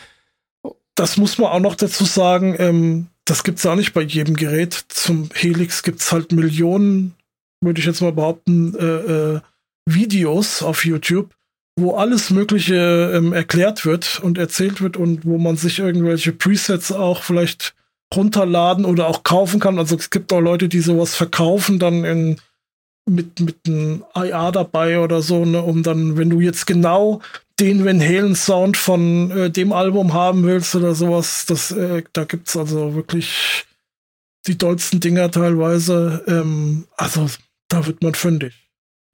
[0.95, 4.75] Das muss man auch noch dazu sagen, ähm, das gibt's auch nicht bei jedem Gerät.
[4.89, 7.15] Zum Helix gibt's halt Millionen,
[7.63, 8.85] würde ich jetzt mal behaupten, äh,
[9.37, 9.41] äh,
[9.89, 11.35] Videos auf YouTube,
[11.79, 16.93] wo alles Mögliche ähm, erklärt wird und erzählt wird und wo man sich irgendwelche Presets
[16.93, 17.75] auch vielleicht
[18.15, 19.79] runterladen oder auch kaufen kann.
[19.79, 22.37] Also es gibt auch Leute, die sowas verkaufen, dann in,
[23.07, 27.21] mit, mit einem IA dabei oder so, ne, um dann, wenn du jetzt genau
[27.61, 32.25] den Van Halen Sound von äh, dem Album haben willst oder sowas, das, äh, da
[32.25, 33.65] gibt's also wirklich
[34.47, 36.25] die dollsten Dinger teilweise.
[36.27, 37.27] Ähm, also
[37.69, 38.55] da wird man fündig.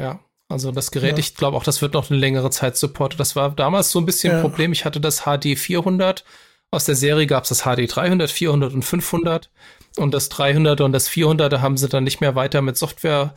[0.01, 1.19] Ja, also das Gerät, Ja.
[1.19, 3.20] ich glaube auch, das wird noch eine längere Zeit supportet.
[3.20, 4.43] Das war damals so ein bisschen ein Ja.
[4.43, 4.73] Problem.
[4.73, 6.24] Ich hatte das HD 400.
[6.70, 9.51] Aus der Serie gab es das HD 300, 400 und 500.
[9.97, 13.35] Und das 300 und das 400, da haben sie dann nicht mehr weiter mit Software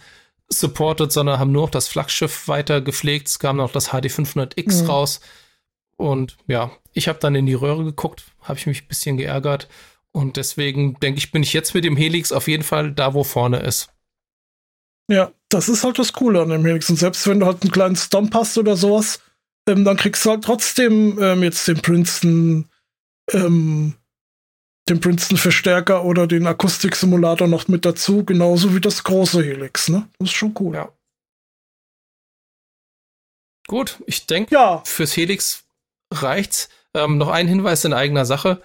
[0.51, 3.27] supported, sondern haben nur noch das Flaggschiff weiter gepflegt.
[3.27, 4.89] Es kam noch das HD 500X Mhm.
[4.89, 5.19] raus.
[5.97, 9.67] Und ja, ich habe dann in die Röhre geguckt, habe ich mich ein bisschen geärgert.
[10.11, 13.23] Und deswegen denke ich, bin ich jetzt mit dem Helix auf jeden Fall da, wo
[13.23, 13.89] vorne ist.
[15.09, 16.89] Ja, das ist halt das Coole an dem Helix.
[16.89, 19.21] Und selbst wenn du halt einen kleinen Stomp hast oder sowas,
[19.67, 22.69] ähm, dann kriegst du halt trotzdem ähm, jetzt den Princeton,
[23.31, 23.95] ähm,
[24.91, 30.07] den Princeton Verstärker oder den Akustiksimulator noch mit dazu, genauso wie das große Helix, ne?
[30.19, 30.75] Das ist schon cool.
[30.75, 30.89] Ja.
[33.67, 35.63] Gut, ich denke, Ja, fürs Helix
[36.11, 36.69] reicht's.
[36.93, 38.61] Ähm, noch ein Hinweis in eigener Sache.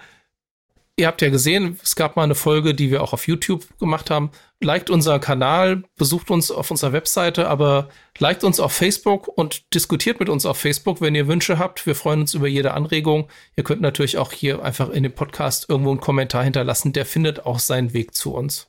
[0.99, 4.09] Ihr habt ja gesehen, es gab mal eine Folge, die wir auch auf YouTube gemacht
[4.09, 4.31] haben.
[4.63, 10.21] Liked unseren Kanal, besucht uns auf unserer Webseite, aber liked uns auf Facebook und diskutiert
[10.21, 11.87] mit uns auf Facebook, wenn ihr Wünsche habt.
[11.87, 13.29] Wir freuen uns über jede Anregung.
[13.57, 16.95] Ihr könnt natürlich auch hier einfach in dem Podcast irgendwo einen Kommentar hinterlassen.
[16.95, 18.69] Der findet auch seinen Weg zu uns.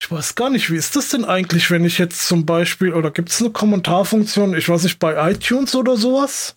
[0.00, 3.10] Ich weiß gar nicht, wie ist das denn eigentlich, wenn ich jetzt zum Beispiel, oder
[3.10, 6.56] gibt es eine Kommentarfunktion, ich weiß nicht, bei iTunes oder sowas?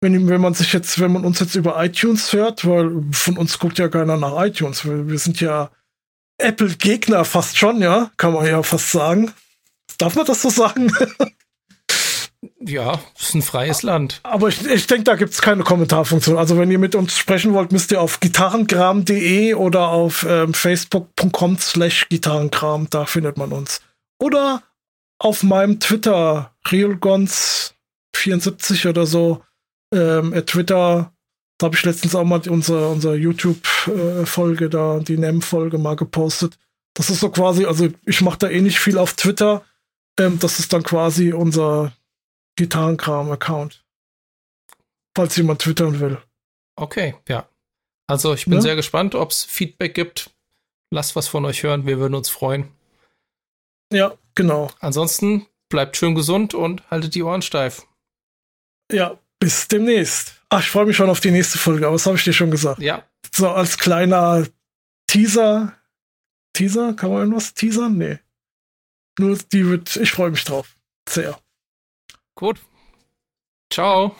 [0.00, 3.58] Wenn, wenn man sich jetzt, wenn man uns jetzt über iTunes hört, weil von uns
[3.58, 5.70] guckt ja keiner nach iTunes, wir, wir sind ja
[6.38, 9.32] Apple-Gegner fast schon, ja, kann man ja fast sagen.
[9.98, 10.92] Darf man das so sagen?
[12.60, 14.20] Ja, ist ein freies Land.
[14.22, 16.38] Aber ich, ich denke, da gibt es keine Kommentarfunktion.
[16.38, 21.58] Also wenn ihr mit uns sprechen wollt, müsst ihr auf gitarrengram.de oder auf ähm, facebook.com
[21.58, 23.80] slash gitarrenkram, da findet man uns.
[24.20, 24.62] Oder
[25.18, 29.42] auf meinem Twitter, realgons74 oder so,
[29.94, 31.12] ähm, at Twitter,
[31.58, 36.58] da habe ich letztens auch mal unsere, unsere YouTube-Folge da, die NEM-Folge mal gepostet.
[36.94, 39.64] Das ist so quasi, also ich mache da eh nicht viel auf Twitter.
[40.18, 41.92] Ähm, das ist dann quasi unser
[42.56, 43.84] Gitarrenkram-Account.
[45.16, 46.18] Falls jemand twittern will.
[46.76, 47.48] Okay, ja.
[48.06, 48.60] Also ich bin Ja.
[48.60, 50.30] sehr gespannt, ob es Feedback gibt.
[50.90, 52.68] Lasst was von euch hören, wir würden uns freuen.
[53.92, 54.70] Ja, genau.
[54.80, 57.86] Ansonsten bleibt schön gesund und haltet die Ohren steif.
[58.90, 60.34] Ja, bis demnächst.
[60.50, 62.50] Ach, ich freue mich schon auf die nächste Folge, aber das habe ich dir schon
[62.50, 62.80] gesagt.
[62.80, 63.04] Ja,
[63.34, 64.46] So als kleiner
[65.06, 65.74] Teaser.
[66.54, 66.94] Teaser?
[66.94, 67.96] Kann man irgendwas teasern?
[67.98, 68.18] Nee.
[69.18, 70.76] Nur die wird, ich freue mich drauf.
[71.08, 71.38] Sehr.
[72.34, 72.60] gut.
[73.72, 74.16] Ciao.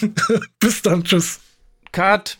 [0.60, 1.40] Bis dann, tschüss.
[1.92, 2.38] Cut.